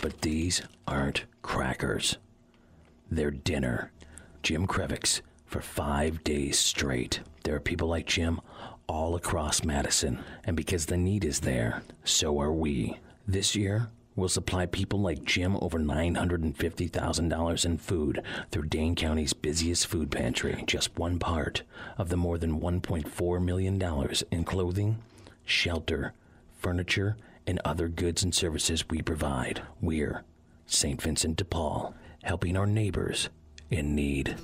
But 0.00 0.22
these 0.22 0.62
aren't 0.88 1.26
crackers. 1.42 2.16
They're 3.10 3.30
dinner. 3.30 3.92
Jim 4.42 4.66
Krevix 4.66 5.20
for 5.46 5.60
five 5.60 6.22
days 6.24 6.58
straight. 6.58 7.20
There 7.44 7.54
are 7.54 7.60
people 7.60 7.88
like 7.88 8.06
Jim 8.06 8.40
all 8.88 9.14
across 9.14 9.64
Madison, 9.64 10.18
and 10.44 10.56
because 10.56 10.86
the 10.86 10.96
need 10.96 11.24
is 11.24 11.40
there, 11.40 11.82
so 12.04 12.40
are 12.40 12.52
we. 12.52 12.98
This 13.26 13.56
year, 13.56 13.88
we'll 14.14 14.28
supply 14.28 14.66
people 14.66 15.00
like 15.00 15.24
Jim 15.24 15.56
over 15.60 15.78
$950,000 15.78 17.64
in 17.64 17.78
food 17.78 18.22
through 18.50 18.66
Dane 18.66 18.94
County's 18.94 19.32
busiest 19.32 19.86
food 19.86 20.10
pantry, 20.10 20.64
just 20.66 20.98
one 20.98 21.18
part 21.18 21.62
of 21.98 22.08
the 22.08 22.16
more 22.16 22.38
than 22.38 22.60
$1.4 22.60 23.44
million 23.44 23.82
in 24.30 24.44
clothing, 24.44 24.98
shelter, 25.44 26.12
furniture, 26.58 27.16
and 27.46 27.60
other 27.64 27.88
goods 27.88 28.22
and 28.22 28.34
services 28.34 28.88
we 28.88 29.02
provide. 29.02 29.62
We're 29.80 30.24
St. 30.66 31.00
Vincent 31.00 31.36
de 31.36 31.44
Paul, 31.44 31.94
helping 32.22 32.56
our 32.56 32.66
neighbors 32.66 33.28
in 33.70 33.94
need. 33.94 34.36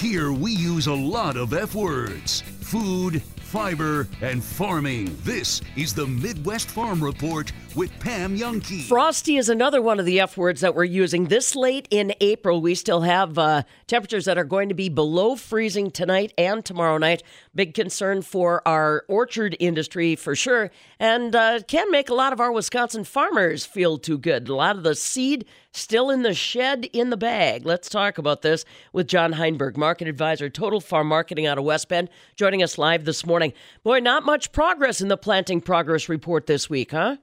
Here 0.00 0.32
we 0.32 0.52
use 0.52 0.86
a 0.86 0.94
lot 0.94 1.36
of 1.36 1.52
F 1.52 1.74
words 1.74 2.40
food, 2.40 3.20
fiber, 3.20 4.08
and 4.22 4.42
farming. 4.42 5.14
This 5.24 5.60
is 5.76 5.92
the 5.92 6.06
Midwest 6.06 6.70
Farm 6.70 7.04
Report 7.04 7.52
with 7.76 7.90
Pam 8.00 8.38
Jahnke. 8.38 8.84
Frosty 8.84 9.36
is 9.36 9.50
another 9.50 9.82
one 9.82 10.00
of 10.00 10.06
the 10.06 10.20
F 10.20 10.38
words 10.38 10.62
that 10.62 10.74
we're 10.74 10.84
using. 10.84 11.24
This 11.24 11.54
late 11.54 11.86
in 11.90 12.14
April, 12.22 12.62
we 12.62 12.74
still 12.74 13.02
have 13.02 13.36
uh, 13.36 13.64
temperatures 13.88 14.24
that 14.24 14.38
are 14.38 14.44
going 14.44 14.70
to 14.70 14.74
be 14.74 14.88
below 14.88 15.36
freezing 15.36 15.90
tonight 15.90 16.32
and 16.38 16.64
tomorrow 16.64 16.96
night. 16.96 17.22
Big 17.54 17.74
concern 17.74 18.22
for 18.22 18.66
our 18.66 19.04
orchard 19.06 19.54
industry 19.60 20.16
for 20.16 20.34
sure, 20.34 20.70
and 20.98 21.36
uh, 21.36 21.60
can 21.68 21.90
make 21.90 22.08
a 22.08 22.14
lot 22.14 22.32
of 22.32 22.40
our 22.40 22.52
Wisconsin 22.52 23.04
farmers 23.04 23.66
feel 23.66 23.98
too 23.98 24.16
good. 24.16 24.48
A 24.48 24.54
lot 24.54 24.76
of 24.76 24.82
the 24.82 24.94
seed 24.94 25.44
still 25.72 26.10
in 26.10 26.22
the 26.22 26.34
shed 26.34 26.86
in 26.92 27.10
the 27.10 27.16
bag. 27.16 27.64
Let's 27.64 27.88
talk 27.88 28.18
about 28.18 28.42
this 28.42 28.64
with 28.92 29.06
John 29.06 29.32
Heinberg, 29.32 29.76
market 29.76 30.08
advisor, 30.08 30.50
Total 30.50 30.80
Farm 30.80 31.08
Marketing 31.08 31.46
out 31.46 31.58
of 31.58 31.64
West 31.64 31.88
Bend, 31.88 32.10
joining 32.36 32.62
us 32.62 32.78
live 32.78 33.04
this 33.04 33.24
morning. 33.24 33.52
Boy, 33.82 34.00
not 34.00 34.24
much 34.24 34.52
progress 34.52 35.00
in 35.00 35.08
the 35.08 35.16
planting 35.16 35.60
progress 35.60 36.08
report 36.08 36.46
this 36.46 36.68
week, 36.68 36.92
huh? 36.92 37.16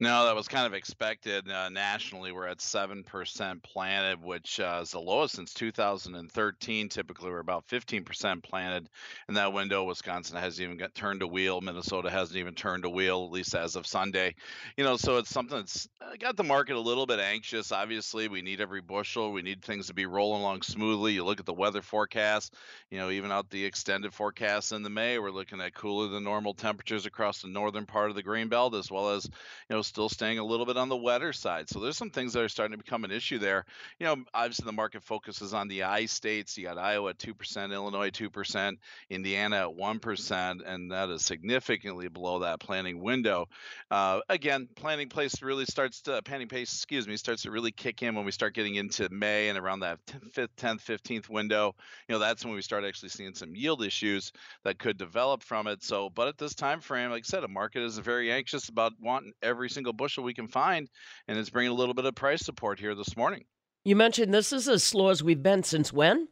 No, 0.00 0.24
that 0.26 0.34
was 0.34 0.48
kind 0.48 0.66
of 0.66 0.74
expected. 0.74 1.48
Uh, 1.48 1.68
nationally, 1.68 2.32
we're 2.32 2.48
at 2.48 2.58
7% 2.58 3.62
planted, 3.62 4.22
which 4.22 4.58
uh, 4.58 4.80
is 4.82 4.90
the 4.90 5.00
lowest 5.00 5.36
since 5.36 5.54
2013. 5.54 6.88
Typically, 6.88 7.30
we're 7.30 7.38
about 7.38 7.66
15% 7.68 8.42
planted 8.42 8.88
in 9.28 9.34
that 9.34 9.52
window. 9.52 9.84
Wisconsin 9.84 10.36
hasn't 10.36 10.64
even 10.64 10.76
got 10.76 10.94
turned 10.94 11.22
a 11.22 11.26
wheel. 11.26 11.60
Minnesota 11.60 12.10
hasn't 12.10 12.38
even 12.38 12.54
turned 12.54 12.84
a 12.84 12.90
wheel, 12.90 13.24
at 13.24 13.30
least 13.30 13.54
as 13.54 13.76
of 13.76 13.86
Sunday. 13.86 14.34
You 14.76 14.82
know, 14.82 14.96
so 14.96 15.18
it's 15.18 15.30
something 15.30 15.58
that's 15.58 15.88
got 16.18 16.36
the 16.36 16.42
market 16.44 16.74
a 16.74 16.80
little 16.80 17.06
bit 17.06 17.20
anxious. 17.20 17.70
Obviously, 17.70 18.26
we 18.26 18.42
need 18.42 18.60
every 18.60 18.80
bushel. 18.80 19.32
We 19.32 19.42
need 19.42 19.62
things 19.62 19.86
to 19.86 19.94
be 19.94 20.06
rolling 20.06 20.42
along 20.42 20.62
smoothly. 20.62 21.12
You 21.12 21.24
look 21.24 21.38
at 21.38 21.46
the 21.46 21.54
weather 21.54 21.82
forecast, 21.82 22.54
you 22.90 22.98
know, 22.98 23.10
even 23.10 23.30
out 23.30 23.48
the 23.50 23.64
extended 23.64 24.12
forecast 24.12 24.72
in 24.72 24.82
the 24.82 24.90
May, 24.90 25.18
we're 25.20 25.30
looking 25.30 25.60
at 25.60 25.74
cooler 25.74 26.08
than 26.08 26.24
normal 26.24 26.54
temperatures 26.54 27.06
across 27.06 27.42
the 27.42 27.48
northern 27.48 27.86
part 27.86 28.10
of 28.10 28.16
the 28.16 28.22
grain 28.22 28.48
belt, 28.48 28.74
as 28.74 28.90
well 28.90 29.10
as, 29.10 29.24
you 29.24 29.76
know, 29.76 29.83
still 29.86 30.08
staying 30.08 30.38
a 30.38 30.44
little 30.44 30.66
bit 30.66 30.76
on 30.76 30.88
the 30.88 30.96
wetter 30.96 31.32
side. 31.32 31.68
So 31.68 31.80
there's 31.80 31.96
some 31.96 32.10
things 32.10 32.32
that 32.32 32.42
are 32.42 32.48
starting 32.48 32.76
to 32.76 32.82
become 32.82 33.04
an 33.04 33.10
issue 33.10 33.38
there. 33.38 33.64
You 33.98 34.06
know, 34.06 34.16
obviously 34.32 34.66
the 34.66 34.72
market 34.72 35.02
focuses 35.02 35.54
on 35.54 35.68
the 35.68 35.84
I 35.84 36.06
states. 36.06 36.56
You 36.56 36.64
got 36.64 36.78
Iowa 36.78 37.10
at 37.10 37.18
2%, 37.18 37.72
Illinois 37.72 38.10
2%, 38.10 38.76
Indiana 39.10 39.68
at 39.68 39.76
1%, 39.76 40.60
and 40.66 40.90
that 40.92 41.10
is 41.10 41.24
significantly 41.24 42.08
below 42.08 42.40
that 42.40 42.60
planning 42.60 43.02
window. 43.02 43.48
Uh, 43.90 44.20
again, 44.28 44.68
planning 44.76 45.08
place 45.08 45.42
really 45.42 45.64
starts 45.64 46.00
to, 46.02 46.22
planning 46.22 46.48
pace, 46.48 46.72
excuse 46.72 47.06
me, 47.06 47.16
starts 47.16 47.42
to 47.42 47.50
really 47.50 47.72
kick 47.72 48.02
in 48.02 48.14
when 48.14 48.24
we 48.24 48.32
start 48.32 48.54
getting 48.54 48.76
into 48.76 49.08
May 49.10 49.48
and 49.48 49.58
around 49.58 49.80
that 49.80 49.98
5th, 50.06 50.48
10th, 50.56 50.84
15th 50.84 51.28
window. 51.28 51.74
You 52.08 52.14
know, 52.14 52.18
that's 52.18 52.44
when 52.44 52.54
we 52.54 52.62
start 52.62 52.84
actually 52.84 53.10
seeing 53.10 53.34
some 53.34 53.54
yield 53.54 53.82
issues 53.82 54.32
that 54.64 54.78
could 54.78 54.96
develop 54.96 55.42
from 55.42 55.66
it. 55.66 55.82
So, 55.82 56.10
but 56.10 56.28
at 56.28 56.38
this 56.38 56.54
time 56.54 56.80
frame, 56.80 57.10
like 57.10 57.24
I 57.26 57.28
said, 57.28 57.44
a 57.44 57.48
market 57.48 57.82
is 57.82 57.98
very 57.98 58.32
anxious 58.32 58.68
about 58.68 58.92
wanting 59.00 59.32
every 59.42 59.70
single 59.74 59.92
bushel 59.92 60.24
we 60.24 60.34
can 60.34 60.48
find, 60.48 60.88
and 61.28 61.38
it's 61.38 61.50
bringing 61.50 61.72
a 61.72 61.74
little 61.74 61.94
bit 61.94 62.04
of 62.04 62.14
price 62.14 62.42
support 62.42 62.78
here 62.78 62.94
this 62.94 63.16
morning. 63.16 63.44
You 63.84 63.96
mentioned 63.96 64.32
this 64.32 64.52
is 64.52 64.68
as 64.68 64.82
slow 64.82 65.08
as 65.08 65.22
we've 65.22 65.42
been 65.42 65.62
since 65.62 65.92
when? 65.92 66.28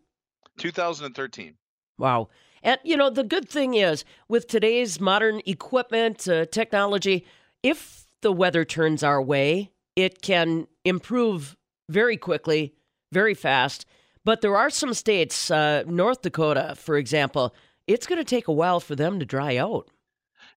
2013. 0.59 1.55
Wow. 1.99 2.29
And, 2.63 2.79
you 2.85 2.97
know, 2.97 3.11
the 3.11 3.25
good 3.25 3.49
thing 3.49 3.75
is 3.75 4.05
with 4.29 4.47
today's 4.47 5.01
modern 5.01 5.41
equipment, 5.47 6.27
uh, 6.29 6.47
technology, 6.47 7.27
if 7.63 8.07
the 8.23 8.33
weather 8.33 8.65
turns 8.65 9.03
our 9.03 9.21
way, 9.21 9.73
it 9.97 10.23
can 10.23 10.67
improve 10.85 11.57
very 11.89 12.17
quickly, 12.17 12.75
very 13.11 13.35
fast. 13.35 13.85
But 14.25 14.41
there 14.41 14.57
are 14.57 14.71
some 14.71 14.95
states, 14.95 15.51
uh, 15.51 15.83
North 15.87 16.23
Dakota, 16.23 16.75
for 16.77 16.97
example, 16.97 17.55
it's 17.87 18.07
going 18.07 18.19
to 18.19 18.25
take 18.25 18.49
a 18.49 18.53
while 18.53 18.79
for 18.81 18.95
them 18.95 19.19
to 19.19 19.27
dry 19.27 19.57
out. 19.57 19.89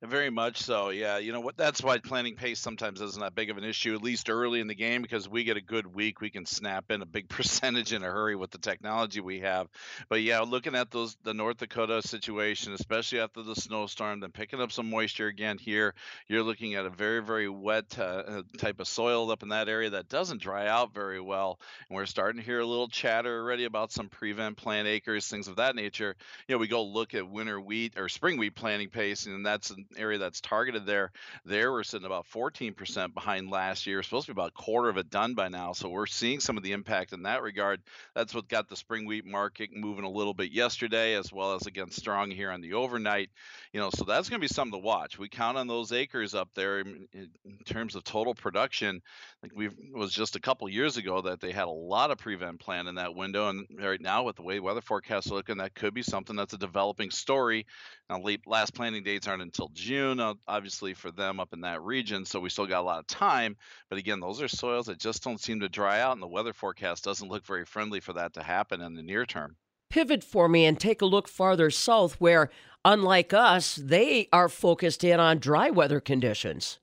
Very 0.02 0.30
much 0.30 0.62
so, 0.62 0.89
yeah. 0.89 1.18
You 1.18 1.32
know 1.32 1.39
what? 1.39 1.58
That's 1.58 1.82
why 1.82 1.98
planning 2.00 2.36
pace 2.36 2.60
sometimes 2.60 3.02
isn't 3.02 3.20
that 3.22 3.34
big 3.34 3.50
of 3.50 3.58
an 3.58 3.64
issue, 3.64 3.96
at 3.96 4.02
least 4.02 4.30
early 4.30 4.60
in 4.60 4.68
the 4.68 4.76
game, 4.76 5.02
because 5.02 5.28
we 5.28 5.43
get 5.43 5.58
a 5.58 5.62
good 5.62 5.88
week, 5.88 6.22
we 6.22 6.30
can 6.30 6.46
snap 6.46 6.91
in 6.91 7.02
a 7.02 7.06
big 7.06 7.30
percentage 7.30 7.93
in 7.93 8.04
a 8.04 8.08
hurry 8.08 8.36
with 8.36 8.52
the 8.52 8.58
technology 8.58 9.22
we 9.22 9.39
have. 9.39 9.68
But 10.10 10.22
yeah, 10.22 10.41
looking 10.41 10.76
at 10.76 10.91
those 10.91 11.16
the 11.24 11.34
North 11.34 11.58
Dakota 11.58 12.02
situation, 12.02 12.74
especially 12.74 13.20
after 13.20 13.41
the 13.41 13.56
snowstorm, 13.56 14.20
then 14.20 14.32
picking 14.32 14.62
up 14.62 14.72
some 14.72 14.89
moisture 14.89 15.28
again 15.28 15.58
here, 15.58 15.93
you're 16.28 16.43
looking 16.43 16.76
at 16.76 16.86
a 16.86 16.89
very 16.89 17.24
very 17.24 17.50
wet 17.50 17.98
uh, 17.98 18.43
type 18.58 18.80
of 18.80 18.88
soil 18.88 19.32
up 19.32 19.43
in 19.43 19.50
that 19.50 19.70
area 19.70 19.91
that 19.91 20.10
doesn't 20.10 20.41
dry 20.41 20.68
out 20.68 20.93
very 20.93 21.20
well, 21.22 21.60
and 21.89 21.96
we're 21.96 22.06
starting 22.06 22.39
to 22.41 22.46
hear 22.46 22.60
a 22.60 22.66
little 22.66 22.88
chatter 22.89 23.39
already 23.41 23.66
about 23.66 23.91
some 23.91 24.10
prevent 24.10 24.58
plant 24.58 24.88
acres, 24.88 25.28
things 25.28 25.48
of 25.48 25.56
that 25.56 25.76
nature. 25.76 26.16
You 26.48 26.56
know, 26.56 26.60
we 26.60 26.68
go 26.68 26.84
look 26.84 27.14
at 27.14 27.28
winter 27.30 27.60
wheat 27.60 27.93
or 27.98 28.10
spring 28.10 28.38
wheat 28.38 28.56
planting 28.56 28.89
pace, 28.89 29.26
and 29.26 29.46
that's 29.46 29.74
area 29.97 30.17
that's 30.17 30.41
targeted 30.41 30.86
there. 30.86 31.11
There 31.45 31.71
we're 31.71 31.83
sitting 31.83 32.05
about 32.05 32.25
14% 32.33 33.13
behind 33.13 33.49
last 33.49 33.88
year. 33.88 34.03
supposed 34.03 34.27
to 34.27 34.33
be 34.33 34.39
about 34.39 34.49
a 34.49 34.61
quarter 34.61 34.89
of 34.89 34.97
it 34.97 35.09
done 35.09 35.33
by 35.33 35.49
now. 35.49 35.73
So 35.73 35.89
we're 35.89 36.05
seeing 36.05 36.39
some 36.39 36.57
of 36.57 36.63
the 36.63 36.71
impact 36.71 37.13
in 37.13 37.23
that 37.23 37.41
regard. 37.41 37.81
That's 38.15 38.33
what 38.33 38.47
got 38.47 38.69
the 38.69 38.75
spring 38.75 39.05
wheat 39.05 39.25
market 39.25 39.69
moving 39.73 40.05
a 40.05 40.09
little 40.09 40.33
bit 40.33 40.51
yesterday, 40.51 41.15
as 41.15 41.31
well 41.31 41.55
as 41.55 41.67
again 41.67 41.91
strong 41.91 42.31
here 42.31 42.51
on 42.51 42.61
the 42.61 42.73
overnight. 42.73 43.29
You 43.73 43.79
know, 43.79 43.89
so 43.93 44.05
that's 44.05 44.29
going 44.29 44.39
to 44.39 44.47
be 44.47 44.53
something 44.53 44.79
to 44.79 44.86
watch. 44.86 45.19
We 45.19 45.29
count 45.29 45.57
on 45.57 45.67
those 45.67 45.91
acres 45.91 46.33
up 46.33 46.49
there 46.55 46.79
in, 46.79 47.07
in 47.13 47.29
terms 47.65 47.95
of 47.95 48.03
total 48.03 48.33
production. 48.33 49.01
Like 49.41 49.51
we 49.55 49.69
was 49.93 50.13
just 50.13 50.36
a 50.36 50.39
couple 50.39 50.67
years 50.69 50.97
ago 50.97 51.21
that 51.21 51.39
they 51.39 51.51
had 51.51 51.67
a 51.67 51.71
lot 51.71 52.11
of 52.11 52.17
prevent 52.17 52.59
plan 52.59 52.88
in 52.88 52.95
that 52.95 53.15
window, 53.15 53.49
and 53.49 53.65
right 53.79 54.01
now 54.01 54.23
with 54.23 54.36
the 54.38 54.43
way 54.43 54.59
weather 54.59 54.81
forecasts 54.81 55.29
looking, 55.29 55.57
that 55.57 55.75
could 55.75 55.93
be 55.93 56.03
something 56.03 56.36
that's 56.36 56.53
a 56.53 56.57
developing 56.57 57.11
story. 57.11 57.65
Now, 58.09 58.21
late 58.21 58.41
last 58.45 58.73
planting 58.73 59.03
dates 59.03 59.27
aren't 59.27 59.41
until 59.41 59.69
June, 59.76 60.19
obviously 60.47 60.95
for 60.95 61.11
them 61.11 61.39
up 61.39 61.53
in 61.53 61.61
that 61.61 61.84
region. 61.84 62.26
So 62.26 62.39
we 62.39 62.49
still 62.49 62.65
got 62.65 62.82
a 62.82 62.88
lot 62.88 62.99
of 62.99 63.07
time. 63.07 63.55
But 63.89 63.99
again, 63.99 64.19
those 64.19 64.41
are 64.41 64.47
soils 64.47 64.88
that 64.88 64.97
just 64.97 65.23
don't 65.23 65.39
seem 65.39 65.59
to 65.59 65.69
dry 65.69 65.99
out, 66.01 66.13
and 66.13 66.23
the 66.23 66.28
weather 66.28 66.53
forecast 66.53 67.03
doesn't 67.03 67.30
look 67.30 67.45
very 67.45 67.65
friendly 67.65 67.99
for 67.99 68.13
that 68.13 68.34
to 68.34 68.41
happen 68.43 68.82
in 68.82 68.95
the 68.95 69.03
near 69.03 69.26
term. 69.26 69.57
Pivot 69.91 70.23
for 70.23 70.49
me 70.49 70.65
and 70.65 70.80
take 70.80 71.01
a 71.01 71.05
look 71.05 71.28
farther 71.28 71.69
south, 71.69 72.19
where, 72.19 72.49
unlike 72.84 73.34
us, 73.34 73.76
they 73.76 74.28
are 74.34 74.49
focused 74.49 75.03
in 75.03 75.19
on 75.19 75.38
dry 75.38 75.69
weather 75.69 75.99
conditions. 75.99 76.80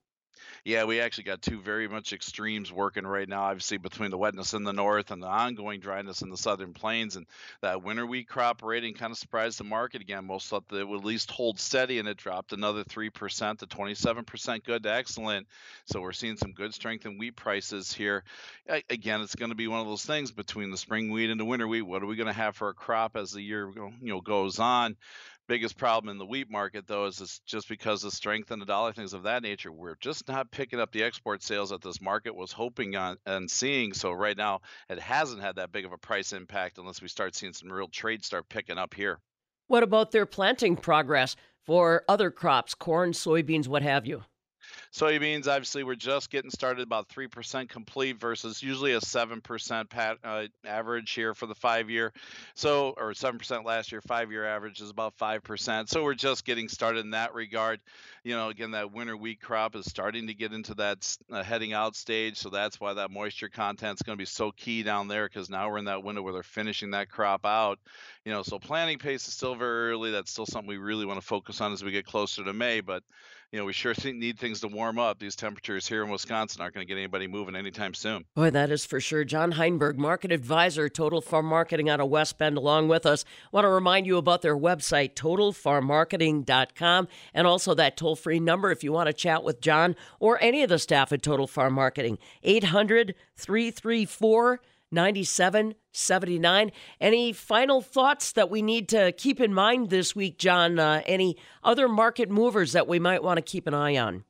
Yeah, 0.64 0.84
we 0.84 1.00
actually 1.00 1.24
got 1.24 1.42
two 1.42 1.60
very 1.60 1.88
much 1.88 2.12
extremes 2.12 2.72
working 2.72 3.04
right 3.04 3.28
now, 3.28 3.42
obviously 3.42 3.78
between 3.78 4.12
the 4.12 4.16
wetness 4.18 4.54
in 4.54 4.62
the 4.62 4.72
north 4.72 5.10
and 5.10 5.20
the 5.20 5.26
ongoing 5.26 5.80
dryness 5.80 6.22
in 6.22 6.30
the 6.30 6.36
southern 6.36 6.72
plains. 6.72 7.16
And 7.16 7.26
that 7.62 7.82
winter 7.82 8.06
wheat 8.06 8.28
crop 8.28 8.62
rating 8.62 8.94
kind 8.94 9.10
of 9.10 9.18
surprised 9.18 9.58
the 9.58 9.64
market 9.64 10.02
again. 10.02 10.24
Most 10.24 10.46
thought 10.46 10.68
that 10.68 10.78
it 10.78 10.86
would 10.86 11.00
at 11.00 11.04
least 11.04 11.32
hold 11.32 11.58
steady, 11.58 11.98
and 11.98 12.06
it 12.06 12.16
dropped 12.16 12.52
another 12.52 12.84
3% 12.84 13.58
to 13.58 13.66
27% 13.66 14.62
good 14.62 14.84
to 14.84 14.92
excellent. 14.92 15.48
So 15.86 16.00
we're 16.00 16.12
seeing 16.12 16.36
some 16.36 16.52
good 16.52 16.72
strength 16.72 17.06
in 17.06 17.18
wheat 17.18 17.34
prices 17.34 17.92
here. 17.92 18.22
Again, 18.88 19.20
it's 19.20 19.34
going 19.34 19.50
to 19.50 19.56
be 19.56 19.66
one 19.66 19.80
of 19.80 19.88
those 19.88 20.04
things 20.04 20.30
between 20.30 20.70
the 20.70 20.76
spring 20.76 21.10
wheat 21.10 21.30
and 21.30 21.40
the 21.40 21.44
winter 21.44 21.66
wheat. 21.66 21.82
What 21.82 22.04
are 22.04 22.06
we 22.06 22.14
going 22.14 22.28
to 22.28 22.32
have 22.32 22.54
for 22.54 22.68
a 22.68 22.74
crop 22.74 23.16
as 23.16 23.32
the 23.32 23.42
year 23.42 23.68
you 23.74 23.92
know 24.00 24.20
goes 24.20 24.60
on? 24.60 24.96
Biggest 25.48 25.76
problem 25.76 26.10
in 26.10 26.18
the 26.18 26.26
wheat 26.26 26.50
market 26.50 26.86
though 26.86 27.06
is 27.06 27.20
it's 27.20 27.40
just 27.40 27.68
because 27.68 28.04
of 28.04 28.12
strength 28.12 28.50
in 28.50 28.58
the 28.58 28.64
dollar 28.64 28.92
things 28.92 29.12
of 29.12 29.24
that 29.24 29.42
nature. 29.42 29.72
We're 29.72 29.96
just 30.00 30.28
not 30.28 30.50
picking 30.50 30.80
up 30.80 30.92
the 30.92 31.02
export 31.02 31.42
sales 31.42 31.70
that 31.70 31.82
this 31.82 32.00
market 32.00 32.34
was 32.34 32.52
hoping 32.52 32.96
on 32.96 33.16
and 33.26 33.50
seeing 33.50 33.92
so 33.92 34.12
right 34.12 34.36
now 34.36 34.60
it 34.88 34.98
hasn't 34.98 35.42
had 35.42 35.56
that 35.56 35.72
big 35.72 35.84
of 35.84 35.92
a 35.92 35.98
price 35.98 36.32
impact 36.32 36.78
unless 36.78 37.02
we 37.02 37.08
start 37.08 37.34
seeing 37.34 37.52
some 37.52 37.70
real 37.70 37.88
trade 37.88 38.24
start 38.24 38.48
picking 38.48 38.78
up 38.78 38.94
here. 38.94 39.20
What 39.68 39.82
about 39.82 40.10
their 40.10 40.26
planting 40.26 40.76
progress 40.76 41.36
for 41.64 42.04
other 42.08 42.30
crops 42.30 42.74
corn 42.74 43.12
soybeans 43.12 43.68
what 43.68 43.82
have 43.82 44.06
you 44.06 44.24
Soybeans, 44.92 45.48
obviously, 45.48 45.84
we're 45.84 45.94
just 45.94 46.30
getting 46.30 46.50
started, 46.50 46.82
about 46.82 47.08
3% 47.08 47.68
complete 47.68 48.18
versus 48.18 48.62
usually 48.62 48.92
a 48.92 49.00
7% 49.00 49.88
pat, 49.88 50.18
uh, 50.24 50.46
average 50.64 51.12
here 51.12 51.34
for 51.34 51.46
the 51.46 51.54
five 51.54 51.90
year. 51.90 52.12
So, 52.54 52.94
or 52.96 53.12
7% 53.12 53.64
last 53.64 53.92
year, 53.92 54.00
five 54.00 54.30
year 54.30 54.44
average 54.44 54.80
is 54.80 54.90
about 54.90 55.16
5%. 55.18 55.88
So, 55.88 56.04
we're 56.04 56.14
just 56.14 56.44
getting 56.44 56.68
started 56.68 57.04
in 57.04 57.10
that 57.10 57.34
regard. 57.34 57.80
You 58.24 58.36
know, 58.36 58.48
again, 58.48 58.72
that 58.72 58.92
winter 58.92 59.16
wheat 59.16 59.40
crop 59.40 59.74
is 59.76 59.86
starting 59.86 60.28
to 60.28 60.34
get 60.34 60.52
into 60.52 60.74
that 60.74 61.16
uh, 61.30 61.42
heading 61.42 61.72
out 61.72 61.96
stage. 61.96 62.38
So, 62.38 62.50
that's 62.50 62.80
why 62.80 62.94
that 62.94 63.10
moisture 63.10 63.48
content 63.48 63.98
is 63.98 64.02
going 64.02 64.16
to 64.16 64.20
be 64.20 64.26
so 64.26 64.52
key 64.52 64.82
down 64.82 65.08
there 65.08 65.28
because 65.28 65.50
now 65.50 65.70
we're 65.70 65.78
in 65.78 65.86
that 65.86 66.02
window 66.02 66.22
where 66.22 66.32
they're 66.32 66.42
finishing 66.42 66.90
that 66.92 67.10
crop 67.10 67.44
out. 67.44 67.78
You 68.24 68.32
know, 68.32 68.42
so 68.42 68.58
planting 68.58 68.98
pace 68.98 69.26
is 69.26 69.34
still 69.34 69.54
very 69.54 69.90
early. 69.90 70.10
That's 70.12 70.30
still 70.30 70.46
something 70.46 70.68
we 70.68 70.76
really 70.76 71.06
want 71.06 71.20
to 71.20 71.26
focus 71.26 71.60
on 71.60 71.72
as 71.72 71.82
we 71.82 71.90
get 71.90 72.06
closer 72.06 72.44
to 72.44 72.52
May. 72.52 72.80
But, 72.80 73.02
you 73.52 73.58
know, 73.58 73.66
we 73.66 73.74
sure 73.74 73.92
need 74.04 74.38
things 74.38 74.60
to 74.60 74.68
warm 74.68 74.98
up. 74.98 75.18
These 75.18 75.36
temperatures 75.36 75.86
here 75.86 76.02
in 76.02 76.08
Wisconsin 76.08 76.62
aren't 76.62 76.74
going 76.74 76.86
to 76.86 76.88
get 76.88 76.98
anybody 76.98 77.26
moving 77.26 77.54
anytime 77.54 77.92
soon. 77.92 78.24
Boy, 78.34 78.48
that 78.48 78.70
is 78.70 78.86
for 78.86 78.98
sure. 78.98 79.24
John 79.24 79.52
Heinberg, 79.52 79.98
market 79.98 80.32
advisor, 80.32 80.88
Total 80.88 81.20
Farm 81.20 81.44
Marketing 81.44 81.90
out 81.90 82.00
of 82.00 82.08
West 82.08 82.38
Bend, 82.38 82.56
along 82.56 82.88
with 82.88 83.04
us. 83.04 83.26
Want 83.52 83.66
to 83.66 83.68
remind 83.68 84.06
you 84.06 84.16
about 84.16 84.40
their 84.40 84.56
website, 84.56 85.12
totalfarmmarketing.com, 85.14 87.08
and 87.34 87.46
also 87.46 87.74
that 87.74 87.98
toll 87.98 88.16
free 88.16 88.40
number 88.40 88.70
if 88.70 88.82
you 88.82 88.90
want 88.90 89.08
to 89.08 89.12
chat 89.12 89.44
with 89.44 89.60
John 89.60 89.96
or 90.18 90.42
any 90.42 90.62
of 90.62 90.70
the 90.70 90.78
staff 90.78 91.12
at 91.12 91.22
Total 91.22 91.46
Farm 91.46 91.74
Marketing, 91.74 92.16
800 92.42 93.14
334 93.36 94.60
9779. 94.92 96.72
Any 97.00 97.32
final 97.32 97.80
thoughts 97.80 98.32
that 98.32 98.50
we 98.50 98.62
need 98.62 98.88
to 98.90 99.12
keep 99.12 99.40
in 99.40 99.54
mind 99.54 99.90
this 99.90 100.14
week, 100.14 100.38
John? 100.38 100.78
Uh, 100.78 101.02
any 101.06 101.36
other 101.64 101.88
market 101.88 102.30
movers 102.30 102.72
that 102.72 102.86
we 102.86 102.98
might 102.98 103.22
want 103.22 103.38
to 103.38 103.42
keep 103.42 103.66
an 103.66 103.74
eye 103.74 103.96
on? 103.96 104.24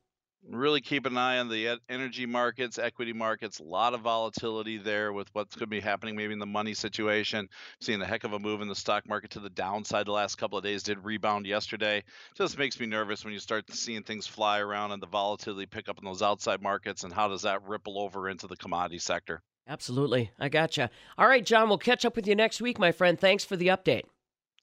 really 0.49 0.81
keep 0.81 1.07
an 1.07 1.17
eye 1.17 1.39
on 1.39 1.49
the 1.49 1.79
energy 1.89 2.27
markets, 2.27 2.79
equity 2.79 3.13
markets. 3.13 3.61
A 3.61 3.65
lot 3.65 3.95
of 3.95 4.01
volatility 4.01 4.79
there 4.79 5.13
with 5.13 5.29
what's 5.35 5.55
going 5.55 5.67
to 5.67 5.71
be 5.71 5.81
happening, 5.81 6.17
maybe 6.17 6.33
in 6.33 6.39
the 6.39 6.47
money 6.47 6.75
situation. 6.75 7.49
Seeing 7.81 8.03
a 8.03 8.07
heck 8.07 8.25
of 8.25 8.33
a 8.33 8.39
move 8.39 8.61
in 8.61 8.69
the 8.69 8.75
stock 8.75 9.09
market 9.09 9.31
to 9.33 9.41
the 9.41 9.51
downside 9.51 10.07
the 10.07 10.13
last 10.13 10.37
couple 10.37 10.59
of 10.59 10.65
days. 10.65 10.83
Did 10.83 11.05
rebound 11.05 11.47
yesterday. 11.47 12.03
Just 12.37 12.59
makes 12.59 12.79
me 12.79 12.87
nervous 12.87 13.25
when 13.25 13.33
you 13.33 13.41
start 13.41 13.73
seeing 13.73 14.03
things 14.03 14.27
fly 14.27 14.59
around 14.59 14.93
and 14.93 15.03
the 15.03 15.07
volatility 15.07 15.67
pick 15.67 15.89
up 15.89 15.99
in 15.99 16.05
those 16.05 16.23
outside 16.23 16.63
markets. 16.63 17.05
And 17.05 17.13
how 17.13 17.29
does 17.29 17.43
that 17.43 17.63
ripple 17.63 17.99
over 17.99 18.29
into 18.29 18.47
the 18.47 18.57
commodity 18.57 18.99
sector? 18.99 19.43
Absolutely. 19.69 20.31
I 20.39 20.49
gotcha. 20.49 20.91
All 21.17 21.29
right, 21.29 21.45
John, 21.45 21.69
we'll 21.69 21.79
catch 21.79 22.05
up 22.05 22.17
with 22.17 22.27
you 22.27 22.35
next 22.35 22.61
week, 22.61 22.79
my 22.79 22.93
friend. 22.93 23.19
Thanks 23.19 23.45
for 23.45 23.57
the 23.57 23.69
update. 23.69 24.03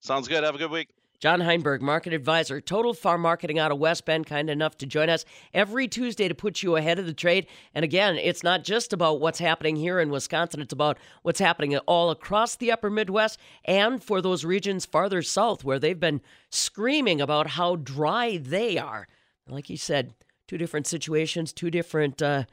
Sounds 0.01 0.27
good. 0.27 0.43
Have 0.43 0.55
a 0.55 0.59
good 0.59 0.71
week. 0.71 0.89
John 1.19 1.41
Heinberg, 1.41 1.81
market 1.81 2.13
advisor, 2.13 2.61
Total 2.61 2.93
Farm 2.93 3.19
Marketing 3.19 3.59
out 3.59 3.73
of 3.73 3.77
West 3.77 4.05
Bend, 4.05 4.25
kind 4.25 4.49
enough 4.49 4.77
to 4.77 4.85
join 4.85 5.09
us 5.09 5.25
every 5.53 5.85
Tuesday 5.85 6.29
to 6.29 6.33
put 6.33 6.63
you 6.63 6.77
ahead 6.77 6.97
of 6.97 7.05
the 7.05 7.13
trade. 7.13 7.45
And 7.75 7.83
again, 7.83 8.15
it's 8.15 8.41
not 8.41 8.63
just 8.63 8.93
about 8.93 9.19
what's 9.19 9.39
happening 9.39 9.75
here 9.75 9.99
in 9.99 10.11
Wisconsin, 10.11 10.61
it's 10.61 10.71
about 10.71 10.97
what's 11.21 11.41
happening 11.41 11.77
all 11.79 12.09
across 12.09 12.55
the 12.55 12.71
upper 12.71 12.89
Midwest 12.89 13.37
and 13.65 14.01
for 14.01 14.21
those 14.21 14.45
regions 14.45 14.85
farther 14.85 15.21
south 15.21 15.65
where 15.65 15.77
they've 15.77 15.99
been 15.99 16.21
screaming 16.51 17.19
about 17.19 17.47
how 17.47 17.75
dry 17.75 18.37
they 18.37 18.77
are. 18.77 19.05
Like 19.45 19.65
he 19.65 19.75
said, 19.75 20.13
two 20.47 20.57
different 20.57 20.87
situations, 20.87 21.51
two 21.51 21.69
different 21.69 22.21
uh, 22.21 22.45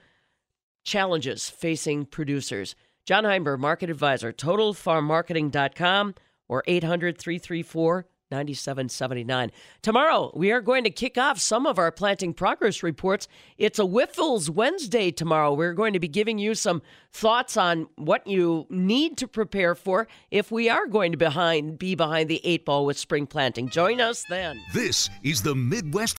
challenges 0.87 1.51
facing 1.51 2.07
producers. 2.07 2.74
John 3.05 3.24
Heinberg, 3.24 3.61
market 3.61 3.91
advisor, 3.91 4.32
totalfarmmarketing.com 4.32 6.14
or 6.49 6.64
800 6.66 7.18
334 7.18 8.07
9779. 8.30 9.53
Tomorrow, 9.82 10.32
we 10.34 10.51
are 10.51 10.61
going 10.61 10.82
to 10.84 10.91
kick 10.91 11.16
off 11.16 11.39
some 11.39 11.64
of 11.64 11.78
our 11.78 11.93
planting 11.93 12.34
progress 12.34 12.82
reports. 12.82 13.28
It's 13.57 13.78
a 13.78 13.84
Whiffles 13.84 14.51
Wednesday 14.51 15.12
tomorrow. 15.12 15.55
We're 15.55 15.74
going 15.74 15.93
to 15.93 16.01
be 16.01 16.09
giving 16.09 16.39
you 16.39 16.55
some 16.57 16.82
thoughts 17.12 17.57
on 17.57 17.87
what 17.97 18.26
you 18.26 18.66
need 18.68 19.16
to 19.18 19.28
prepare 19.28 19.76
for 19.76 20.09
if 20.30 20.51
we 20.51 20.68
are 20.68 20.87
going 20.87 21.12
to 21.12 21.18
behind 21.18 21.78
be 21.78 21.95
behind 21.95 22.28
the 22.28 22.41
eight 22.45 22.64
ball 22.64 22.84
with 22.84 22.99
spring 22.99 23.26
planting. 23.26 23.68
Join 23.68 24.01
us 24.01 24.24
then. 24.28 24.61
This 24.74 25.09
is 25.22 25.43
the 25.43 25.55
Midwest 25.55 26.14